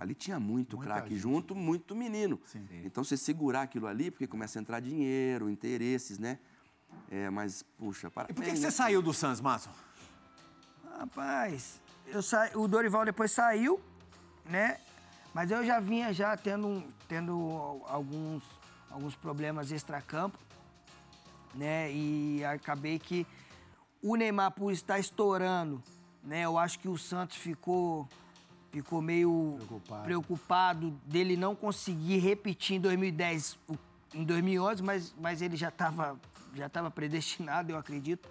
ali 0.00 0.14
tinha 0.14 0.40
muito 0.40 0.76
craque 0.78 1.16
junto, 1.16 1.54
muito 1.54 1.94
menino. 1.94 2.40
Sim. 2.46 2.66
Então, 2.84 3.04
você 3.04 3.16
segurar 3.16 3.62
aquilo 3.62 3.86
ali, 3.86 4.10
porque 4.10 4.26
começa 4.26 4.58
a 4.58 4.60
entrar 4.60 4.80
dinheiro, 4.80 5.48
interesses, 5.50 6.18
né? 6.18 6.38
É, 7.10 7.28
mas, 7.30 7.62
puxa, 7.78 8.08
E 8.08 8.10
parabéns. 8.10 8.34
por 8.34 8.44
que, 8.44 8.50
que 8.52 8.58
né? 8.58 8.62
você 8.62 8.70
saiu 8.70 9.02
do 9.02 9.12
Santos, 9.12 9.40
Márcio? 9.40 9.70
Rapaz, 10.98 11.80
eu 12.06 12.22
sa... 12.22 12.50
o 12.54 12.66
Dorival 12.66 13.04
depois 13.04 13.30
saiu, 13.30 13.80
né? 14.44 14.78
Mas 15.32 15.50
eu 15.50 15.64
já 15.64 15.78
vinha 15.78 16.12
já 16.12 16.36
tendo, 16.36 16.82
tendo 17.06 17.32
alguns, 17.86 18.42
alguns 18.90 19.14
problemas 19.14 19.70
extracampo, 19.70 20.38
né? 21.54 21.92
E 21.92 22.44
acabei 22.44 22.98
que 22.98 23.26
o 24.02 24.16
Neymar, 24.16 24.50
por 24.52 24.72
estar 24.72 24.98
estourando, 24.98 25.82
né? 26.24 26.42
Eu 26.44 26.58
acho 26.58 26.78
que 26.78 26.88
o 26.88 26.98
Santos 26.98 27.36
ficou, 27.36 28.08
ficou 28.72 29.00
meio 29.02 29.56
Preocupado. 29.58 30.04
preocupado 30.04 30.90
dele 31.04 31.36
não 31.36 31.54
conseguir 31.54 32.18
repetir 32.18 32.76
em 32.76 32.80
2010, 32.80 33.58
o- 33.68 33.76
em 34.14 34.24
2011, 34.24 34.82
mas, 34.82 35.14
mas 35.20 35.42
ele 35.42 35.56
já 35.56 35.68
estava 35.68 36.18
já 36.54 36.68
tava 36.68 36.90
predestinado, 36.90 37.70
eu 37.70 37.78
acredito 37.78 38.28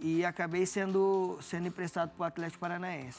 e 0.00 0.24
acabei 0.24 0.64
sendo, 0.64 1.38
sendo 1.42 1.68
emprestado 1.68 2.10
para 2.16 2.24
o 2.24 2.26
Atlético 2.26 2.60
Paranaense. 2.60 3.18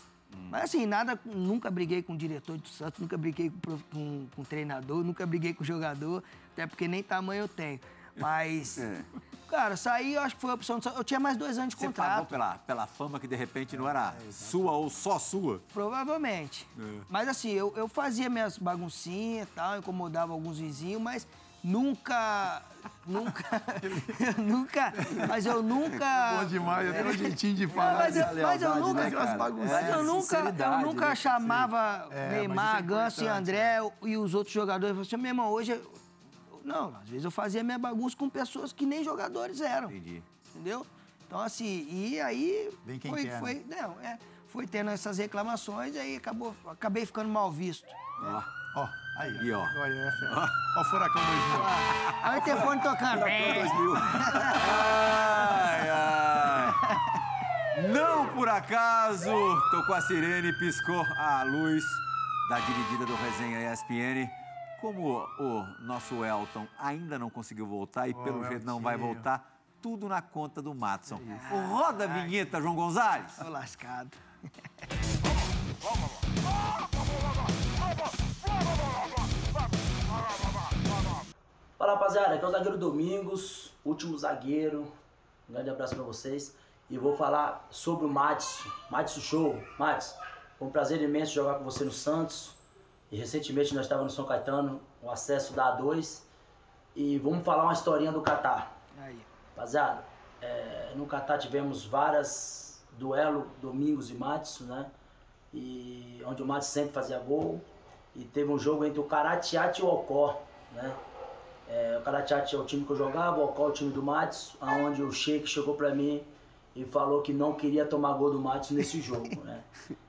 Mas 0.49 0.63
assim, 0.65 0.85
nada, 0.85 1.19
nunca 1.25 1.69
briguei 1.69 2.01
com 2.01 2.13
o 2.13 2.17
diretor 2.17 2.57
do 2.57 2.67
Santos, 2.67 2.99
nunca 2.99 3.17
briguei 3.17 3.51
com, 3.63 3.77
com, 3.91 4.27
com 4.35 4.41
o 4.41 4.45
treinador, 4.45 5.03
nunca 5.03 5.25
briguei 5.25 5.53
com 5.53 5.63
o 5.63 5.65
jogador, 5.65 6.23
até 6.53 6.65
porque 6.65 6.87
nem 6.87 7.03
tamanho 7.03 7.41
eu 7.41 7.47
tenho. 7.47 7.79
Mas, 8.17 8.77
É. 8.77 9.01
cara, 9.49 9.75
saí, 9.77 10.13
eu 10.15 10.21
acho 10.21 10.35
que 10.35 10.41
foi 10.41 10.51
a 10.51 10.53
opção 10.53 10.81
Santos. 10.81 10.97
Eu 10.97 11.03
tinha 11.03 11.19
mais 11.19 11.37
dois 11.37 11.57
anos 11.57 11.73
de 11.73 11.79
Você 11.79 11.89
pagou 11.89 12.25
contrato, 12.25 12.27
pela, 12.29 12.57
pela 12.59 12.87
fama 12.87 13.19
que 13.19 13.27
de 13.27 13.35
repente 13.35 13.75
não 13.77 13.87
era 13.89 14.13
sua 14.31 14.71
ou 14.73 14.89
só 14.89 15.17
sua? 15.19 15.61
provavelmente. 15.73 16.67
Mas 17.09 17.27
assim, 17.27 17.49
eu, 17.51 17.73
eu 17.75 17.87
fazia 17.87 18.29
minhas 18.29 18.57
baguncinhas 18.57 19.47
e 19.47 19.51
tal, 19.51 19.77
incomodava 19.77 20.33
alguns 20.33 20.59
vizinhos, 20.59 21.01
mas 21.01 21.27
nunca, 21.63 22.61
nunca, 23.05 23.43
eu 23.81 24.33
nunca, 24.43 24.93
mas 25.27 25.45
eu 25.45 25.61
nunca... 25.61 26.37
Bom 26.39 26.45
demais, 26.45 26.89
até 26.89 27.03
um 27.03 27.11
jeitinho 27.11 27.55
de 27.55 27.67
Não, 27.67 27.73
falar. 27.73 27.95
mas, 27.99 28.15
eu, 28.15 28.25
mas 28.25 28.61
eu 28.61 28.69
lealdade, 28.69 28.79
nunca, 28.79 29.25
né, 29.25 29.35
mas 29.37 29.71
É, 29.71 29.93
eu 29.93 30.03
nunca, 30.03 30.37
eu 30.37 30.79
nunca 30.81 31.09
né? 31.09 31.15
chamava 31.15 32.07
É, 32.11 32.29
Neymar, 32.31 32.79
é 32.79 32.81
Ganso 32.81 33.21
e 33.21 33.23
importante, 33.25 33.39
André 33.39 33.77
e 34.03 34.17
os 34.17 34.33
outros 34.33 34.53
jogadores. 34.53 34.89
Eu 34.97 35.03
falei 35.03 35.07
assim, 35.07 35.17
meu 35.17 35.29
irmão, 35.29 35.49
hoje... 35.51 35.81
Não, 36.69 36.95
às 37.01 37.09
vezes 37.09 37.25
eu 37.25 37.31
fazia 37.31 37.63
minha 37.63 37.79
bagunça 37.79 38.15
com 38.15 38.29
pessoas 38.29 38.71
que 38.71 38.85
nem 38.85 39.03
jogadores 39.03 39.59
eram, 39.59 39.89
Entendi. 39.89 40.21
entendeu? 40.53 40.85
Então, 41.25 41.39
assim, 41.39 41.87
e 41.89 42.21
aí... 42.21 42.69
Vem 42.85 42.99
quem 42.99 43.11
foi, 43.11 43.25
quer, 43.25 43.39
foi, 43.39 43.55
né? 43.67 43.81
não, 43.81 43.99
é, 44.01 44.19
foi 44.47 44.67
tendo 44.67 44.91
essas 44.91 45.17
reclamações 45.17 45.95
e 45.95 45.99
aí 45.99 46.15
acabou, 46.15 46.55
acabei 46.67 47.05
ficando 47.05 47.29
mal 47.29 47.51
visto. 47.51 47.87
Ó. 48.21 48.43
Ó, 48.75 48.87
aí. 49.17 49.35
E 49.45 49.51
ó. 49.51 49.61
Olha, 49.61 49.93
é. 49.93 50.11
Ó 50.35 50.47
o 50.79 50.83
furacão 50.85 51.21
2000. 51.25 51.61
Aí 52.23 52.39
o 52.39 52.41
telefone 52.43 52.81
tocando. 52.81 53.23
Ai, 53.23 53.39
ai. 55.89 56.73
Não 57.91 58.27
por 58.27 58.47
acaso, 58.47 59.31
tocou 59.71 59.95
a 59.95 60.01
sirene 60.01 60.49
e 60.49 60.53
piscou 60.53 61.05
a 61.17 61.43
luz 61.43 61.83
da 62.49 62.59
dividida 62.59 63.05
do 63.05 63.15
Resenha 63.15 63.73
ESPN. 63.73 64.29
Como 64.81 65.25
o 65.39 65.65
nosso 65.81 66.23
Elton 66.23 66.65
ainda 66.77 67.19
não 67.19 67.29
conseguiu 67.29 67.67
voltar 67.67 68.07
e 68.07 68.13
pelo 68.13 68.43
jeito 68.45 68.65
não 68.65 68.79
vai 68.79 68.97
voltar, 68.97 69.59
tudo 69.81 70.07
na 70.07 70.21
conta 70.21 70.61
do 70.61 70.73
Matson. 70.73 71.19
Roda 71.69 72.05
a 72.05 72.07
vinheta, 72.07 72.61
João 72.61 72.75
Gonzalez. 72.75 73.35
Tô 73.37 73.49
lascado. 73.49 74.17
Fala 81.77 81.93
rapaziada, 81.93 82.35
aqui 82.35 82.43
é 82.43 82.47
o 82.47 82.51
zagueiro 82.51 82.77
Domingos, 82.77 83.73
último 83.83 84.17
zagueiro. 84.17 84.91
Um 85.49 85.53
grande 85.53 85.69
abraço 85.69 85.95
pra 85.95 86.03
vocês. 86.03 86.55
E 86.89 86.95
eu 86.95 87.01
vou 87.01 87.15
falar 87.15 87.67
sobre 87.69 88.05
o 88.05 88.09
Matos, 88.09 88.65
Matos 88.89 89.13
Show. 89.21 89.61
Matos, 89.77 90.15
foi 90.57 90.67
um 90.67 90.71
prazer 90.71 91.01
imenso 91.01 91.33
jogar 91.33 91.55
com 91.55 91.63
você 91.63 91.83
no 91.83 91.91
Santos. 91.91 92.58
E 93.11 93.17
recentemente 93.17 93.73
nós 93.73 93.85
estávamos 93.85 94.13
no 94.13 94.15
São 94.15 94.25
Caetano, 94.25 94.81
o 95.01 95.09
acesso 95.09 95.53
da 95.53 95.77
A2. 95.77 96.21
E 96.95 97.17
vamos 97.19 97.43
falar 97.43 97.63
uma 97.63 97.73
historinha 97.73 98.11
do 98.11 98.21
Catar. 98.21 98.77
Aí. 98.99 99.17
Rapaziada, 99.55 100.03
é, 100.41 100.91
no 100.95 101.05
Catar 101.05 101.37
tivemos 101.37 101.85
várias 101.85 102.81
duelo 102.97 103.47
Domingos 103.61 104.09
e 104.09 104.13
Matos, 104.13 104.59
né? 104.61 104.85
E 105.53 106.21
onde 106.25 106.43
o 106.43 106.45
Matos 106.45 106.67
sempre 106.67 106.93
fazia 106.93 107.17
gol. 107.19 107.61
E 108.15 108.23
teve 108.23 108.51
um 108.51 108.59
jogo 108.59 108.85
entre 108.85 108.99
o 108.99 109.03
Karatiat 109.03 109.79
e 109.79 109.83
o 109.83 109.87
Ocó, 109.87 110.41
né? 110.73 110.93
É, 111.67 111.97
o 111.99 112.03
Karatiat 112.03 112.55
é 112.55 112.59
o 112.59 112.65
time 112.65 112.83
que 112.83 112.91
eu 112.91 112.95
jogava, 112.95 113.39
o 113.39 113.45
Ocó 113.45 113.67
é 113.67 113.69
o 113.69 113.71
time 113.71 113.91
do 113.91 114.01
Matos, 114.01 114.55
aonde 114.59 115.03
o 115.03 115.11
Sheik 115.11 115.47
chegou 115.47 115.75
pra 115.75 115.93
mim 115.93 116.23
e 116.79 116.85
falou 116.85 117.21
que 117.21 117.33
não 117.33 117.53
queria 117.53 117.85
tomar 117.85 118.13
gol 118.13 118.31
do 118.31 118.39
Matos 118.39 118.71
nesse 118.71 119.01
jogo, 119.01 119.43
né? 119.43 119.61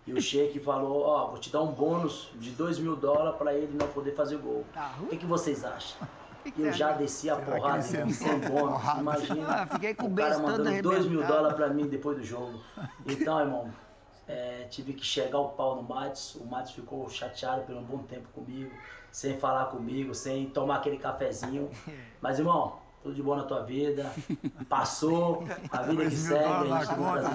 E 0.06 0.12
o 0.12 0.20
Sheik 0.20 0.60
falou, 0.60 1.02
ó, 1.02 1.26
vou 1.26 1.38
te 1.38 1.50
dar 1.50 1.62
um 1.62 1.72
bônus 1.72 2.30
de 2.36 2.50
2 2.50 2.78
mil 2.78 2.94
dólares 2.94 3.36
pra 3.36 3.52
ele 3.52 3.76
não 3.76 3.88
poder 3.88 4.14
fazer 4.14 4.38
gol. 4.38 4.64
Tá 4.72 4.94
O 5.02 5.06
que, 5.08 5.16
que 5.16 5.26
vocês 5.26 5.64
acham? 5.64 6.06
Eu 6.46 6.52
você 6.52 6.72
já 6.72 6.92
desci 6.92 7.28
a 7.28 7.36
porrada 7.36 7.82
sem, 7.82 8.00
bônus, 8.02 8.48
porrada? 8.48 9.00
imagina. 9.00 9.46
Ah, 9.46 9.66
fiquei 9.66 9.94
com 9.94 10.06
o 10.06 10.12
o 10.12 10.14
cara 10.14 10.38
mandando 10.38 10.82
2 10.82 11.06
mil 11.06 11.26
dólares 11.26 11.54
pra 11.54 11.68
mim 11.68 11.86
depois 11.86 12.16
do 12.16 12.24
jogo. 12.24 12.60
Então, 13.04 13.40
irmão, 13.40 13.70
é, 14.26 14.64
tive 14.70 14.94
que 14.94 15.04
chegar 15.04 15.38
o 15.38 15.50
pau 15.50 15.76
no 15.76 15.82
Matos. 15.82 16.36
O 16.36 16.46
Matos 16.46 16.70
ficou 16.70 17.10
chateado 17.10 17.62
por 17.62 17.74
um 17.74 17.82
bom 17.82 17.98
tempo 17.98 18.28
comigo, 18.32 18.70
sem 19.12 19.38
falar 19.38 19.66
comigo, 19.66 20.14
sem 20.14 20.46
tomar 20.48 20.76
aquele 20.76 20.96
cafezinho. 20.96 21.68
Mas, 22.22 22.38
irmão, 22.38 22.78
Tudo 23.02 23.14
de 23.14 23.22
bom 23.22 23.34
na 23.34 23.44
tua 23.44 23.62
vida. 23.64 24.12
Passou, 24.68 25.44
a 25.70 25.82
vida 25.82 26.04
que 26.04 26.16
segue, 26.16 26.44
a 26.44 26.84
gente 26.84 26.86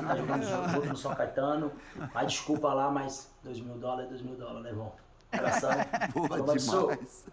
tá, 0.06 0.16
jogando 0.16 0.72
junto 0.72 0.88
no 0.90 0.98
São 0.98 1.16
Caetano. 1.16 1.72
Mas 2.14 2.28
desculpa 2.34 2.72
lá, 2.74 2.92
mas 2.92 3.32
dois 3.44 3.60
mil 3.60 3.76
dólares, 3.78 4.10
dois 4.10 4.22
mil 4.22 4.36
dólares, 4.36 4.64
né, 4.64 4.70
irmão? 4.70 4.92
Abração. 5.32 5.72
Boa 6.14 6.56
demais. 6.58 7.26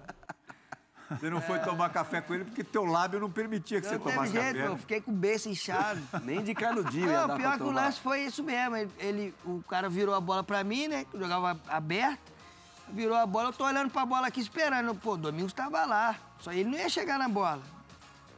Você 1.10 1.28
não 1.28 1.42
foi 1.42 1.58
tomar 1.58 1.90
café 1.90 2.22
com 2.22 2.32
ele 2.32 2.44
porque 2.46 2.64
teu 2.64 2.86
lábio 2.86 3.20
não 3.20 3.30
permitia 3.30 3.82
que 3.82 3.86
você 3.86 3.98
Não 3.98 4.00
tomasse 4.04 4.32
jeito, 4.32 4.46
café. 4.54 4.66
eu 4.66 4.72
né? 4.72 4.78
fiquei 4.78 5.00
com 5.02 5.10
o 5.10 5.14
beiço 5.14 5.50
inchado. 5.50 6.00
Nem 6.24 6.42
de 6.42 6.54
canudinho 6.54 7.10
ia 7.10 7.20
Não, 7.20 7.28
dar 7.28 7.36
pior 7.36 7.48
pra 7.50 7.58
que 7.58 7.64
o 7.64 7.70
lance 7.70 8.00
foi 8.00 8.20
isso 8.20 8.42
mesmo. 8.42 8.76
Ele, 8.76 8.90
ele- 8.98 9.34
o 9.44 9.62
cara 9.68 9.90
virou 9.90 10.14
a 10.14 10.20
bola 10.22 10.42
pra 10.42 10.64
mim, 10.64 10.88
né? 10.88 11.04
Jogava 11.12 11.60
aberto. 11.68 12.32
Virou 12.88 13.14
a 13.16 13.26
bola, 13.26 13.50
eu 13.50 13.52
tô 13.52 13.64
olhando 13.66 13.90
pra 13.90 14.06
bola 14.06 14.26
aqui 14.28 14.40
esperando. 14.40 14.94
Pô, 14.94 15.12
o 15.12 15.16
Domingos 15.18 15.52
tava 15.52 15.84
lá. 15.84 16.16
Só 16.40 16.50
ele 16.50 16.64
não 16.70 16.78
ia 16.78 16.88
chegar 16.88 17.18
na 17.18 17.28
bola. 17.28 17.60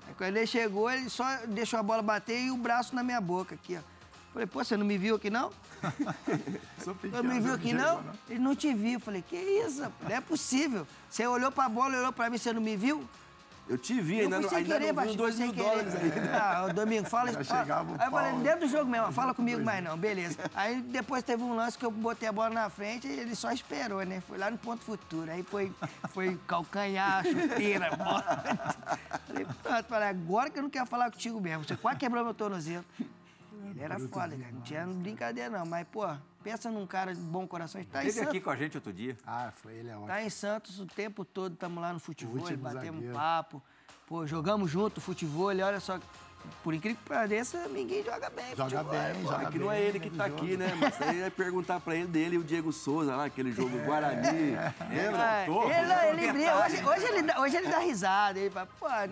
Aí 0.07 0.15
quando 0.17 0.37
ele 0.37 0.47
chegou, 0.47 0.91
ele 0.91 1.09
só 1.09 1.25
deixou 1.47 1.79
a 1.79 1.83
bola 1.83 2.03
bater 2.03 2.41
e 2.41 2.51
o 2.51 2.57
braço 2.57 2.95
na 2.95 3.03
minha 3.03 3.21
boca 3.21 3.55
aqui, 3.55 3.77
ó. 3.77 3.95
Falei, 4.33 4.47
pô, 4.49 4.65
você 4.65 4.77
não 4.77 4.85
me 4.85 4.99
viu 4.99 5.15
aqui 5.15 5.31
não? 5.31 5.53
Você 6.77 6.93
não 7.13 7.23
me 7.23 7.39
viu 7.39 7.55
aqui 7.55 7.73
não? 7.73 8.03
Ele 8.29 8.41
não 8.41 8.57
te 8.57 8.75
viu. 8.75 8.99
Falei, 8.99 9.23
que 9.23 9.37
isso? 9.37 9.83
Não 10.03 10.11
é 10.11 10.21
possível. 10.21 10.85
Você 11.09 11.25
olhou 11.25 11.53
pra 11.53 11.69
bola, 11.69 11.97
olhou 11.99 12.13
pra 12.13 12.29
mim, 12.29 12.37
você 12.37 12.53
não 12.53 12.61
me 12.61 12.77
viu? 12.77 13.09
Eu 13.67 13.79
te 13.79 13.99
vi, 14.01 14.19
Eu 14.19 14.25
ainda, 14.25 14.47
sem 14.49 14.59
ainda 14.59 14.75
querer, 14.79 14.93
não 14.93 15.03
vi 15.03 15.09
os 15.09 15.17
dois 15.17 15.39
mil 15.39 15.53
querer. 15.53 15.65
dólares 15.69 15.95
ainda. 15.97 16.37
Ah, 16.37 16.69
Domingo, 16.69 17.09
fala 17.09 17.31
isso. 17.41 17.53
Aí 17.53 18.07
eu 18.07 18.11
falei, 18.11 18.33
dentro 18.43 18.61
do 18.61 18.69
jogo 18.69 18.91
mesmo, 18.91 19.11
fala 19.13 19.33
comigo 19.35 19.63
mais 19.65 19.83
não, 19.83 19.97
beleza. 19.97 20.39
Aí 20.55 20.83
depois 20.83 21.23
teve 21.23 21.43
um 21.43 21.55
lance 21.57 21.79
que 21.79 21.85
eu 21.87 21.91
botei 21.91 22.29
a 22.29 22.33
bola 22.33 22.51
na 22.51 22.69
frente 22.69 23.07
e 23.07 23.11
ele 23.21 23.35
só 23.35 23.51
esperou, 23.53 24.03
né? 24.05 24.21
Foi 24.29 24.37
lá 24.37 24.51
no 24.51 24.59
ponto 24.59 24.85
futuro. 24.85 25.31
Aí 25.31 25.43
foi, 25.43 25.73
foi 26.11 26.39
calcanhar, 26.47 27.25
chuteira, 27.25 27.97
bola. 27.97 28.23
Falei, 29.27 29.47
pronto, 29.63 29.85
falei, 29.89 30.09
agora 30.09 30.51
que 30.51 30.59
eu 30.59 30.63
não 30.63 30.71
quero 30.71 30.87
falar 30.87 31.11
contigo 31.11 31.41
mesmo. 31.41 31.65
Você 31.65 31.77
quase 31.77 31.99
quebrou 31.99 32.23
meu 32.23 32.35
tornozelo. 32.35 32.85
Ele 33.75 33.85
era 33.85 33.99
foda, 33.99 34.37
cara. 34.37 34.53
Não 34.53 34.61
tinha 34.61 34.87
brincadeira, 34.87 35.51
não. 35.51 35.67
Mas, 35.67 35.87
pô, 35.91 36.07
pensa 36.43 36.71
num 36.71 36.87
cara 36.87 37.15
de 37.15 37.21
bom 37.21 37.47
coração. 37.47 37.83
Tá 37.85 38.05
em 38.05 38.09
Esteve 38.09 38.27
aqui 38.27 38.37
Santos, 38.37 38.45
com 38.45 38.51
a 38.51 38.57
gente 38.57 38.77
outro 38.77 38.93
dia. 38.93 39.17
Ah, 39.27 39.53
foi 39.55 39.75
ele, 39.75 39.89
é 39.89 39.95
ótimo. 39.95 40.07
tá 40.07 40.23
em 40.23 40.31
Santos 40.31 40.79
o 40.79 40.87
tempo 40.87 41.25
todo, 41.25 41.55
estamos 41.55 41.83
lá 41.83 41.93
no 41.93 41.99
futebol, 41.99 42.45
batemos 42.57 42.95
zagueiro. 42.95 43.15
papo. 43.15 43.63
Pô, 44.07 44.27
jogamos 44.27 44.71
junto 44.71 45.01
futebol, 45.01 45.47
olha 45.47 45.81
só. 45.81 45.99
Por 46.63 46.75
incrível 46.75 46.99
que 47.03 47.09
pareça, 47.09 47.67
ninguém 47.69 48.05
joga 48.05 48.29
bem. 48.29 48.55
Joga 48.55 48.85
futebol, 48.85 48.93
bem, 48.93 49.15
pô. 49.15 49.31
joga 49.31 49.49
Aqui 49.49 49.59
não 49.59 49.73
é 49.73 49.81
ele 49.81 49.99
que 49.99 50.11
tá 50.11 50.27
aqui, 50.27 50.59
né? 50.59 50.75
Mas 50.79 51.01
aí 51.01 51.21
ia 51.21 51.31
perguntar 51.31 51.81
pra 51.81 51.97
ele 51.97 52.07
dele 52.07 52.37
e 52.37 52.39
o 52.39 52.45
Diego 52.45 52.71
Souza 52.71 53.17
lá, 53.17 53.25
aquele 53.25 53.51
jogo 53.51 53.79
Guarani. 53.79 54.51
Lembra? 54.91 55.37
É, 55.37 55.45
ele, 55.45 55.47
tô 55.47 55.71
ele 55.71 56.33
brinca. 56.33 56.67
Hoje, 56.67 56.85
hoje 56.85 57.07
ele 57.07 57.23
dá, 57.23 57.41
hoje 57.41 57.57
ele 57.57 57.69
dá 57.69 57.79
risada. 57.79 58.39
Ele 58.39 58.51
fala, 58.51 58.69
pô, 58.79 58.87
é 58.91 59.09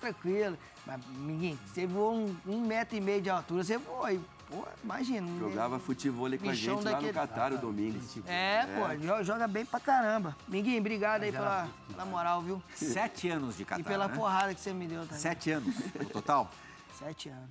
tranquilo. 0.00 0.58
Mas, 0.86 1.00
ninguém, 1.18 1.58
você 1.66 1.86
voou 1.86 2.14
um, 2.14 2.36
um 2.46 2.60
metro 2.66 2.96
e 2.96 3.00
meio 3.00 3.22
de 3.22 3.30
altura, 3.30 3.62
você 3.64 3.78
voou. 3.78 4.04
aí, 4.04 4.20
Pô, 4.50 4.66
imagina. 4.84 5.26
Jogava 5.38 5.78
futebol 5.78 6.28
com 6.38 6.50
a 6.50 6.54
gente 6.54 6.68
lá 6.68 6.76
no 6.76 6.82
daquele. 6.82 7.12
Catar, 7.14 7.52
o 7.54 7.58
Domingos. 7.58 8.18
É, 8.26 8.66
pô, 8.66 8.94
jo- 8.96 9.22
joga 9.24 9.48
bem 9.48 9.64
pra 9.64 9.80
caramba. 9.80 10.36
Minguinho, 10.46 10.78
obrigado 10.78 11.22
aí 11.22 11.32
pela, 11.32 11.66
pela 11.88 12.04
moral, 12.04 12.42
viu? 12.42 12.62
Sete 12.74 13.30
anos 13.30 13.56
de 13.56 13.64
Catar, 13.64 13.80
E 13.80 13.84
pela 13.84 14.08
né? 14.08 14.14
porrada 14.14 14.54
que 14.54 14.60
você 14.60 14.74
me 14.74 14.86
deu 14.86 15.02
também. 15.06 15.18
Sete 15.18 15.50
anos 15.52 15.74
no 15.94 16.04
total. 16.04 16.50
Sete 16.98 17.30
anos. 17.30 17.50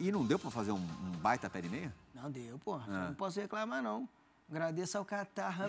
E 0.00 0.10
não 0.10 0.24
deu 0.26 0.36
pra 0.36 0.50
fazer 0.50 0.72
um, 0.72 0.78
um 0.78 1.12
baita 1.22 1.48
pé 1.48 1.60
de 1.60 1.68
meia? 1.68 1.94
Não 2.12 2.28
deu, 2.28 2.58
pô. 2.58 2.76
É. 2.76 3.06
Não 3.06 3.14
posso 3.14 3.38
reclamar, 3.38 3.80
não. 3.80 4.08
Agradeço 4.48 4.96
ao 4.96 5.04
Catar, 5.04 5.60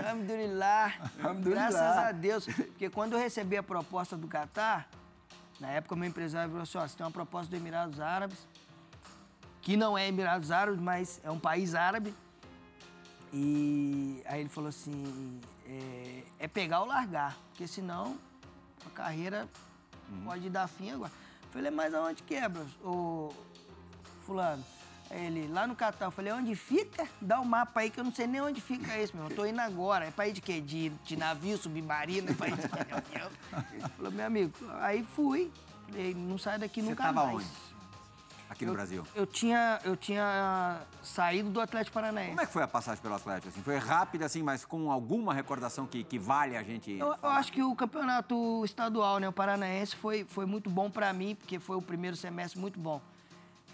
Alhamdulillah. 0.00 0.94
Alhamdulillah. 1.18 1.70
Graças 1.70 1.98
a 1.98 2.12
Deus. 2.12 2.46
Porque 2.46 2.88
quando 2.88 3.12
eu 3.12 3.18
recebi 3.18 3.54
a 3.58 3.62
proposta 3.62 4.16
do 4.16 4.26
Catar, 4.26 4.88
na 5.60 5.68
época 5.68 5.94
meu 5.96 6.08
empresário 6.08 6.48
falou 6.48 6.62
assim, 6.62 6.78
ó, 6.78 6.88
você 6.88 6.96
tem 6.96 7.04
uma 7.04 7.12
proposta 7.12 7.50
do 7.50 7.56
Emirados 7.56 8.00
Árabes, 8.00 8.38
que 9.60 9.76
não 9.76 9.98
é 9.98 10.08
Emirados 10.08 10.50
Árabes, 10.50 10.80
mas 10.80 11.20
é 11.22 11.30
um 11.30 11.38
país 11.38 11.74
árabe. 11.74 12.14
E 13.30 14.22
aí 14.24 14.40
ele 14.40 14.48
falou 14.48 14.68
assim, 14.68 15.40
é, 15.66 16.22
é 16.38 16.48
pegar 16.48 16.80
ou 16.80 16.86
largar, 16.86 17.36
porque 17.48 17.66
senão 17.66 18.18
a 18.86 18.90
carreira 18.90 19.46
pode 20.24 20.48
dar 20.48 20.68
fim 20.68 20.90
agora. 20.92 21.12
Falei, 21.50 21.70
mas 21.70 21.92
aonde 21.92 22.22
quebra, 22.22 22.66
ô 22.82 23.30
fulano? 24.24 24.64
Ele, 25.10 25.48
lá 25.52 25.66
no 25.66 25.76
Catar. 25.76 26.06
Eu 26.06 26.10
falei, 26.10 26.32
onde 26.32 26.54
fica? 26.56 27.06
Dá 27.20 27.38
o 27.40 27.44
mapa 27.44 27.80
aí 27.80 27.90
que 27.90 28.00
eu 28.00 28.04
não 28.04 28.12
sei 28.12 28.26
nem 28.26 28.40
onde 28.40 28.60
fica 28.60 28.98
isso, 28.98 29.16
meu. 29.16 29.28
Eu 29.28 29.36
tô 29.36 29.46
indo 29.46 29.60
agora. 29.60 30.06
É 30.06 30.10
pra 30.10 30.26
ir 30.26 30.32
de 30.32 30.40
quê? 30.40 30.60
De, 30.60 30.88
de 30.88 31.16
navio, 31.16 31.56
submarino? 31.56 32.30
É 32.30 32.34
pra 32.34 32.48
ir 32.48 32.56
de 32.56 32.68
quê? 32.68 33.20
Ele 33.72 33.88
falou, 33.96 34.12
meu 34.12 34.26
amigo, 34.26 34.52
aí 34.80 35.04
fui. 35.04 35.52
Falei, 35.86 36.14
não 36.14 36.38
sai 36.38 36.58
daqui 36.58 36.80
Você 36.80 36.90
nunca 36.90 37.04
tava 37.04 37.26
mais. 37.26 37.36
onde? 37.36 37.74
Aqui 38.48 38.66
no 38.66 38.72
Brasil. 38.72 39.04
Eu 39.14 39.26
tinha, 39.26 39.80
eu 39.84 39.96
tinha 39.96 40.80
saído 41.02 41.50
do 41.50 41.60
Atlético 41.60 41.94
Paranaense. 41.94 42.30
Como 42.30 42.40
é 42.40 42.46
que 42.46 42.52
foi 42.52 42.62
a 42.62 42.68
passagem 42.68 43.02
pelo 43.02 43.14
Atlético? 43.14 43.48
Assim? 43.48 43.62
Foi 43.62 43.76
rápida, 43.78 44.26
assim, 44.26 44.42
mas 44.42 44.64
com 44.64 44.92
alguma 44.92 45.32
recordação 45.34 45.86
que, 45.86 46.04
que 46.04 46.18
vale 46.18 46.56
a 46.56 46.62
gente 46.62 46.92
Eu, 46.92 47.16
eu 47.22 47.28
acho 47.30 47.50
que 47.50 47.62
o 47.62 47.74
campeonato 47.74 48.62
estadual, 48.64 49.18
né, 49.18 49.28
o 49.28 49.32
paranaense, 49.32 49.96
foi, 49.96 50.24
foi 50.28 50.46
muito 50.46 50.68
bom 50.70 50.90
pra 50.90 51.12
mim, 51.12 51.34
porque 51.34 51.58
foi 51.58 51.76
o 51.76 51.82
primeiro 51.82 52.16
semestre 52.16 52.60
muito 52.60 52.78
bom. 52.78 53.00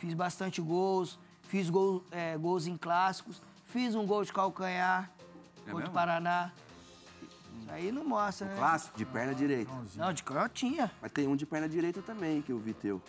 Fiz 0.01 0.15
bastante 0.15 0.63
gols, 0.63 1.19
fiz 1.43 1.69
gol, 1.69 2.03
é, 2.11 2.35
gols 2.39 2.67
em 2.67 2.75
clássicos, 2.75 3.43
fiz 3.67 3.95
um 3.95 4.07
gol 4.07 4.25
de 4.25 4.33
calcanhar 4.33 5.11
contra 5.59 5.75
mesmo? 5.75 5.91
o 5.91 5.93
Paraná. 5.93 6.53
Isso 7.61 7.71
aí 7.71 7.93
não 7.93 8.03
mostra, 8.03 8.47
né? 8.49 8.57
Clássico. 8.57 8.97
De 8.97 9.05
perna 9.05 9.35
direita. 9.35 9.71
Não, 9.97 10.11
de 10.11 10.23
canhotinha. 10.23 10.91
Mas 11.03 11.13
tem 11.13 11.29
um 11.29 11.37
de 11.37 11.45
perna 11.45 11.69
direita 11.69 12.01
também, 12.01 12.41
que 12.41 12.51
eu 12.51 12.59
vi 12.59 12.73
teu. 12.73 13.03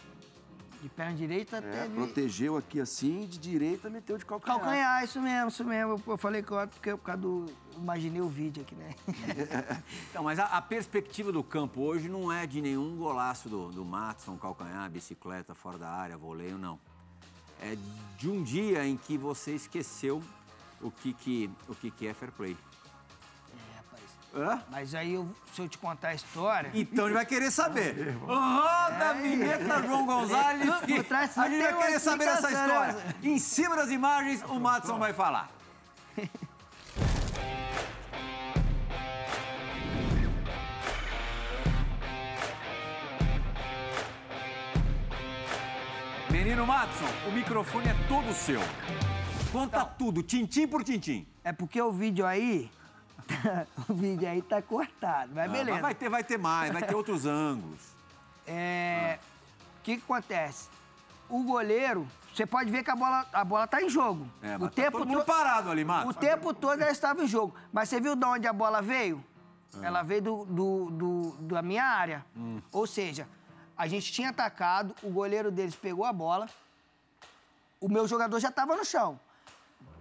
De 0.81 0.89
perna 0.89 1.13
direita 1.13 1.57
É, 1.57 1.61
teve... 1.61 1.93
protegeu 1.93 2.57
aqui 2.57 2.79
assim, 2.81 3.27
de 3.27 3.37
direita 3.37 3.89
meteu 3.89 4.17
de 4.17 4.25
calcanhar. 4.25 4.59
Calcanhar, 4.59 5.03
isso 5.03 5.21
mesmo, 5.21 5.47
isso 5.49 5.63
mesmo. 5.63 6.03
Eu 6.07 6.17
falei 6.17 6.41
que 6.41 6.51
eu, 6.51 6.67
porque 6.67 6.91
por 6.91 7.03
causa 7.03 7.21
do... 7.21 7.45
Imaginei 7.77 8.19
o 8.21 8.27
vídeo 8.27 8.63
aqui, 8.63 8.75
né? 8.75 8.95
Então, 10.09 10.23
mas 10.23 10.39
a, 10.39 10.45
a 10.45 10.61
perspectiva 10.61 11.31
do 11.31 11.43
campo 11.43 11.81
hoje 11.81 12.09
não 12.09 12.31
é 12.31 12.45
de 12.45 12.61
nenhum 12.61 12.97
golaço 12.97 13.47
do, 13.47 13.69
do 13.69 13.85
Matson, 13.85 14.37
calcanhar, 14.37 14.89
bicicleta, 14.89 15.53
fora 15.53 15.77
da 15.77 15.89
área, 15.89 16.17
voleio, 16.17 16.57
não. 16.57 16.79
É 17.61 17.77
de 18.17 18.29
um 18.29 18.43
dia 18.43 18.85
em 18.85 18.97
que 18.97 19.17
você 19.17 19.51
esqueceu 19.51 20.21
o 20.81 20.89
que, 20.89 21.13
que, 21.13 21.49
o 21.69 21.75
que, 21.75 21.91
que 21.91 22.07
é 22.07 22.13
fair 22.13 22.31
play. 22.31 22.57
É. 24.33 24.39
Hã? 24.39 24.61
Mas 24.71 24.95
aí, 24.95 25.13
eu- 25.13 25.27
se 25.53 25.61
eu 25.61 25.67
te 25.67 25.77
contar 25.77 26.09
a 26.09 26.13
história... 26.13 26.71
Então 26.73 27.05
ele 27.05 27.13
vai 27.13 27.25
querer 27.25 27.51
saber. 27.51 28.15
Roda 28.21 29.09
a 29.09 29.13
vinheta, 29.13 29.83
João 29.83 30.05
Gonzalez, 30.05 30.69
É, 30.69 30.85
que 30.85 30.95
por 30.95 31.03
trás 31.03 31.37
a 31.37 31.49
gente 31.49 31.61
vai 31.63 31.77
querer 31.77 31.99
saber 31.99 32.27
essa 32.27 32.47
história. 32.51 32.93
né? 32.93 33.15
Em 33.23 33.37
cima 33.37 33.75
das 33.75 33.89
imagens, 33.89 34.41
o 34.47 34.59
Matson 34.59 34.97
vai 34.97 35.13
falar. 35.13 35.49
Menino 46.29 46.65
Matson, 46.65 47.05
o 47.27 47.31
microfone 47.31 47.87
é 47.89 47.95
todo 48.07 48.33
seu. 48.33 48.61
Conta 49.51 49.83
tudo, 49.83 50.23
tintim 50.23 50.65
por 50.67 50.83
tintim. 50.83 51.27
É 51.43 51.51
porque 51.51 51.81
o 51.81 51.91
vídeo 51.91 52.25
aí. 52.25 52.69
o 53.89 53.93
vídeo 53.93 54.27
aí 54.27 54.41
tá 54.41 54.61
cortado, 54.61 55.31
mas 55.33 55.45
Ah, 55.49 55.51
beleza. 55.51 55.71
mas 55.73 55.81
vai 55.81 55.95
ter, 55.95 56.09
vai 56.09 56.23
ter 56.23 56.37
mais, 56.37 56.71
vai 56.71 56.83
ter 56.83 56.95
outros 56.95 57.25
ângulos. 57.27 57.79
É. 58.47 59.19
O 59.79 59.83
que, 59.83 59.97
que 59.97 60.03
acontece? 60.03 60.69
O 61.29 61.43
goleiro, 61.43 62.07
você 62.33 62.45
pode 62.45 62.69
ver 62.69 62.83
que 62.83 62.91
a 62.91 62.95
bola, 62.95 63.25
a 63.31 63.43
bola 63.45 63.65
tá 63.67 63.81
em 63.81 63.89
jogo. 63.89 64.27
É, 64.41 64.57
o 64.57 64.59
mas 64.61 64.69
tá 64.69 64.81
tempo 64.83 64.97
todo 64.99 65.19
to- 65.19 65.25
parado 65.25 65.69
ali, 65.71 65.83
Matson. 65.85 66.09
O 66.09 66.13
tempo 66.13 66.53
todo 66.53 66.81
ela 66.81 66.91
estava 66.91 67.23
em 67.23 67.27
jogo. 67.27 67.55
Mas 67.71 67.89
você 67.89 67.99
viu 68.01 68.15
de 68.15 68.25
onde 68.25 68.47
a 68.47 68.53
bola 68.53 68.81
veio? 68.81 69.23
Ah. 69.75 69.79
Ela 69.83 70.03
veio 70.03 70.21
do, 70.21 70.45
do, 70.45 70.85
do- 70.91 71.31
da 71.41 71.61
minha 71.61 71.83
área. 71.85 72.25
Hum. 72.35 72.61
Ou 72.71 72.85
seja, 72.85 73.27
a 73.77 73.87
gente 73.87 74.11
tinha 74.11 74.29
atacado, 74.29 74.93
o 75.01 75.09
goleiro 75.09 75.49
deles 75.49 75.75
pegou 75.75 76.03
a 76.05 76.11
bola, 76.13 76.47
o 77.79 77.87
meu 77.89 78.07
jogador 78.07 78.39
já 78.39 78.49
estava 78.49 78.75
no 78.75 78.83
chão. 78.85 79.19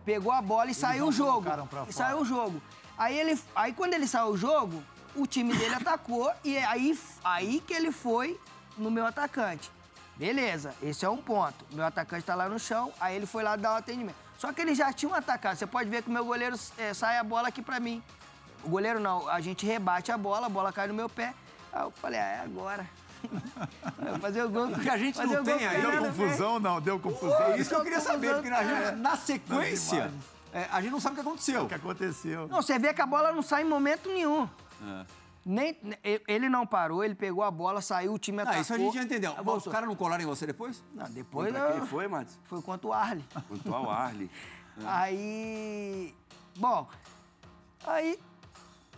Pegou 0.04 0.32
a 0.32 0.42
bola 0.42 0.70
e 0.70 0.74
saiu 0.74 1.06
o 1.08 1.12
jogo. 1.12 1.46
E 1.88 1.92
saiu 1.92 2.18
o 2.20 2.24
jogo. 2.24 2.60
Aí, 3.00 3.18
ele, 3.18 3.40
aí 3.56 3.72
quando 3.72 3.94
ele 3.94 4.06
saiu 4.06 4.26
o 4.26 4.36
jogo, 4.36 4.82
o 5.16 5.26
time 5.26 5.56
dele 5.56 5.74
atacou 5.74 6.30
e 6.44 6.58
aí, 6.58 6.98
aí 7.24 7.58
que 7.66 7.72
ele 7.72 7.90
foi 7.90 8.38
no 8.76 8.90
meu 8.90 9.06
atacante. 9.06 9.70
Beleza, 10.16 10.74
esse 10.82 11.02
é 11.02 11.08
um 11.08 11.16
ponto. 11.16 11.64
Meu 11.72 11.86
atacante 11.86 12.26
tá 12.26 12.34
lá 12.34 12.46
no 12.46 12.58
chão, 12.58 12.92
aí 13.00 13.16
ele 13.16 13.24
foi 13.24 13.42
lá 13.42 13.56
dar 13.56 13.72
o 13.72 13.76
atendimento. 13.78 14.16
Só 14.36 14.52
que 14.52 14.60
ele 14.60 14.74
já 14.74 14.92
tinha 14.92 15.10
um 15.10 15.14
atacado. 15.14 15.56
Você 15.56 15.66
pode 15.66 15.88
ver 15.88 16.02
que 16.02 16.10
o 16.10 16.12
meu 16.12 16.26
goleiro 16.26 16.54
eh, 16.76 16.92
sai 16.92 17.16
a 17.16 17.24
bola 17.24 17.48
aqui 17.48 17.62
pra 17.62 17.80
mim. 17.80 18.02
O 18.62 18.68
goleiro 18.68 19.00
não, 19.00 19.26
a 19.30 19.40
gente 19.40 19.64
rebate 19.64 20.12
a 20.12 20.18
bola, 20.18 20.44
a 20.44 20.50
bola 20.50 20.70
cai 20.70 20.86
no 20.86 20.92
meu 20.92 21.08
pé. 21.08 21.32
Aí 21.72 21.82
eu 21.82 21.90
falei, 21.92 22.20
ah, 22.20 22.22
é 22.22 22.40
agora. 22.40 22.86
Fazer 24.20 24.42
o 24.44 24.50
gol. 24.50 24.68
que 24.72 24.90
a 24.90 24.98
gente 24.98 25.18
não 25.18 25.42
tem 25.42 25.66
aí, 25.66 25.80
Deu 25.80 25.90
pé. 25.90 25.98
confusão? 26.00 26.60
Não, 26.60 26.80
deu 26.82 27.00
confusão. 27.00 27.42
É 27.44 27.58
isso 27.58 27.70
que 27.70 27.76
eu 27.76 27.82
queria 27.82 27.98
Confusão, 27.98 28.14
saber, 28.14 28.34
porque 28.34 28.50
na, 28.50 28.56
cara. 28.56 28.92
na 28.92 29.16
sequência, 29.16 30.10
é, 30.52 30.68
a 30.70 30.80
gente 30.80 30.90
não 30.92 31.00
sabe 31.00 31.12
o 31.14 31.22
que 31.22 31.28
aconteceu. 31.28 31.62
O 31.64 31.68
que 31.68 31.74
aconteceu? 31.74 32.48
Não, 32.48 32.60
você 32.62 32.78
vê 32.78 32.92
que 32.94 33.00
a 33.02 33.06
bola 33.06 33.32
não 33.32 33.42
sai 33.42 33.62
em 33.62 33.66
momento 33.66 34.08
nenhum. 34.08 34.48
É. 34.82 35.06
Nem, 35.44 35.76
ele 36.28 36.48
não 36.50 36.66
parou, 36.66 37.02
ele 37.02 37.14
pegou 37.14 37.42
a 37.42 37.50
bola, 37.50 37.80
saiu, 37.80 38.12
o 38.12 38.18
time 38.18 38.36
Não, 38.36 38.42
atacou. 38.42 38.60
isso 38.60 38.74
a 38.74 38.78
gente 38.78 38.94
já 38.94 39.02
entendeu. 39.02 39.32
aí 39.32 39.38
Os 39.38 39.44
voltou. 39.44 39.72
caras 39.72 39.88
não 39.88 39.96
colaram 39.96 40.22
em 40.22 40.26
você 40.26 40.46
depois? 40.46 40.84
Não, 40.94 41.08
depois 41.10 41.48
Contra 41.50 41.68
eu- 41.68 41.72
quem 41.78 41.86
foi, 41.86 42.06
Matos? 42.08 42.38
foi 42.44 42.60
contra 42.60 42.86
o 42.88 42.92
Arley. 42.92 43.24
Contra 43.48 43.70
o 43.72 43.90
Arley. 43.90 44.30
Aí. 44.86 46.14
Bom, 46.56 46.86
aí. 47.86 48.18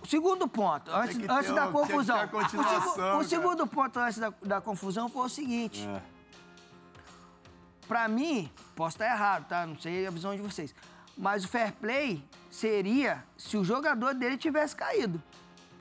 O 0.03 0.07
segundo 0.07 0.49
ponto, 0.49 0.91
antes, 0.91 1.17
antes 1.29 1.47
ter 1.49 1.55
da 1.55 1.69
confusão. 1.69 2.17
o, 2.33 2.49
segu- 2.49 3.17
o 3.19 3.25
segundo 3.25 3.67
ponto 3.69 3.99
antes 4.01 4.19
da, 4.19 4.33
da 4.43 4.61
confusão 4.61 5.09
foi 5.09 5.27
o 5.27 5.29
seguinte. 5.29 5.89
Pra 7.87 8.09
mim, 8.09 8.51
posso 8.75 8.97
estar 8.97 9.07
errado, 9.07 9.47
tá? 9.47 9.67
Não 9.67 9.79
sei 9.79 10.07
a 10.07 10.11
visão 10.11 10.35
de 10.35 10.43
vocês. 10.43 10.75
Mas 11.17 11.45
o 11.45 11.49
fair 11.49 11.73
play 11.73 12.23
seria 12.51 13.23
se 13.37 13.57
o 13.57 13.65
jogador 13.65 14.15
dele 14.15 14.37
tivesse 14.37 14.75
caído. 14.75 15.23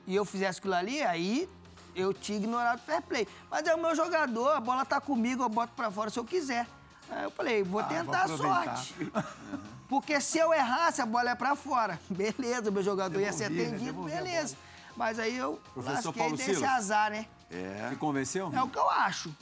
E 0.06 0.14
eu 0.14 0.24
fizesse 0.24 0.58
aquilo 0.58 0.74
ali, 0.74 1.02
aí 1.02 1.48
eu 1.94 2.12
tinha 2.12 2.38
ignorado 2.38 2.78
o 2.78 2.82
fair 2.82 3.02
play. 3.02 3.26
Mas 3.50 3.66
é 3.66 3.74
o 3.74 3.78
meu 3.80 3.94
jogador, 3.94 4.50
a 4.50 4.60
bola 4.60 4.84
tá 4.84 5.00
comigo, 5.00 5.42
eu 5.42 5.48
boto 5.48 5.72
pra 5.74 5.90
fora 5.90 6.10
se 6.10 6.18
eu 6.18 6.24
quiser. 6.24 6.66
Aí 7.10 7.24
eu 7.24 7.30
falei, 7.30 7.62
vou 7.62 7.80
Ah, 7.80 7.84
vou 7.84 7.96
tentar 7.96 8.18
a 8.18 8.24
aproveitar. 8.24 8.76
sorte. 8.76 9.12
Porque 9.88 10.20
se 10.20 10.38
eu 10.38 10.54
errasse, 10.54 11.02
a 11.02 11.06
bola 11.06 11.30
é 11.30 11.34
pra 11.34 11.54
fora. 11.54 12.00
Beleza, 12.08 12.70
meu 12.70 12.82
jogador 12.82 13.20
ia 13.20 13.32
ser 13.32 13.50
Devolvi, 13.50 13.62
né? 13.62 13.66
atendido, 13.76 13.92
Devolvi 13.92 14.12
a 14.12 14.16
beleza. 14.16 14.56
Mas 14.96 15.18
aí 15.18 15.36
eu 15.36 15.60
Professor 15.74 15.94
lasquei 16.06 16.12
Paulo 16.22 16.36
desse 16.36 16.54
Silas. 16.54 16.70
azar, 16.70 17.10
né? 17.10 17.26
Me 17.90 17.96
convenceu? 17.96 18.50
É 18.54 18.62
o 18.62 18.68
que 18.68 18.78
eu 18.78 18.88
acho. 18.88 19.34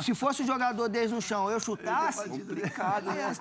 Se 0.00 0.14
fosse 0.14 0.42
o 0.42 0.46
jogador 0.46 0.88
deles 0.88 1.10
no 1.12 1.20
chão, 1.20 1.50
eu 1.50 1.58
chutasse, 1.60 2.28
Complicado, 2.28 3.06
né? 3.06 3.34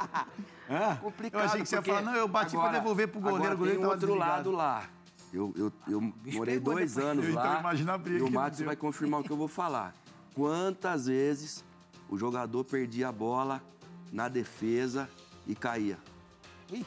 complicado. 1.01 1.41
Eu 1.41 1.45
achei 1.45 1.61
que 1.61 1.67
você 1.69 1.75
ia 1.75 1.81
porque 1.81 1.91
falar, 1.91 2.01
não, 2.03 2.15
eu 2.15 2.27
bati 2.27 2.51
pra 2.51 2.59
agora- 2.61 2.79
devolver 2.79 3.07
pro 3.07 3.19
goleiro, 3.19 3.43
agora 3.43 3.55
o 3.55 3.57
goleiro 3.57 3.79
tem 3.79 3.87
tava 3.89 3.93
outro 3.93 4.07
desligado. 4.07 4.51
lado 4.51 4.51
lá. 4.51 4.83
Eu, 5.31 5.53
eu, 5.57 5.73
eu 5.87 6.01
morei 6.33 6.59
dois 6.59 6.93
depois. 6.93 6.97
anos 6.97 7.25
Eu, 7.25 7.31
então, 7.31 7.43
lá. 7.43 7.93
a 7.93 7.97
briga 7.97 8.19
e 8.19 8.21
o 8.21 8.31
Matos 8.31 8.59
vai 8.61 8.75
confirmar 8.75 9.21
o 9.21 9.23
que 9.23 9.31
eu 9.31 9.37
vou 9.37 9.47
falar. 9.47 9.93
Quantas 10.35 11.07
vezes 11.07 11.63
o 12.09 12.17
jogador 12.17 12.63
perdia 12.63 13.09
a 13.09 13.11
bola 13.11 13.61
na 14.11 14.27
defesa 14.27 15.09
e 15.47 15.55
caía? 15.55 15.97
Ih. 16.71 16.85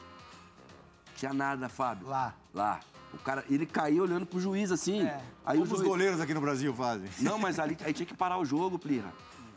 Tinha 1.16 1.32
nada, 1.32 1.68
Fábio. 1.68 2.07
Lá. 2.09 2.34
Lá. 2.55 2.80
O 3.14 3.18
cara, 3.18 3.44
ele 3.49 3.64
caía 3.66 4.03
olhando 4.03 4.26
pro 4.26 4.38
juiz 4.38 4.70
assim. 4.70 5.03
É. 5.07 5.20
Aí 5.44 5.57
o 5.59 5.62
Como 5.62 5.72
os 5.74 5.78
juiz, 5.78 5.82
goleiros 5.90 6.20
aqui 6.20 6.34
no 6.34 6.40
Brasil 6.40 6.72
fazem. 6.74 7.09
não, 7.20 7.38
mas 7.38 7.59
ali 7.59 7.76
aí 7.84 7.92
tinha 7.92 8.07
que 8.07 8.14
parar 8.14 8.38
o 8.38 8.44
jogo, 8.44 8.78
Plirra. 8.78 9.12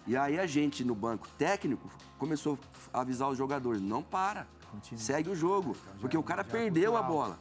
E 0.08 0.18
aí 0.18 0.40
a 0.40 0.48
gente 0.48 0.84
no 0.84 0.96
banco 0.96 1.28
técnico 1.38 1.90
começou 2.18 2.58
a 2.94 3.02
avisar 3.02 3.30
os 3.30 3.38
jogadores, 3.38 3.82
não 3.82 4.02
para, 4.02 4.48
segue 4.96 5.30
o 5.30 5.36
jogo, 5.36 5.76
porque 6.02 6.18
o 6.18 6.24
cara 6.24 6.44
perdeu 6.44 6.98
a 6.98 7.02
bola. 7.02 7.40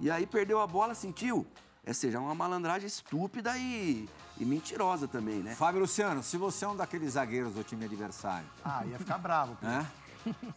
E 0.00 0.10
aí 0.10 0.26
perdeu 0.26 0.60
a 0.60 0.66
bola, 0.66 0.94
sentiu? 0.94 1.46
É 1.84 1.92
seja 1.92 2.18
uma 2.18 2.34
malandragem 2.34 2.86
estúpida 2.86 3.56
e, 3.56 4.08
e 4.38 4.44
mentirosa 4.44 5.06
também, 5.06 5.36
né? 5.38 5.54
Fábio 5.54 5.80
Luciano, 5.80 6.22
se 6.22 6.36
você 6.36 6.64
é 6.64 6.68
um 6.68 6.74
daqueles 6.76 7.12
zagueiros 7.12 7.54
do 7.54 7.62
time 7.62 7.84
adversário, 7.84 8.46
Ah, 8.64 8.84
ia 8.86 8.98
ficar 8.98 9.18
bravo. 9.18 9.56
pô. 9.60 9.66
né? 9.66 9.86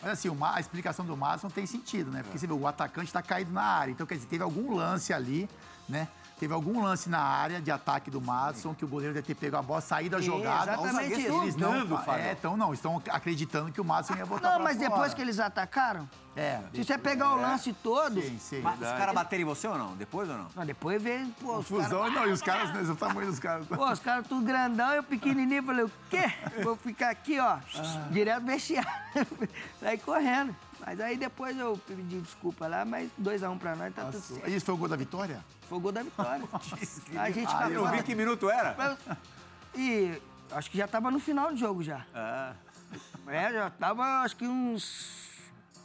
Mas 0.02 0.14
assim, 0.14 0.36
a 0.42 0.60
explicação 0.60 1.06
do 1.06 1.16
Madison 1.16 1.48
tem 1.48 1.68
sentido, 1.68 2.10
né? 2.10 2.24
Porque 2.24 2.40
você 2.40 2.48
vê, 2.48 2.54
o 2.54 2.66
atacante 2.66 3.14
tá 3.14 3.22
caído 3.22 3.52
na 3.52 3.62
área. 3.62 3.92
Então, 3.92 4.08
quer 4.08 4.16
dizer, 4.16 4.28
teve 4.28 4.44
algum 4.44 4.74
lance 4.76 5.14
ali, 5.14 5.48
né? 5.88 6.08
Teve 6.40 6.54
algum 6.54 6.82
lance 6.82 7.10
na 7.10 7.20
área 7.20 7.60
de 7.62 7.70
ataque 7.70 8.10
do 8.10 8.22
Madison, 8.22 8.74
que 8.74 8.86
o 8.86 8.88
goleiro 8.88 9.14
deve 9.14 9.28
ter 9.28 9.36
pego 9.36 9.58
a 9.58 9.62
bola, 9.62 9.82
saído 9.82 10.16
da 10.16 10.22
Sim, 10.22 10.28
jogada. 10.28 10.72
exatamente 10.74 11.20
isso. 11.22 11.42
Eles 11.44 11.56
não, 11.58 11.74
é, 12.14 12.32
então 12.32 12.56
não, 12.56 12.74
estão 12.74 13.04
acreditando 13.10 13.74
que 13.74 13.82
o 13.82 13.84
Madison 13.84 14.16
ia 14.16 14.26
botar 14.26 14.48
Não, 14.48 14.56
pra 14.56 14.64
mas 14.64 14.78
fora. 14.78 14.90
depois 14.90 15.14
que 15.14 15.22
eles 15.22 15.38
atacaram, 15.38 16.10
É. 16.38 16.62
se 16.74 16.86
você 16.86 16.98
pegar 16.98 17.34
o 17.34 17.42
lance 17.42 17.74
todo. 17.74 18.22
Sim, 18.22 18.40
sim. 18.40 18.62
Mas 18.62 18.76
os 18.80 18.88
caras 18.88 19.14
bateram 19.14 19.42
em 19.42 19.46
você 19.46 19.68
ou 19.68 19.78
não? 19.78 19.98
Depois 19.98 20.30
ou 20.30 20.38
não? 20.38 20.48
Não, 20.56 20.66
depois 20.66 21.02
veio, 21.04 21.28
pô, 21.42 21.58
os 21.58 21.68
Fusão, 21.68 22.00
caras. 22.00 22.14
não, 22.14 22.28
e 22.28 22.32
os 22.32 22.42
caras, 22.42 22.74
né, 22.74 22.82
o 22.90 22.96
tamanho 22.96 23.28
dos 23.28 23.40
caras. 23.40 23.68
Pô, 23.68 23.92
os 23.92 24.00
caras 24.00 24.26
tudo 24.26 24.46
grandão, 24.46 24.94
eu 24.94 25.04
pequenininho, 25.04 25.62
falei, 25.64 25.84
o 25.84 25.92
quê? 26.10 26.32
Vou 26.64 26.78
ficar 26.78 27.10
aqui, 27.10 27.38
ó, 27.38 27.58
Ah. 27.76 28.08
direto 28.12 28.46
vestiário. 28.46 28.90
Saí 29.82 29.98
correndo. 29.98 30.56
Mas 30.90 31.00
aí 31.02 31.18
depois 31.18 31.56
eu 31.56 31.80
pedi 31.86 32.20
desculpa 32.20 32.66
lá, 32.66 32.84
mas 32.84 33.12
2x1 33.22 33.60
pra 33.60 33.76
nós, 33.76 33.94
tá 33.94 34.06
tudo 34.06 34.16
Nossa, 34.16 34.34
certo. 34.34 34.50
Isso 34.50 34.66
foi 34.66 34.74
o 34.74 34.78
gol 34.80 34.88
da 34.88 34.96
vitória? 34.96 35.46
Foi 35.68 35.78
o 35.78 35.82
gol 35.82 35.92
da 35.92 36.02
vitória. 36.02 36.44
a 37.22 37.30
gente 37.30 37.54
Ah, 37.54 37.70
Eu 37.70 37.82
acabou. 37.86 38.00
vi 38.00 38.04
que 38.04 38.16
minuto 38.16 38.50
era. 38.50 38.98
E 39.76 40.20
acho 40.52 40.72
que 40.72 40.80
já 40.80 40.88
tava 40.88 41.12
no 41.12 41.20
final 41.20 41.52
do 41.52 41.58
jogo 41.58 41.84
já. 41.84 42.04
É, 43.28 43.54
já 43.54 43.70
tava, 43.70 44.04
acho 44.24 44.36
que 44.36 44.48
uns 44.48 45.28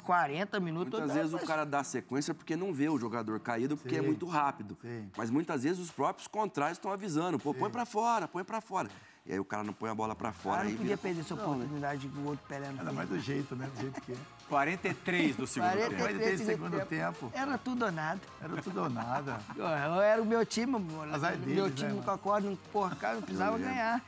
40 0.05 0.59
minutos. 0.59 0.99
Muitas 0.99 1.15
vezes 1.15 1.33
o 1.35 1.37
mas- 1.37 1.47
cara 1.47 1.67
dá 1.67 1.85
sequência 1.85 2.33
porque 2.33 2.57
não 2.57 2.73
vê 2.73 2.89
o 2.89 2.99
jogador 2.99 3.39
caído, 3.41 3.77
porque 3.77 3.97
é 3.97 4.01
Sim. 4.01 4.07
muito 4.07 4.25
rápido. 4.27 4.79
Sim. 4.81 5.11
Mas 5.19 5.29
muitas 5.29 5.65
vezes 5.65 5.81
os 5.81 5.91
próprios 5.91 6.27
contrários 6.27 6.79
estão 6.79 6.91
avisando, 6.91 7.39
pô, 7.39 7.53
põe 7.53 7.71
pra 7.71 7.85
fora, 7.85 8.27
põe 8.27 8.43
pra 8.43 8.63
fora. 8.63 8.89
E 9.27 9.33
aí 9.33 9.41
o 9.41 9.45
cara 9.45 9.65
não 9.65 9.73
põe 9.73 9.89
a 9.89 9.95
bola 9.95 10.15
pra 10.15 10.29
O 10.29 10.33
fora. 10.35 10.57
cara 10.57 10.69
aí 10.69 10.73
não 10.73 10.79
podia 10.79 10.97
vira 10.97 10.99
perder 10.99 11.21
essa 11.23 11.35
oportunidade 11.35 12.09
com 12.09 12.21
o 12.21 12.27
outro 12.27 12.45
pelando. 12.47 12.79
Ainda 12.79 12.93
mais 12.93 13.09
do 13.09 13.19
jeito, 13.19 13.57
né? 13.57 13.71
Do 13.75 13.81
jeito 13.81 14.01
que 14.03 14.13
é. 14.13 14.17
43 14.51 15.37
do 15.37 15.47
segundo 15.47 15.71
43 15.71 15.89
tempo. 15.89 16.03
43 16.03 16.41
do 16.41 16.47
segundo 16.47 16.87
tempo. 16.87 17.33
Era 17.35 17.57
tudo 17.59 17.85
ou 17.87 17.93
nada. 17.93 18.21
Era 18.43 18.63
tudo 18.63 18.83
ou 18.83 18.91
nada. 18.91 19.41
Eu, 19.57 19.65
eu 19.65 20.01
era 20.03 20.21
o 20.23 20.27
meu 20.27 20.45
time, 20.45 20.77
Azar 21.11 21.39
meu 21.39 21.41
deles, 21.65 21.75
time 21.75 21.89
né, 21.91 21.95
nunca 21.97 22.13
acorda, 22.13 22.49
não 22.51 22.57
porra, 22.71 22.95
cara, 22.97 23.15
não 23.15 23.23
precisava 23.23 23.57
ganhar. 23.57 24.03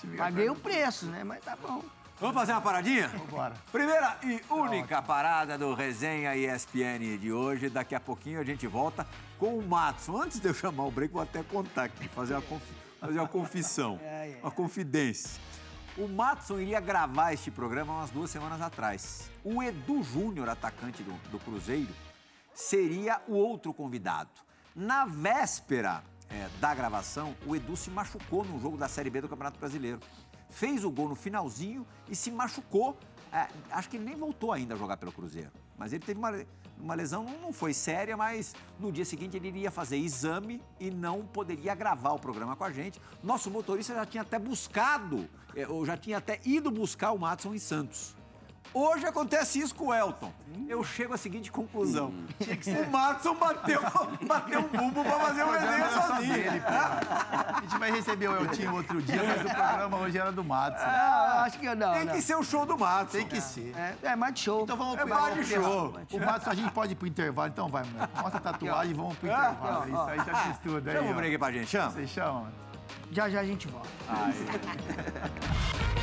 Time 0.00 0.16
Paguei 0.18 0.50
o 0.50 0.54
preço, 0.54 1.06
né? 1.06 1.24
Mas 1.24 1.42
tá 1.42 1.56
bom. 1.56 1.82
Vamos 2.20 2.34
fazer 2.36 2.52
uma 2.52 2.60
paradinha? 2.60 3.08
Vambora. 3.08 3.54
Primeira 3.72 4.18
e 4.22 4.40
única 4.50 5.00
parada 5.00 5.56
do 5.56 5.74
Resenha 5.74 6.36
ESPN 6.36 7.16
de 7.18 7.32
hoje. 7.32 7.70
Daqui 7.70 7.94
a 7.94 8.00
pouquinho 8.00 8.38
a 8.38 8.44
gente 8.44 8.66
volta 8.66 9.06
com 9.38 9.58
o 9.58 9.66
Matos. 9.66 10.08
Antes 10.10 10.38
de 10.38 10.46
eu 10.46 10.54
chamar 10.54 10.84
o 10.84 10.90
break, 10.90 11.12
vou 11.12 11.22
até 11.22 11.42
contar 11.42 11.84
aqui, 11.84 12.06
fazer 12.08 12.34
uma, 12.34 12.42
confi- 12.42 12.81
fazer 13.06 13.18
uma 13.18 13.28
confissão, 13.28 13.98
É, 14.02 14.30
é. 14.30 14.38
uma 14.42 14.50
confidência. 14.50 15.40
O 15.96 16.08
Matson 16.08 16.58
iria 16.58 16.80
gravar 16.80 17.34
este 17.34 17.50
programa 17.50 17.92
umas 17.92 18.10
duas 18.10 18.30
semanas 18.30 18.60
atrás. 18.62 19.30
O 19.44 19.62
Edu 19.62 20.02
Júnior, 20.02 20.48
atacante 20.48 21.02
do, 21.02 21.12
do 21.30 21.38
Cruzeiro, 21.38 21.94
seria 22.54 23.20
o 23.28 23.34
outro 23.34 23.74
convidado. 23.74 24.30
Na 24.74 25.04
véspera 25.04 26.02
é, 26.30 26.48
da 26.60 26.74
gravação, 26.74 27.36
o 27.46 27.54
Edu 27.54 27.76
se 27.76 27.90
machucou 27.90 28.42
no 28.44 28.58
jogo 28.58 28.78
da 28.78 28.88
Série 28.88 29.10
B 29.10 29.20
do 29.20 29.28
Campeonato 29.28 29.58
Brasileiro. 29.58 30.00
Fez 30.48 30.82
o 30.82 30.90
gol 30.90 31.10
no 31.10 31.14
finalzinho 31.14 31.86
e 32.08 32.16
se 32.16 32.30
machucou. 32.30 32.98
É, 33.30 33.48
acho 33.70 33.88
que 33.90 33.96
ele 33.98 34.04
nem 34.04 34.16
voltou 34.16 34.50
ainda 34.52 34.74
a 34.74 34.76
jogar 34.78 34.96
pelo 34.96 35.12
Cruzeiro. 35.12 35.50
Mas 35.76 35.92
ele 35.92 36.04
teve 36.04 36.18
uma, 36.18 36.30
uma 36.82 36.94
lesão, 36.94 37.24
não 37.40 37.52
foi 37.52 37.72
séria, 37.72 38.16
mas 38.16 38.54
no 38.78 38.90
dia 38.90 39.04
seguinte 39.04 39.36
ele 39.36 39.48
iria 39.48 39.70
fazer 39.70 39.96
exame 39.96 40.60
e 40.80 40.90
não 40.90 41.24
poderia 41.24 41.74
gravar 41.74 42.12
o 42.12 42.18
programa 42.18 42.56
com 42.56 42.64
a 42.64 42.72
gente. 42.72 43.00
Nosso 43.22 43.50
motorista 43.50 43.94
já 43.94 44.04
tinha 44.04 44.22
até 44.22 44.38
buscado, 44.38 45.28
é, 45.54 45.66
ou 45.66 45.86
já 45.86 45.96
tinha 45.96 46.18
até 46.18 46.40
ido 46.44 46.70
buscar 46.70 47.12
o 47.12 47.18
Matson 47.18 47.54
em 47.54 47.58
Santos. 47.58 48.16
Hoje 48.74 49.04
acontece 49.06 49.60
isso 49.60 49.74
com 49.74 49.88
o 49.88 49.94
Elton. 49.94 50.32
Eu 50.66 50.82
chego 50.82 51.12
à 51.12 51.18
seguinte 51.18 51.52
conclusão. 51.52 52.12
O 52.86 52.90
Matson 52.90 53.34
bateu, 53.34 53.82
bateu 54.26 54.60
um 54.60 54.68
bumbo 54.68 55.04
pra 55.04 55.18
fazer 55.18 55.42
o 55.42 55.50
resenha 55.50 55.90
sozinho. 55.90 56.62
A 56.66 57.60
gente 57.60 57.78
vai 57.78 57.90
receber 57.90 58.28
o 58.28 58.36
Eltinho 58.36 58.74
outro 58.74 59.02
dia, 59.02 59.22
mas 59.22 59.40
o 59.42 59.54
programa 59.54 59.96
hoje 59.98 60.18
era 60.18 60.32
do 60.32 60.42
Matos. 60.42 60.80
né? 60.80 60.86
Não, 60.86 61.38
acho 61.40 61.58
que 61.58 61.74
não. 61.74 61.92
Tem 61.92 62.04
não. 62.06 62.14
que 62.14 62.22
ser 62.22 62.34
o 62.36 62.42
show 62.42 62.64
do 62.64 62.78
Matson. 62.78 63.18
Tem 63.18 63.26
que 63.26 63.40
ser. 63.40 63.74
É, 63.76 63.94
é 64.02 64.16
mais 64.16 64.34
de 64.34 64.40
show. 64.40 64.62
Então 64.62 64.76
vamos 64.76 64.94
É 64.94 65.04
pro 65.04 65.08
mais 65.08 65.34
de 65.34 65.44
show. 65.54 65.94
O 66.12 66.20
Matos, 66.20 66.48
a 66.48 66.54
gente 66.54 66.70
pode 66.72 66.92
ir 66.92 66.96
pro 66.96 67.06
intervalo, 67.06 67.48
então 67.48 67.68
vai, 67.68 67.84
moleque. 67.84 68.22
Mostra 68.22 68.38
a 68.38 68.42
tatuagem 68.42 68.92
e 68.92 68.94
vamos 68.94 69.16
pro 69.18 69.28
intervalo. 69.28 69.82
Aqui, 69.82 69.90
Isso 69.90 69.98
ó, 69.98 70.08
aí 70.08 70.18
já 70.18 70.34
fiz 70.34 70.58
tudo 70.58 70.88
aí. 70.88 70.96
Chama 70.96 71.10
o 71.10 71.14
break 71.14 71.38
pra 71.38 71.52
gente, 71.52 71.66
chama. 71.66 71.90
Vocês 71.90 72.10
chamam? 72.10 72.48
Já 73.10 73.28
já 73.28 73.40
a 73.40 73.44
gente 73.44 73.68
volta. 73.68 73.88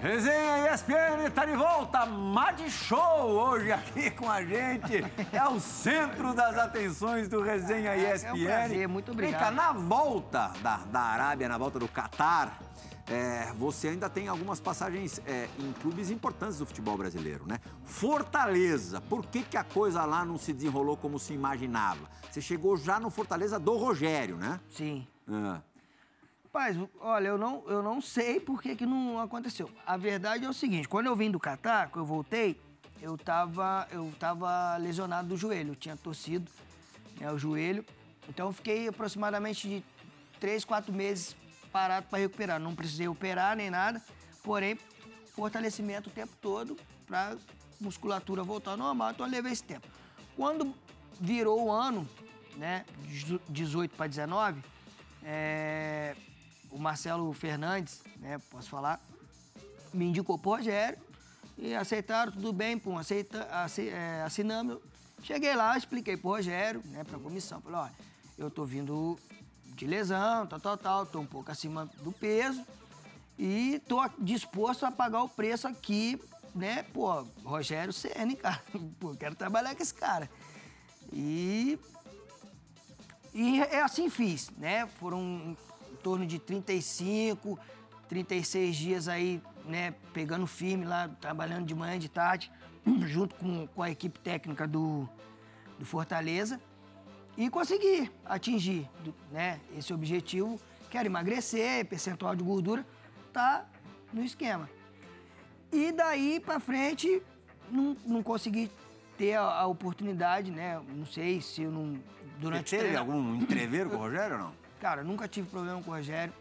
Resenha 0.00 0.72
ESPN 0.74 1.30
tá 1.34 1.46
de 1.46 1.56
volta, 1.56 2.04
Mad 2.04 2.60
Show 2.68 3.28
hoje 3.30 3.72
aqui 3.72 4.10
com 4.16 4.30
a 4.30 4.44
gente. 4.44 5.02
É 5.32 5.48
o 5.48 5.58
centro 5.58 6.34
das 6.34 6.56
atenções 6.58 7.28
do 7.28 7.40
Resenha 7.40 7.96
ESPN. 7.96 8.28
é 8.28 8.32
um 8.32 8.44
prazer, 8.44 8.88
muito 8.88 9.06
Vem 9.06 9.28
obrigado. 9.30 9.40
cá, 9.40 9.50
na 9.50 9.72
volta 9.72 10.52
da, 10.62 10.76
da 10.78 11.00
Arábia, 11.00 11.48
na 11.48 11.56
volta 11.56 11.78
do 11.78 11.88
Catar, 11.88 12.60
é, 13.08 13.52
você 13.54 13.88
ainda 13.88 14.10
tem 14.10 14.28
algumas 14.28 14.60
passagens 14.60 15.20
é, 15.26 15.48
em 15.58 15.72
clubes 15.72 16.10
importantes 16.10 16.58
do 16.58 16.66
futebol 16.66 16.96
brasileiro, 16.98 17.46
né? 17.46 17.58
Fortaleza, 17.84 19.00
por 19.00 19.24
que, 19.24 19.42
que 19.44 19.56
a 19.56 19.64
coisa 19.64 20.04
lá 20.04 20.24
não 20.26 20.36
se 20.36 20.52
desenrolou 20.52 20.96
como 20.98 21.18
se 21.18 21.32
imaginava? 21.32 22.06
Você 22.30 22.42
chegou 22.42 22.76
já 22.76 23.00
no 23.00 23.08
Fortaleza 23.08 23.58
do 23.58 23.74
Rogério, 23.76 24.36
né? 24.36 24.60
Sim. 24.68 25.06
Ah. 25.26 25.60
Rapaz, 26.56 26.74
olha, 27.00 27.28
eu 27.28 27.36
não, 27.36 27.62
eu 27.66 27.82
não 27.82 28.00
sei 28.00 28.40
por 28.40 28.62
que, 28.62 28.74
que 28.74 28.86
não 28.86 29.20
aconteceu. 29.20 29.70
A 29.86 29.98
verdade 29.98 30.46
é 30.46 30.48
o 30.48 30.54
seguinte, 30.54 30.88
quando 30.88 31.04
eu 31.04 31.14
vim 31.14 31.30
do 31.30 31.38
Catar, 31.38 31.90
que 31.90 31.98
eu 31.98 32.04
voltei, 32.06 32.58
eu 33.02 33.18
tava, 33.18 33.86
eu 33.90 34.10
tava 34.18 34.74
lesionado 34.78 35.28
do 35.28 35.36
joelho, 35.36 35.72
eu 35.72 35.76
tinha 35.76 35.98
torcido 35.98 36.50
né, 37.20 37.30
o 37.30 37.36
joelho. 37.36 37.84
Então 38.26 38.46
eu 38.46 38.54
fiquei 38.54 38.88
aproximadamente 38.88 39.68
de 39.68 39.84
três, 40.40 40.64
quatro 40.64 40.94
meses 40.94 41.36
parado 41.70 42.06
para 42.08 42.20
recuperar. 42.20 42.58
Não 42.58 42.74
precisei 42.74 43.06
operar 43.06 43.54
nem 43.54 43.68
nada, 43.68 44.02
porém, 44.42 44.78
fortalecimento 45.34 46.08
o 46.08 46.12
tempo 46.12 46.32
todo 46.40 46.74
para 47.06 47.36
musculatura 47.78 48.42
voltar 48.42 48.70
ao 48.70 48.76
normal, 48.78 49.10
então 49.10 49.26
eu 49.26 49.30
levei 49.30 49.52
esse 49.52 49.62
tempo. 49.62 49.86
Quando 50.34 50.74
virou 51.20 51.66
o 51.66 51.70
ano, 51.70 52.08
né? 52.56 52.86
18 53.50 53.94
para 53.94 54.06
19, 54.06 54.62
é, 55.22 56.16
o 56.76 56.78
Marcelo 56.78 57.32
Fernandes, 57.32 58.02
né? 58.18 58.38
Posso 58.50 58.68
falar, 58.68 59.00
me 59.94 60.04
indicou 60.04 60.38
pro 60.38 60.50
Rogério 60.50 60.98
e 61.56 61.74
aceitaram, 61.74 62.30
tudo 62.30 62.52
bem, 62.52 62.78
pum, 62.78 62.98
aceita, 62.98 63.48
é, 63.78 64.22
assinamos. 64.22 64.78
Cheguei 65.22 65.56
lá, 65.56 65.76
expliquei 65.76 66.18
pro 66.18 66.30
Rogério, 66.30 66.82
né, 66.86 67.02
pra 67.02 67.18
comissão, 67.18 67.62
falei, 67.62 67.80
olha, 67.80 67.92
eu 68.36 68.50
tô 68.50 68.66
vindo 68.66 69.18
de 69.74 69.86
lesão, 69.86 70.46
tal, 70.46 70.60
tal, 70.60 70.76
tal, 70.76 71.06
tô 71.06 71.18
um 71.18 71.26
pouco 71.26 71.50
acima 71.50 71.86
do 72.02 72.12
peso 72.12 72.62
e 73.38 73.80
tô 73.88 73.98
disposto 74.18 74.84
a 74.84 74.92
pagar 74.92 75.22
o 75.22 75.28
preço 75.28 75.66
aqui, 75.66 76.20
né, 76.54 76.82
pô, 76.92 77.26
Rogério 77.42 77.92
Ceni, 77.92 78.36
cara, 78.36 78.60
pô, 79.00 79.16
quero 79.16 79.34
trabalhar 79.34 79.74
com 79.74 79.82
esse 79.82 79.94
cara. 79.94 80.30
E 81.10 81.78
e 83.38 83.60
é 83.60 83.82
assim 83.82 84.08
fiz, 84.08 84.50
né? 84.56 84.86
Foram 84.98 85.54
torno 86.06 86.24
de 86.24 86.38
35, 86.38 87.58
36 88.08 88.76
dias 88.76 89.08
aí, 89.08 89.42
né? 89.64 89.92
Pegando 90.12 90.46
firme 90.46 90.84
lá, 90.84 91.08
trabalhando 91.20 91.66
de 91.66 91.74
manhã 91.74 91.96
e 91.96 91.98
de 91.98 92.08
tarde, 92.08 92.48
junto 93.08 93.34
com, 93.34 93.66
com 93.66 93.82
a 93.82 93.90
equipe 93.90 94.16
técnica 94.20 94.68
do, 94.68 95.08
do 95.76 95.84
Fortaleza. 95.84 96.60
E 97.36 97.50
consegui 97.50 98.08
atingir, 98.24 98.88
né? 99.32 99.58
Esse 99.76 99.92
objetivo. 99.92 100.60
Quero 100.88 101.08
emagrecer, 101.08 101.84
percentual 101.86 102.36
de 102.36 102.44
gordura, 102.44 102.86
tá 103.32 103.66
no 104.12 104.22
esquema. 104.22 104.70
E 105.72 105.90
daí 105.90 106.38
pra 106.38 106.60
frente, 106.60 107.20
não, 107.68 107.96
não 108.06 108.22
consegui 108.22 108.70
ter 109.18 109.34
a, 109.34 109.42
a 109.42 109.66
oportunidade, 109.66 110.52
né? 110.52 110.80
Não 110.88 111.04
sei 111.04 111.40
se 111.40 111.62
eu 111.62 111.72
não. 111.72 111.94
Você 111.94 112.00
Durante 112.38 112.76
o 112.76 112.78
teve 112.78 112.96
algum 112.96 113.34
entreveiro 113.34 113.90
com 113.90 113.96
o 113.96 113.98
Rogério 113.98 114.36
ou 114.36 114.42
não? 114.44 114.65
Cara, 114.80 115.02
nunca 115.02 115.26
tive 115.26 115.48
problema 115.48 115.82
com 115.82 115.90
o 115.90 115.94
Rogério, 115.94 116.32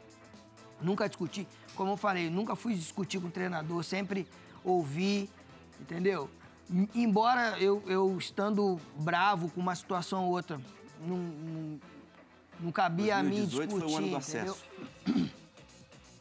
nunca 0.81 1.07
discuti. 1.07 1.47
Como 1.75 1.91
eu 1.91 1.97
falei, 1.97 2.29
nunca 2.29 2.55
fui 2.55 2.73
discutir 2.75 3.19
com 3.19 3.27
o 3.27 3.31
treinador, 3.31 3.83
sempre 3.83 4.27
ouvi, 4.63 5.29
entendeu? 5.79 6.29
Embora 6.93 7.59
eu, 7.59 7.83
eu 7.85 8.17
estando 8.17 8.79
bravo 8.97 9.49
com 9.49 9.61
uma 9.61 9.75
situação 9.75 10.25
ou 10.25 10.31
outra, 10.31 10.59
não, 11.01 11.17
não, 11.17 11.79
não 12.59 12.71
cabia 12.71 13.17
a 13.17 13.23
mim 13.23 13.45
2018 13.45 13.67
discutir, 13.67 13.83
foi 13.83 13.93
o 13.93 13.97
ano 13.97 14.07
do 14.09 14.17
entendeu? 14.17 14.53
acesso. 14.53 15.35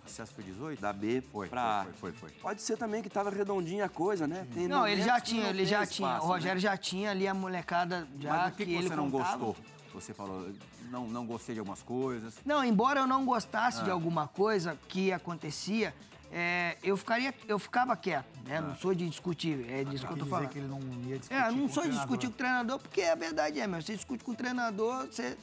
Acesso 0.06 0.32
foi 0.34 0.44
18? 0.44 0.80
Da 0.80 0.92
B 0.92 1.22
Foi, 1.32 1.48
pra 1.48 1.84
foi, 1.84 1.92
foi, 1.94 2.12
foi, 2.12 2.28
foi. 2.30 2.38
Pode 2.40 2.62
ser 2.62 2.76
também 2.76 3.02
que 3.02 3.08
tava 3.10 3.30
redondinha 3.30 3.86
a 3.86 3.88
coisa, 3.88 4.28
né? 4.28 4.46
Tem 4.54 4.68
Não, 4.68 4.86
ele 4.86 5.02
já 5.02 5.20
que 5.20 5.30
tinha, 5.30 5.48
ele 5.48 5.64
já 5.66 5.82
espaço, 5.82 5.94
tinha. 5.94 6.08
O 6.08 6.28
né? 6.28 6.34
Rogério 6.34 6.60
já 6.60 6.76
tinha 6.76 7.10
ali 7.10 7.26
a 7.26 7.34
molecada 7.34 8.06
já 8.20 8.30
Mas 8.30 8.50
por 8.50 8.56
que, 8.58 8.66
que 8.66 8.74
ele 8.74 8.88
você 8.88 8.94
não 8.94 9.10
contava. 9.10 9.38
gostou? 9.38 9.56
Você 9.94 10.12
falou, 10.12 10.50
não, 10.90 11.06
não 11.06 11.24
gostei 11.24 11.54
de 11.54 11.60
algumas 11.60 11.82
coisas. 11.82 12.34
Não, 12.44 12.64
embora 12.64 13.00
eu 13.00 13.06
não 13.06 13.24
gostasse 13.24 13.80
Ah. 13.80 13.84
de 13.84 13.90
alguma 13.90 14.26
coisa 14.26 14.76
que 14.88 15.12
acontecia, 15.12 15.94
é, 16.32 16.76
eu, 16.82 16.96
ficaria, 16.96 17.32
eu 17.46 17.58
ficava 17.60 17.96
quieto, 17.96 18.26
né? 18.44 18.56
Ah. 18.58 18.60
Não 18.60 18.74
sou 18.76 18.92
de 18.92 19.08
discutir, 19.08 19.64
é 19.70 19.84
disso 19.84 20.04
que 20.04 20.12
eu 20.12 20.16
tô 20.16 20.24
dizer 20.24 20.30
falando. 20.30 20.48
que 20.48 20.58
ele 20.58 20.66
não 20.66 20.80
ia 21.08 21.18
discutir 21.18 21.40
É, 21.40 21.48
eu 21.48 21.52
não 21.52 21.68
sou 21.68 21.84
de 21.84 21.90
discutir 21.90 22.26
com 22.26 22.32
o 22.32 22.36
treinador, 22.36 22.78
porque 22.80 23.02
a 23.02 23.14
verdade 23.14 23.60
é, 23.60 23.66
meu, 23.68 23.80
você 23.80 23.94
discute 23.94 24.24
com 24.24 24.32
o 24.32 24.34
treinador, 24.34 25.06
você, 25.06 25.38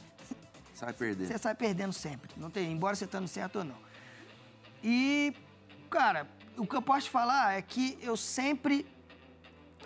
vai 0.78 0.92
perder. 0.92 1.26
você 1.28 1.38
sai 1.38 1.54
perdendo 1.54 1.92
sempre. 1.94 2.30
Não 2.36 2.50
tem, 2.50 2.70
embora 2.70 2.94
você 2.94 3.06
estando 3.06 3.26
certo 3.28 3.60
ou 3.60 3.64
não. 3.64 3.76
E, 4.84 5.32
cara, 5.88 6.28
o 6.58 6.66
que 6.66 6.76
eu 6.76 6.82
posso 6.82 7.06
te 7.06 7.10
falar 7.10 7.54
é 7.56 7.62
que 7.62 7.98
eu 8.02 8.16
sempre 8.18 8.86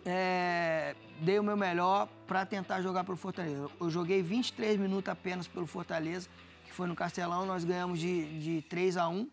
é, 0.05 0.97
dei 1.21 1.39
o 1.39 1.43
meu 1.45 1.57
melhor 1.57 2.09
para 2.27 2.45
tentar 2.45 2.81
jogar 2.83 3.05
pelo 3.05 3.16
Fortaleza. 3.16 3.68
Eu 3.81 3.91
joguei 3.91 4.22
23 4.22 4.79
minutos 4.79 5.09
apenas 5.09 5.47
pelo 5.47 5.66
Fortaleza, 5.66 6.29
que 6.64 6.72
foi 6.72 6.87
no 6.87 6.95
Castelão, 6.95 7.47
nós 7.47 7.64
ganhamos 7.64 7.99
de, 7.99 8.39
de 8.41 8.62
3 8.62 8.97
a 8.97 9.09
1 9.09 9.29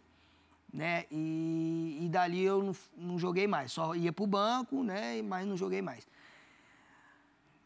né? 0.73 1.05
E, 1.11 1.99
e 2.01 2.09
dali 2.09 2.41
eu 2.41 2.63
não, 2.63 2.75
não 2.97 3.19
joguei 3.19 3.45
mais, 3.45 3.71
só 3.71 3.93
ia 3.93 4.11
pro 4.11 4.25
banco, 4.25 4.83
né? 4.83 5.21
Mas 5.21 5.45
não 5.45 5.55
joguei 5.55 5.81
mais. 5.81 6.07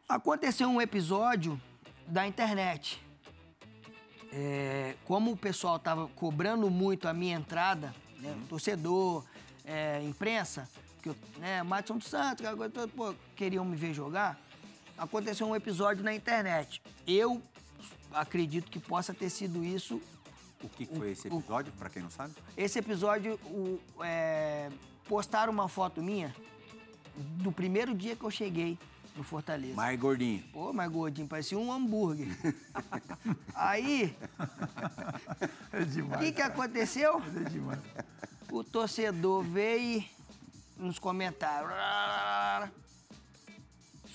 Aconteceu 0.10 0.68
um 0.68 0.82
episódio 0.82 1.60
da 2.06 2.28
internet. 2.28 3.02
É, 4.32 4.96
como 5.06 5.32
o 5.32 5.38
pessoal 5.38 5.80
tava 5.80 6.08
cobrando 6.10 6.70
muito 6.70 7.08
a 7.08 7.14
minha 7.14 7.38
entrada, 7.38 7.96
né, 8.20 8.38
torcedor, 8.50 9.26
é, 9.64 10.02
imprensa, 10.04 10.70
que 11.02 11.10
eu, 11.10 11.16
né, 11.38 11.64
Madison 11.64 11.98
dos 11.98 12.08
Santos, 12.08 12.46
pô, 12.94 13.16
queriam 13.38 13.64
me 13.64 13.76
ver 13.78 13.94
jogar, 13.94 14.38
aconteceu 14.98 15.48
um 15.48 15.56
episódio 15.56 16.04
na 16.04 16.14
internet. 16.14 16.82
Eu 17.06 17.42
acredito 18.14 18.70
que 18.72 18.80
possa 18.80 19.14
ter 19.14 19.30
sido 19.30 19.64
isso. 19.64 20.02
O 20.64 20.70
que, 20.70 20.86
foi 20.86 21.12
esse 21.12 21.28
o- 21.28 21.38
episódio, 21.40 21.72
pra 21.74 21.90
quem 21.90 22.02
não 22.02 22.10
sabe? 22.10 22.34
Esse 22.56 22.80
episódio, 22.80 23.36
o, 23.46 23.80
é, 24.04 24.70
postaram 25.08 25.54
uma 25.54 25.68
foto 25.70 26.02
minha 26.02 26.36
do 27.16 27.52
primeiro 27.52 27.94
dia 27.96 28.16
que 28.16 28.24
eu 28.24 28.32
cheguei 28.32 28.78
no 29.16 29.24
Fortaleza. 29.24 29.76
Mais 29.76 30.00
gordinho. 30.00 30.44
Pô, 30.52 30.74
mas 30.74 30.92
gordinho, 30.92 31.28
parecia 31.28 31.58
um 31.58 31.72
hambúrguer. 31.72 32.28
Aí, 33.54 34.16
É 35.74 35.80
o 35.82 35.86
demais. 35.86 36.22
que, 36.24 36.32
que 36.32 36.42
aconteceu? 36.42 37.22
É 37.36 37.50
demais. 37.50 37.80
O 38.52 38.64
torcedor 38.64 39.44
veio 39.44 40.04
nos 40.78 40.98
comentários. 41.00 41.72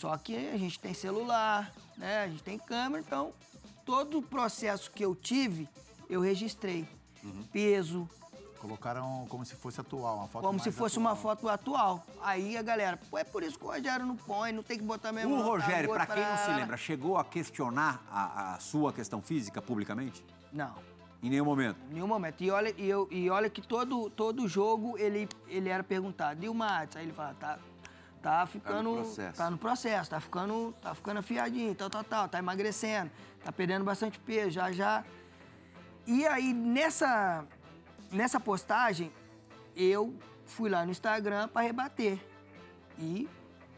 Só 0.02 0.18
que 0.18 0.34
a 0.34 0.58
gente 0.58 0.80
tem 0.80 0.92
celular, 0.92 1.72
né? 1.96 2.24
A 2.24 2.26
gente 2.26 2.42
tem 2.42 2.58
câmera, 2.58 3.04
então 3.06 3.32
todo 3.86 4.18
o 4.18 4.22
processo 4.22 4.90
que 4.90 5.04
eu 5.04 5.14
tive, 5.14 5.68
eu 6.10 6.20
registrei. 6.20 6.88
Peso, 7.52 8.08
Colocaram 8.58 9.26
como 9.28 9.44
se 9.44 9.54
fosse 9.54 9.80
atual, 9.80 10.16
uma 10.16 10.26
foto 10.26 10.44
como 10.44 10.58
se 10.58 10.72
fosse 10.72 10.98
atual. 10.98 11.12
uma 11.14 11.16
foto 11.16 11.48
atual. 11.48 12.04
Aí 12.20 12.56
a 12.56 12.62
galera, 12.62 12.98
pô, 13.08 13.16
é 13.16 13.22
por 13.22 13.44
isso 13.44 13.56
que 13.56 13.64
o 13.64 13.68
Rogério 13.68 14.04
não 14.04 14.16
põe, 14.16 14.50
não 14.50 14.64
tem 14.64 14.76
que 14.76 14.84
botar 14.84 15.12
mesmo. 15.12 15.36
O 15.36 15.42
Rogério, 15.42 15.88
pra 15.90 16.04
quem 16.04 16.24
não 16.24 16.36
se 16.36 16.50
lembra, 16.50 16.76
chegou 16.76 17.16
a 17.16 17.24
questionar 17.24 18.04
a, 18.10 18.54
a 18.54 18.58
sua 18.58 18.92
questão 18.92 19.22
física 19.22 19.62
publicamente? 19.62 20.24
Não. 20.52 20.74
Em 21.22 21.30
nenhum 21.30 21.44
momento. 21.44 21.78
Em 21.90 21.94
nenhum 21.94 22.08
momento. 22.08 22.42
E 22.42 22.50
olha, 22.50 22.74
e 22.76 22.88
eu, 22.88 23.06
e 23.08 23.30
olha 23.30 23.48
que 23.48 23.62
todo, 23.62 24.10
todo 24.10 24.48
jogo 24.48 24.98
ele, 24.98 25.28
ele 25.46 25.68
era 25.68 25.84
perguntado. 25.84 26.44
E 26.44 26.48
o 26.48 26.54
Matos? 26.54 26.96
Aí 26.96 27.04
ele 27.04 27.12
fala, 27.12 27.34
tá, 27.34 27.58
tá 28.22 28.46
ficando. 28.46 28.92
processo. 28.94 29.36
Tá 29.36 29.50
no 29.50 29.58
processo, 29.58 30.10
tá 30.10 30.20
ficando, 30.20 30.74
tá 30.80 30.94
ficando 30.94 31.18
afiadinho, 31.18 31.74
tal, 31.74 31.90
tal, 31.90 32.04
tal, 32.04 32.28
tá 32.28 32.38
emagrecendo, 32.38 33.10
tá 33.44 33.50
perdendo 33.52 33.84
bastante 33.84 34.18
peso, 34.18 34.50
já 34.50 34.70
já. 34.72 35.04
E 36.06 36.26
aí, 36.26 36.52
nessa, 36.52 37.44
nessa 38.10 38.40
postagem, 38.40 39.12
eu 39.76 40.14
fui 40.46 40.68
lá 40.70 40.84
no 40.84 40.90
Instagram 40.90 41.48
para 41.48 41.62
rebater. 41.62 42.18
E 42.98 43.28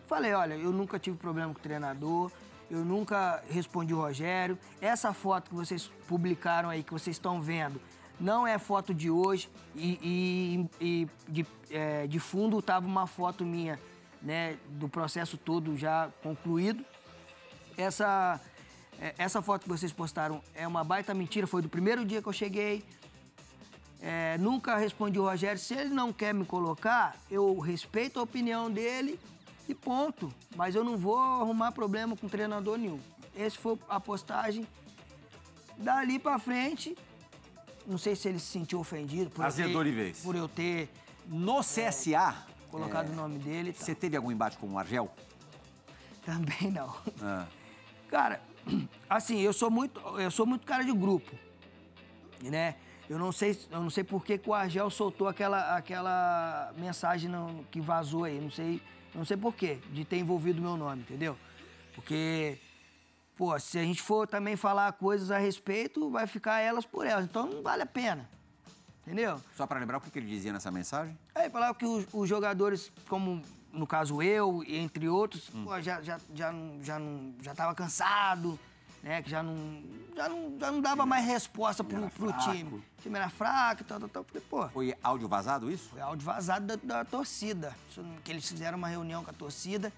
falei, 0.06 0.32
olha, 0.34 0.54
eu 0.54 0.70
nunca 0.72 0.98
tive 0.98 1.16
problema 1.16 1.52
com 1.52 1.58
o 1.58 1.62
treinador, 1.62 2.30
eu 2.70 2.84
nunca 2.84 3.42
respondi 3.48 3.92
o 3.94 3.98
Rogério. 3.98 4.58
Essa 4.80 5.12
foto 5.12 5.50
que 5.50 5.54
vocês 5.56 5.90
publicaram 6.08 6.68
aí, 6.70 6.82
que 6.82 6.92
vocês 6.92 7.16
estão 7.16 7.40
vendo, 7.40 7.80
não 8.18 8.46
é 8.46 8.58
foto 8.58 8.92
de 8.94 9.10
hoje. 9.10 9.50
E, 9.74 9.98
e- 10.80 10.84
e 11.04 11.08
de, 11.28 11.46
é, 11.70 12.06
de 12.06 12.18
fundo 12.18 12.60
tava 12.62 12.86
uma 12.86 13.06
foto 13.06 13.44
minha, 13.44 13.78
né, 14.24 14.56
do 14.70 14.88
processo 14.88 15.36
todo 15.36 15.76
já 15.76 16.10
concluído. 16.22 16.84
Essa, 17.76 18.40
é, 18.98 19.14
essa 19.18 19.42
foto 19.42 19.64
que 19.64 19.68
vocês 19.68 19.92
postaram 19.92 20.42
é 20.54 20.66
uma 20.66 20.82
baita 20.82 21.12
mentira, 21.12 21.46
foi 21.46 21.60
do 21.60 21.68
primeiro 21.68 22.04
dia 22.04 22.22
que 22.22 22.28
eu 22.28 22.32
cheguei. 22.32 22.82
É, 24.00 24.36
nunca 24.38 24.76
respondi 24.76 25.18
o 25.18 25.24
Rogério. 25.24 25.58
Se 25.58 25.74
ele 25.74 25.90
não 25.90 26.12
quer 26.12 26.34
me 26.34 26.44
colocar, 26.44 27.16
eu 27.30 27.58
respeito 27.58 28.18
a 28.18 28.22
opinião 28.22 28.70
dele 28.70 29.20
e 29.68 29.74
ponto. 29.74 30.32
Mas 30.56 30.74
eu 30.74 30.82
não 30.82 30.96
vou 30.96 31.18
arrumar 31.18 31.72
problema 31.72 32.16
com 32.16 32.28
treinador 32.28 32.78
nenhum. 32.78 33.00
Essa 33.36 33.58
foi 33.58 33.78
a 33.88 34.00
postagem. 34.00 34.66
Dali 35.76 36.18
pra 36.18 36.38
frente, 36.38 36.96
não 37.86 37.98
sei 37.98 38.14
se 38.14 38.28
ele 38.28 38.38
se 38.38 38.46
sentiu 38.46 38.78
ofendido 38.78 39.30
por, 39.30 39.44
eu 39.44 39.52
ter, 39.82 40.14
por 40.22 40.36
eu 40.36 40.48
ter 40.48 40.88
No 41.26 41.60
CSA, 41.60 42.46
colocado 42.74 43.10
o 43.10 43.14
nome 43.14 43.38
dele. 43.38 43.72
tal. 43.72 43.82
você 43.84 43.94
teve 43.94 44.16
algum 44.16 44.32
embate 44.32 44.58
com 44.58 44.72
o 44.72 44.78
Argel? 44.78 45.08
Também 46.24 46.72
não. 46.72 46.92
Ah. 47.22 47.46
Cara, 48.08 48.40
assim, 49.08 49.40
eu 49.40 49.52
sou 49.52 49.70
muito, 49.70 50.00
eu 50.18 50.30
sou 50.30 50.44
muito 50.44 50.66
cara 50.66 50.84
de 50.84 50.92
grupo, 50.92 51.30
né? 52.42 52.74
Eu 53.08 53.18
não 53.18 53.30
sei, 53.30 53.56
eu 53.70 53.80
não 53.80 53.90
sei 53.90 54.02
por 54.02 54.24
que, 54.24 54.38
que 54.38 54.48
o 54.48 54.54
Argel 54.54 54.90
soltou 54.90 55.28
aquela, 55.28 55.76
aquela 55.76 56.72
mensagem 56.76 57.30
que 57.70 57.80
vazou 57.80 58.24
aí, 58.24 58.40
não 58.40 58.50
sei, 58.50 58.82
não 59.14 59.24
sei 59.24 59.36
por 59.36 59.54
quê, 59.54 59.78
de 59.92 60.04
ter 60.04 60.16
envolvido 60.16 60.58
o 60.58 60.62
meu 60.62 60.76
nome, 60.76 61.02
entendeu? 61.02 61.36
Porque, 61.94 62.58
pô, 63.36 63.56
se 63.60 63.78
a 63.78 63.82
gente 63.82 64.00
for 64.00 64.26
também 64.26 64.56
falar 64.56 64.90
coisas 64.92 65.30
a 65.30 65.36
respeito, 65.36 66.10
vai 66.10 66.26
ficar 66.26 66.60
elas 66.60 66.86
por 66.86 67.06
elas, 67.06 67.26
então 67.26 67.46
não 67.46 67.62
vale 67.62 67.82
a 67.82 67.86
pena, 67.86 68.28
entendeu? 69.06 69.40
Só 69.56 69.66
pra 69.66 69.78
lembrar 69.78 69.98
o 69.98 70.00
que 70.00 70.18
ele 70.18 70.26
dizia 70.28 70.52
nessa 70.52 70.70
mensagem? 70.70 71.16
Aí 71.34 71.48
falava 71.50 71.74
que 71.74 71.84
os, 71.86 72.06
os 72.12 72.28
jogadores, 72.28 72.90
como 73.08 73.42
no 73.72 73.86
caso 73.86 74.22
eu, 74.22 74.62
entre 74.66 75.08
outros, 75.08 75.48
pô, 75.50 75.80
já, 75.80 76.00
já, 76.02 76.18
já, 76.34 76.52
não- 76.52 76.82
já, 76.82 76.98
não, 76.98 77.34
já 77.42 77.54
tava 77.54 77.74
cansado, 77.74 78.58
né? 79.02 79.22
Que 79.22 79.28
já 79.30 79.42
não, 79.42 79.82
já 80.16 80.28
não, 80.28 80.56
já 80.58 80.72
não 80.72 80.80
dava 80.80 81.04
mais 81.04 81.26
resposta 81.26 81.82
pro, 81.84 82.08
pro 82.10 82.32
time. 82.38 82.82
O 82.98 83.02
time 83.02 83.16
era 83.18 83.28
fraco 83.28 83.82
e 83.82 83.84
tal, 83.84 83.98
tal, 84.00 84.08
tal. 84.08 84.24
Falei, 84.24 84.42
pô, 84.48 84.68
Foi 84.68 84.94
áudio 85.02 85.28
vazado 85.28 85.70
isso? 85.70 85.88
foi 85.90 86.00
áudio 86.00 86.24
vazado 86.24 86.66
da, 86.66 86.76
da 86.76 87.04
torcida. 87.04 87.74
Que 88.24 88.30
eles 88.32 88.48
fizeram 88.48 88.78
uma 88.78 88.88
reunião 88.88 89.22
com 89.24 89.30
a 89.30 89.34
torcida. 89.34 89.92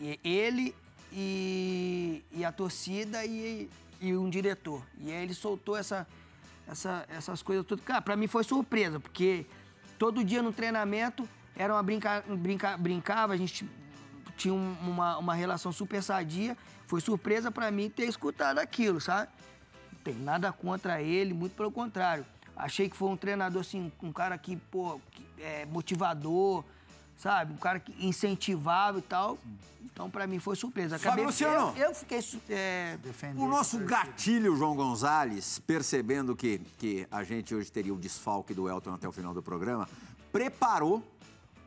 E 0.00 0.18
ele 0.24 0.74
e, 1.12 2.22
e 2.32 2.44
a 2.44 2.50
torcida 2.52 3.24
e, 3.24 3.68
e 4.00 4.16
um 4.16 4.30
diretor. 4.30 4.82
E 4.98 5.10
aí 5.12 5.22
ele 5.22 5.34
soltou 5.34 5.76
essa, 5.76 6.06
essa- 6.68 7.04
essas 7.08 7.42
coisas 7.42 7.64
tudo. 7.66 7.82
Cara, 7.82 8.00
pra 8.02 8.16
mim 8.16 8.26
foi 8.26 8.44
surpresa, 8.44 9.00
porque 9.00 9.46
todo 9.98 10.22
dia 10.22 10.42
no 10.42 10.52
treinamento 10.52 11.28
era 11.56 11.72
uma 11.74 11.82
brinca, 11.82 12.22
brinca, 12.28 12.76
brincava, 12.76 13.32
a 13.32 13.36
gente 13.36 13.68
tinha 14.36 14.54
um- 14.54 14.76
uma, 14.82 15.18
uma 15.18 15.34
relação 15.34 15.72
super 15.72 16.02
sadia. 16.02 16.56
Foi 16.86 17.00
surpresa 17.00 17.50
pra 17.50 17.70
mim 17.70 17.90
ter 17.90 18.04
escutado 18.04 18.58
aquilo, 18.58 19.00
sabe? 19.00 19.28
Não 19.92 20.00
tem 20.02 20.14
nada 20.14 20.52
contra 20.52 21.02
ele, 21.02 21.34
muito 21.34 21.54
pelo 21.56 21.70
contrário. 21.72 22.24
Achei 22.56 22.88
que 22.88 22.96
foi 22.96 23.08
um 23.08 23.16
treinador, 23.16 23.60
assim, 23.60 23.92
um 24.02 24.12
cara 24.12 24.36
que, 24.38 24.56
pô, 24.56 25.00
que 25.10 25.24
é 25.40 25.66
motivador, 25.66 26.64
sabe? 27.18 27.52
Um 27.52 27.56
cara 27.56 27.78
que 27.80 27.92
incentivava 28.06 28.98
e 28.98 29.02
tal. 29.02 29.36
Então, 29.92 30.08
pra 30.08 30.26
mim, 30.28 30.38
foi 30.38 30.54
surpresa. 30.54 30.96
Fábio 30.96 31.24
Luciano. 31.24 31.74
Eu, 31.76 31.88
eu 31.88 31.94
fiquei... 31.94 32.20
é, 32.48 32.96
O 33.36 33.48
nosso 33.48 33.78
gatilho, 33.80 34.56
João 34.56 34.76
Gonzalez, 34.76 35.58
percebendo 35.66 36.36
que, 36.36 36.60
que 36.78 37.06
a 37.10 37.24
gente 37.24 37.52
hoje 37.52 37.70
teria 37.72 37.92
o 37.92 37.98
desfalque 37.98 38.54
do 38.54 38.68
Elton 38.68 38.94
até 38.94 39.08
o 39.08 39.12
final 39.12 39.34
do 39.34 39.42
programa, 39.42 39.88
preparou 40.30 41.02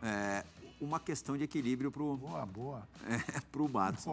é, 0.01 0.45
uma 0.81 0.99
questão 0.99 1.37
de 1.37 1.43
equilíbrio 1.43 1.91
pro, 1.91 2.17
Boa, 2.17 2.45
boa. 2.45 2.87
é, 3.07 3.39
pro 3.51 3.69
Matos. 3.69 4.03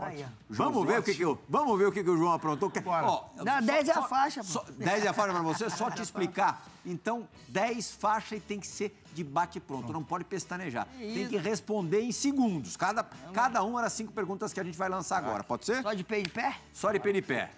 Vamos 0.50 0.86
ver, 0.86 0.98
o 1.00 1.02
que 1.02 1.14
que 1.14 1.24
o, 1.24 1.38
vamos 1.48 1.78
ver 1.78 1.86
o 1.86 1.92
que, 1.92 2.04
que 2.04 2.10
o 2.10 2.16
João 2.16 2.32
aprontou. 2.32 2.70
Que- 2.70 2.80
Bora. 2.80 3.06
Ó, 3.06 3.24
Dá 3.42 3.60
10 3.60 3.88
é 3.88 3.92
a 3.92 4.02
faixa, 4.02 4.40
pô. 4.42 4.46
só- 4.46 4.64
10 4.76 5.04
é 5.04 5.08
a 5.08 5.12
faixa 5.14 5.32
pra 5.32 5.42
você, 5.42 5.70
só 5.70 5.90
te 5.90 6.00
explicar. 6.02 6.62
Então, 6.84 7.26
10 7.48 7.92
faixa 7.92 8.36
e 8.36 8.40
tem 8.40 8.60
que 8.60 8.66
ser 8.66 8.96
de 9.14 9.24
bate-pronto, 9.24 9.92
não 9.92 10.04
pode 10.04 10.24
pestanejar. 10.24 10.86
Tem 10.98 11.26
que 11.28 11.36
responder 11.36 12.02
em 12.02 12.12
segundos. 12.12 12.76
Cada, 12.76 13.02
cada 13.32 13.64
um 13.64 13.78
era 13.78 13.90
cinco 13.90 14.12
perguntas 14.12 14.52
que 14.52 14.60
a 14.60 14.64
gente 14.64 14.78
vai 14.78 14.88
lançar 14.88 15.16
agora, 15.18 15.42
pode 15.42 15.64
ser? 15.64 15.82
Só 15.82 15.92
de 15.94 16.04
pé 16.04 16.20
de 16.20 16.30
pé? 16.30 16.56
Só 16.72 16.92
de 16.92 17.00
pé 17.00 17.12
de 17.12 17.22
pé. 17.22 17.50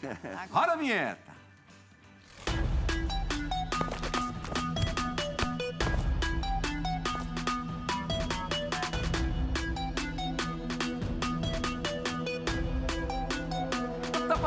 Roda 0.50 0.72
a 0.72 0.76
vinheta. 0.76 1.30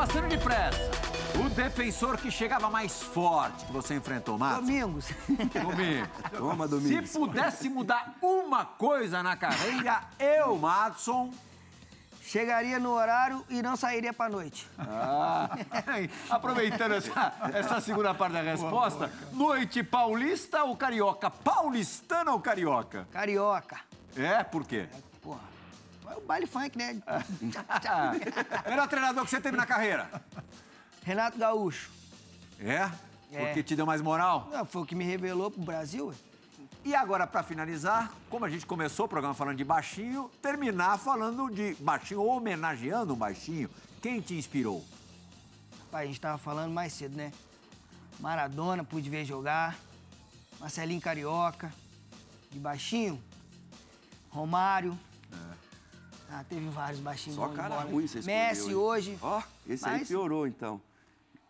Passando 0.06 0.28
depressa. 0.28 0.90
O 1.42 1.48
defensor 1.48 2.18
que 2.18 2.30
chegava 2.30 2.68
mais 2.68 3.02
forte 3.02 3.64
que 3.64 3.72
você 3.72 3.94
enfrentou, 3.94 4.36
Matos. 4.36 4.60
Domingos. 4.66 5.06
Comigo. 5.50 6.08
Toma, 6.36 6.64
Se 6.66 6.70
Domingos. 6.70 7.10
pudesse 7.10 7.70
mudar 7.70 8.14
uma 8.20 8.66
coisa 8.66 9.22
na 9.22 9.34
carreira, 9.34 10.02
eu, 10.18 10.56
Madson, 10.58 11.32
Chegaria 12.22 12.78
no 12.78 12.92
horário 12.92 13.44
e 13.50 13.60
não 13.60 13.76
sairia 13.76 14.12
pra 14.12 14.30
noite. 14.30 14.66
Ah, 14.78 15.50
aproveitando 16.30 16.92
essa, 16.92 17.34
essa 17.52 17.80
segunda 17.82 18.14
parte 18.14 18.32
da 18.32 18.40
resposta, 18.40 19.12
noite 19.30 19.82
paulista 19.82 20.64
ou 20.64 20.74
carioca? 20.74 21.30
Paulistana 21.30 22.32
ou 22.32 22.40
carioca? 22.40 23.06
Carioca. 23.12 23.78
É, 24.16 24.42
por 24.42 24.66
quê? 24.66 24.88
É 26.10 26.16
o 26.16 26.20
baile 26.20 26.46
funk, 26.46 26.76
né? 26.76 27.00
Melhor 28.68 28.88
treinador 28.88 29.24
que 29.24 29.30
você 29.30 29.40
teve 29.40 29.56
na 29.56 29.66
carreira? 29.66 30.10
Renato 31.02 31.38
Gaúcho. 31.38 31.90
É? 32.60 32.90
É. 33.32 33.46
Porque 33.46 33.62
te 33.62 33.74
deu 33.76 33.84
mais 33.84 34.00
moral? 34.00 34.48
Não, 34.50 34.64
foi 34.64 34.82
o 34.82 34.86
que 34.86 34.94
me 34.94 35.04
revelou 35.04 35.50
pro 35.50 35.62
Brasil. 35.62 36.14
E 36.84 36.94
agora, 36.94 37.26
pra 37.26 37.42
finalizar, 37.42 38.12
como 38.28 38.44
a 38.44 38.50
gente 38.50 38.66
começou 38.66 39.06
o 39.06 39.08
programa 39.08 39.34
falando 39.34 39.56
de 39.56 39.64
baixinho, 39.64 40.30
terminar 40.42 40.98
falando 40.98 41.50
de 41.50 41.74
baixinho, 41.80 42.22
homenageando 42.22 43.14
um 43.14 43.16
baixinho. 43.16 43.70
Quem 44.02 44.20
te 44.20 44.34
inspirou? 44.34 44.84
Pai, 45.90 46.04
a 46.04 46.06
gente 46.06 46.20
tava 46.20 46.36
falando 46.36 46.72
mais 46.72 46.92
cedo, 46.92 47.16
né? 47.16 47.32
Maradona, 48.20 48.84
pude 48.84 49.08
ver 49.08 49.24
jogar. 49.24 49.76
Marcelinho 50.60 51.00
Carioca. 51.00 51.72
De 52.50 52.58
baixinho. 52.58 53.22
Romário. 54.30 54.98
Ah, 56.30 56.44
teve 56.48 56.68
vários 56.70 57.00
baixinhos. 57.00 57.36
Só 57.36 57.48
cara 57.48 57.76
bola. 57.76 57.90
ruim 57.90 58.06
você 58.06 58.18
escolheu. 58.18 58.38
Messi 58.40 58.74
hoje. 58.74 59.18
Ó, 59.22 59.42
esse 59.68 59.86
aí 59.86 59.98
Mas- 59.98 60.08
piorou, 60.08 60.46
então. 60.46 60.80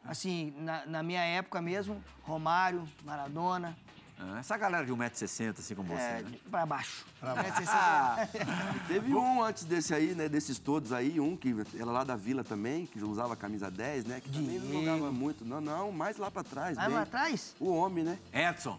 Assim, 0.05 0.53
na, 0.59 0.85
na 0.85 1.03
minha 1.03 1.22
época 1.25 1.62
mesmo, 1.62 2.03
Romário, 2.22 2.87
Maradona. 3.05 3.77
Ah, 4.19 4.39
Essa 4.39 4.57
galera 4.57 4.87
de 4.87 4.93
1,60m, 4.93 5.59
assim 5.59 5.75
como 5.75 5.89
você, 5.89 6.01
É, 6.01 6.23
né? 6.23 6.39
pra 6.51 6.65
baixo. 6.65 7.05
Ah, 7.23 8.27
Teve 8.87 9.12
um 9.15 9.43
antes 9.43 9.65
desse 9.65 9.93
aí, 9.95 10.15
né? 10.15 10.29
Desses 10.29 10.59
todos 10.59 10.93
aí, 10.93 11.19
um 11.19 11.37
que 11.37 11.55
era 11.75 11.87
lá 11.87 12.05
da 12.05 12.15
Vila 12.15 12.45
também, 12.45 12.87
que 12.87 13.03
usava 13.03 13.35
camisa 13.35 13.71
10, 13.71 14.05
né? 14.05 14.21
Que 14.21 14.31
também 14.31 14.59
não 14.59 14.73
jogava 14.73 15.11
muito. 15.12 15.45
Não, 15.45 15.61
não, 15.61 15.91
mais 15.91 16.17
lá 16.17 16.31
pra 16.31 16.45
trás. 16.45 16.77
Vai 16.77 16.87
bem. 16.87 16.95
lá 16.95 17.03
atrás? 17.03 17.55
O 17.59 17.73
homem, 17.75 18.05
né? 18.05 18.19
Edson. 18.33 18.79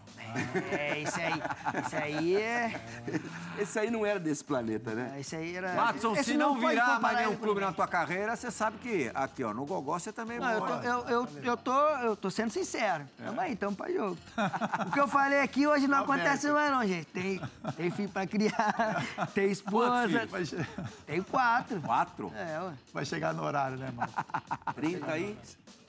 É, 0.72 1.00
esse 1.00 1.20
aí. 1.20 1.42
Esse 1.84 1.96
aí 1.96 2.36
é. 2.36 2.80
Esse 3.58 3.78
aí 3.78 3.90
não 3.90 4.04
era 4.06 4.18
desse 4.20 4.44
planeta, 4.44 4.94
né? 4.94 5.16
Esse 5.18 5.34
aí 5.36 5.56
era. 5.56 5.74
Watson, 5.74 6.12
esse 6.14 6.32
se 6.32 6.36
não, 6.36 6.54
pode 6.54 6.68
virar 6.74 7.00
mais 7.00 7.18
nenhum 7.18 7.36
clube 7.36 7.60
na 7.60 7.72
tua 7.72 7.86
carreira, 7.88 8.36
você 8.36 8.50
sabe 8.50 8.78
que 8.78 9.10
aqui, 9.14 9.42
ó, 9.42 9.52
no 9.52 9.64
Gogó 9.66 9.98
você 9.98 10.12
também 10.12 10.38
Não, 10.38 10.50
eu 10.50 10.60
tô, 10.60 10.66
mora. 10.66 10.84
eu, 10.86 11.00
eu, 11.08 11.28
eu, 11.42 11.56
tô, 11.56 11.88
eu 11.98 12.16
tô 12.16 12.30
sendo 12.30 12.50
sincero. 12.50 13.08
Tamo 13.16 13.40
aí, 13.40 13.56
tamo 13.56 13.76
pra 13.76 13.90
jogo. 13.90 14.16
O 14.86 14.90
que 14.92 15.00
eu 15.00 15.08
falei 15.08 15.35
aqui 15.40 15.66
hoje 15.66 15.86
não 15.86 15.98
acontece 15.98 16.48
mais, 16.50 16.70
não, 16.70 16.86
gente. 16.86 17.06
Tem, 17.06 17.40
tem 17.76 17.90
filho 17.90 18.08
pra 18.08 18.26
criar, 18.26 19.04
tem 19.34 19.50
esposa. 19.50 20.26
Vai, 20.26 20.44
che- 20.44 20.66
Tem 21.06 21.22
quatro. 21.22 21.80
Quatro? 21.80 22.32
É, 22.34 22.60
ué. 22.60 22.72
vai 22.92 23.04
chegar 23.04 23.32
no 23.34 23.42
horário, 23.42 23.76
né, 23.78 23.90
mano? 23.94 24.12
30 24.74 25.06
aí, 25.12 25.36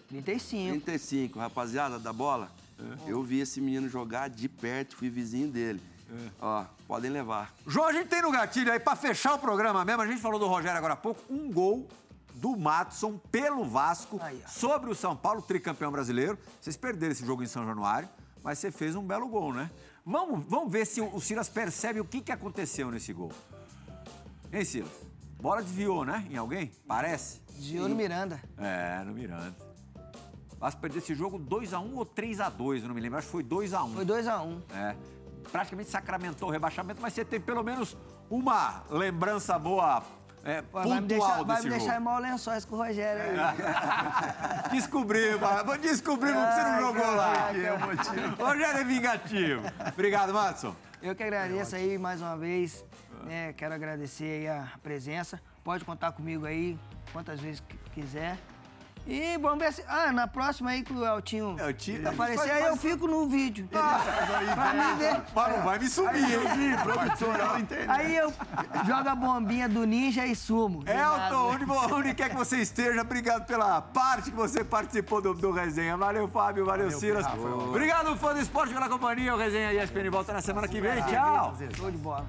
35. 0.10 0.74
35, 0.82 1.40
rapaziada 1.40 2.00
da 2.00 2.14
bola. 2.14 2.50
Eu 3.08 3.24
vi 3.24 3.40
esse 3.40 3.60
menino 3.60 3.90
jogar 3.90 4.30
de 4.30 4.48
perto, 4.48 4.96
fui 4.96 5.10
vizinho 5.10 5.48
dele. 5.50 5.82
Ó, 6.40 6.64
podem 6.88 7.12
levar. 7.12 7.52
João, 7.66 7.88
a 7.88 7.92
gente 7.94 8.08
tem 8.08 8.22
no 8.22 8.32
gatilho 8.32 8.72
aí, 8.72 8.80
pra 8.80 8.96
fechar 8.96 9.34
o 9.34 9.40
programa 9.40 9.84
mesmo, 9.84 10.02
a 10.04 10.08
gente 10.08 10.22
falou 10.22 10.40
do 10.40 10.48
Rogério 10.48 10.78
agora 10.78 10.94
há 10.94 10.98
pouco, 10.98 11.22
um 11.30 11.52
gol 11.52 11.88
do 12.36 12.56
Matson 12.56 13.18
pelo 13.32 13.66
Vasco 13.66 14.20
Aí, 14.22 14.42
sobre 14.48 14.92
o 14.92 14.96
São 14.96 15.16
Paulo, 15.18 15.42
tricampeão 15.42 15.92
brasileiro. 15.92 16.38
Vocês 16.62 16.78
perderam 16.78 17.12
esse 17.12 17.26
jogo 17.26 17.42
em 17.44 17.48
São 17.48 17.66
Januário, 17.66 18.08
mas 18.48 18.60
você 18.60 18.72
fez 18.72 18.96
um 18.96 19.04
belo 19.04 19.28
gol, 19.28 19.54
né? 19.54 19.70
Vamos, 20.06 20.46
vamos 20.48 20.72
ver 20.72 20.86
se 20.86 21.02
o, 21.02 21.20
Silas 21.20 21.50
percebe 21.50 22.00
o 22.00 22.06
que, 22.06 22.22
que 22.22 22.32
aconteceu 22.32 22.90
nesse 22.90 23.12
gol. 23.12 23.30
Hein, 24.54 24.64
Silas? 24.64 25.06
Bola 25.38 25.62
desviou, 25.62 26.06
né? 26.06 26.26
Em 26.32 26.38
alguém? 26.38 26.72
Parece. 26.88 27.42
Desviou 27.50 27.90
no 27.90 27.96
Miranda. 27.96 28.42
É, 28.58 29.04
no 29.04 29.12
Miranda. 29.12 29.54
Vasco 30.58 30.80
perdeu 30.80 31.00
esse 31.00 31.14
jogo 31.14 31.38
2x1 31.38 31.94
ou 31.94 32.06
3x2, 32.06 32.84
eu 32.84 32.88
não 32.88 32.96
me 32.96 33.02
lembro. 33.02 33.18
Acho 33.18 33.28
que 33.28 33.32
foi 33.34 33.44
2x1. 33.44 33.94
Foi 33.96 34.06
2x1. 34.06 34.62
É. 34.74 34.96
Praticamente 35.52 35.90
sacramentou 35.90 36.48
o 36.48 36.52
rebaixamento, 36.52 37.02
mas 37.02 37.12
você 37.12 37.26
teve 37.26 37.44
pelo 37.44 37.62
menos 37.62 37.98
uma 38.30 38.86
lembrança 38.90 39.60
boa, 39.60 40.02
é, 40.44 40.62
Pô, 40.62 40.82
pontual 40.82 40.88
vai 40.88 41.02
me 41.02 41.08
deixar, 41.08 41.44
vai 41.44 41.62
me 41.62 41.70
deixar 41.70 41.98
em 41.98 42.04
mau 42.04 42.20
lençóis 42.20 42.64
com 42.64 42.76
o 42.76 42.78
Rogério 42.78 43.22
aí. 43.22 43.38
Descobrimos, 44.72 45.42
mas 45.42 45.82
descobrimos 45.82 46.44
que 46.46 46.54
você 46.54 46.64
não 46.64 46.80
jogou 46.82 47.16
lá. 47.16 47.52
é. 47.54 47.70
Rogério 48.42 48.80
é 48.80 48.84
vingativo. 48.84 49.62
Obrigado, 49.94 50.34
Matson. 50.34 50.76
Eu 51.02 51.16
que 51.16 51.24
agradeço 51.24 51.76
aí 51.76 51.98
mais 51.98 52.22
uma 52.22 52.38
vez. 52.38 52.84
né? 53.24 53.54
quero 53.54 53.74
agradecer 53.74 54.24
aí 54.24 54.48
a 54.48 54.68
presença. 54.82 55.42
Pode 55.64 55.84
contar 55.84 56.12
comigo 56.14 56.46
aí 56.46 56.80
quantas 57.12 57.40
vezes 57.40 57.62
quiser. 57.94 58.38
E 59.08 59.38
vamos 59.38 59.60
ver 59.60 59.72
se. 59.74 59.84
Ah, 59.88 60.12
na 60.12 60.28
próxima 60.28 60.72
aí 60.72 60.84
que 60.84 60.92
o 60.94 61.06
Eltinho 61.06 61.56
Eltinho- 61.60 62.08
aparecer, 62.10 62.38
Faz- 62.40 62.52
aí 62.52 62.64
eu 62.66 62.76
fico 62.78 63.08
no 63.08 63.28
vídeo. 63.28 63.64
Entendeu? 63.66 64.54
pra 64.54 64.74
mim 64.74 64.98
ver. 64.98 65.22
Mas 65.34 65.56
não 65.58 65.64
vai 65.64 65.80
me 65.80 65.88
subir, 65.88 66.24
hein? 66.24 66.76
Produtor, 66.84 67.40
ela 67.40 67.60
entende. 67.60 67.86
Aí 67.88 68.16
eu 68.16 68.34
jogo 68.86 69.10
a 69.10 69.16
bombinha 69.16 69.70
do 69.70 69.86
ninja 69.86 70.26
e 70.26 70.36
sumo. 70.36 70.84
Elton, 70.86 71.54
onde, 71.54 71.66
onde 71.94 72.14
quer 72.14 72.30
que 72.30 72.36
você 72.36 72.58
esteja, 72.58 73.02
obrigado 73.02 73.46
pela 73.46 73.82
parte 73.82 74.30
que 74.30 74.36
você 74.36 74.64
participou 74.64 75.22
do, 75.22 75.34
do 75.34 75.52
Resenha. 75.52 75.96
Valeu, 75.96 76.28
Fábio, 76.28 76.66
valeu, 76.66 76.92
Silas. 76.92 77.26
Obrigado, 77.70 78.16
fã 78.18 78.34
do 78.34 78.42
esporte, 78.42 78.74
pela 78.74 78.90
companhia. 78.90 79.34
O 79.34 79.38
Resenha 79.38 79.72
ESPN 79.74 80.10
volta 80.10 80.34
na 80.34 80.42
semana 80.42 80.68
que 80.68 80.82
vem. 80.82 81.02
Tchau. 81.04 81.56
Show 81.76 81.90
de 81.92 81.98
bola. 81.98 82.28